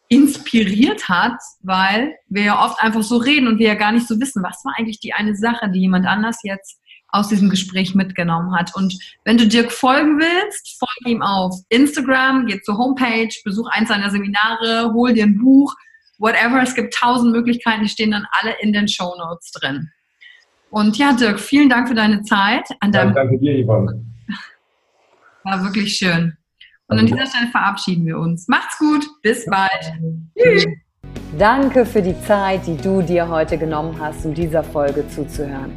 inspiriert 0.09 1.09
hat, 1.09 1.39
weil 1.60 2.16
wir 2.28 2.43
ja 2.43 2.64
oft 2.64 2.82
einfach 2.82 3.02
so 3.02 3.16
reden 3.16 3.47
und 3.47 3.59
wir 3.59 3.69
ja 3.69 3.74
gar 3.74 3.93
nicht 3.93 4.09
so 4.09 4.19
wissen, 4.19 4.43
was 4.43 4.64
war 4.64 4.74
eigentlich 4.77 4.98
die 4.98 5.12
eine 5.12 5.36
Sache, 5.36 5.70
die 5.70 5.81
jemand 5.81 6.06
anders 6.06 6.39
jetzt 6.43 6.81
aus 7.12 7.28
diesem 7.28 7.51
Gespräch 7.51 7.95
mitgenommen 7.95 8.55
hat. 8.55 8.74
Und 8.74 8.95
wenn 9.24 9.37
du 9.37 9.47
Dirk 9.47 9.73
folgen 9.73 10.19
willst, 10.19 10.78
folge 10.78 11.16
ihm 11.16 11.23
auf 11.23 11.55
Instagram, 11.69 12.47
geh 12.47 12.61
zur 12.61 12.78
Homepage, 12.78 13.31
besuch 13.45 13.69
eins 13.70 13.89
seiner 13.89 14.11
Seminare, 14.11 14.93
hol 14.93 15.12
dir 15.12 15.24
ein 15.24 15.39
Buch, 15.39 15.74
whatever. 16.19 16.62
Es 16.62 16.74
gibt 16.74 16.95
tausend 16.95 17.32
Möglichkeiten, 17.32 17.82
die 17.82 17.89
stehen 17.89 18.12
dann 18.12 18.27
alle 18.41 18.55
in 18.61 18.73
den 18.73 18.89
Show 18.89 19.15
Notes 19.19 19.51
drin. 19.53 19.91
Und 20.70 20.97
ja, 20.99 21.12
Dirk, 21.12 21.41
vielen 21.41 21.69
Dank 21.69 21.89
für 21.89 21.95
deine 21.95 22.23
Zeit. 22.23 22.69
An 22.81 22.93
ja, 22.93 23.07
danke 23.07 23.39
dir, 23.39 23.65
Yvonne. 23.65 24.05
War 25.45 25.65
wirklich 25.65 25.97
schön. 25.97 26.37
Und 26.87 26.99
an 26.99 27.07
dieser 27.07 27.27
Stelle 27.27 27.49
verabschieden 27.51 28.05
wir 28.07 28.19
uns. 28.19 28.49
Macht's 28.49 28.78
gut, 28.78 29.07
bis 29.23 29.47
bald. 29.47 29.93
Tschüss. 30.37 30.66
Danke 31.39 31.87
für 31.87 32.03
die 32.03 32.20
Zeit, 32.23 32.66
die 32.66 32.77
du 32.77 33.03
dir 33.03 33.28
heute 33.28 33.57
genommen 33.57 33.97
hast, 34.01 34.27
um 34.27 34.35
dieser 34.35 34.65
Folge 34.65 35.09
zuzuhören. 35.09 35.77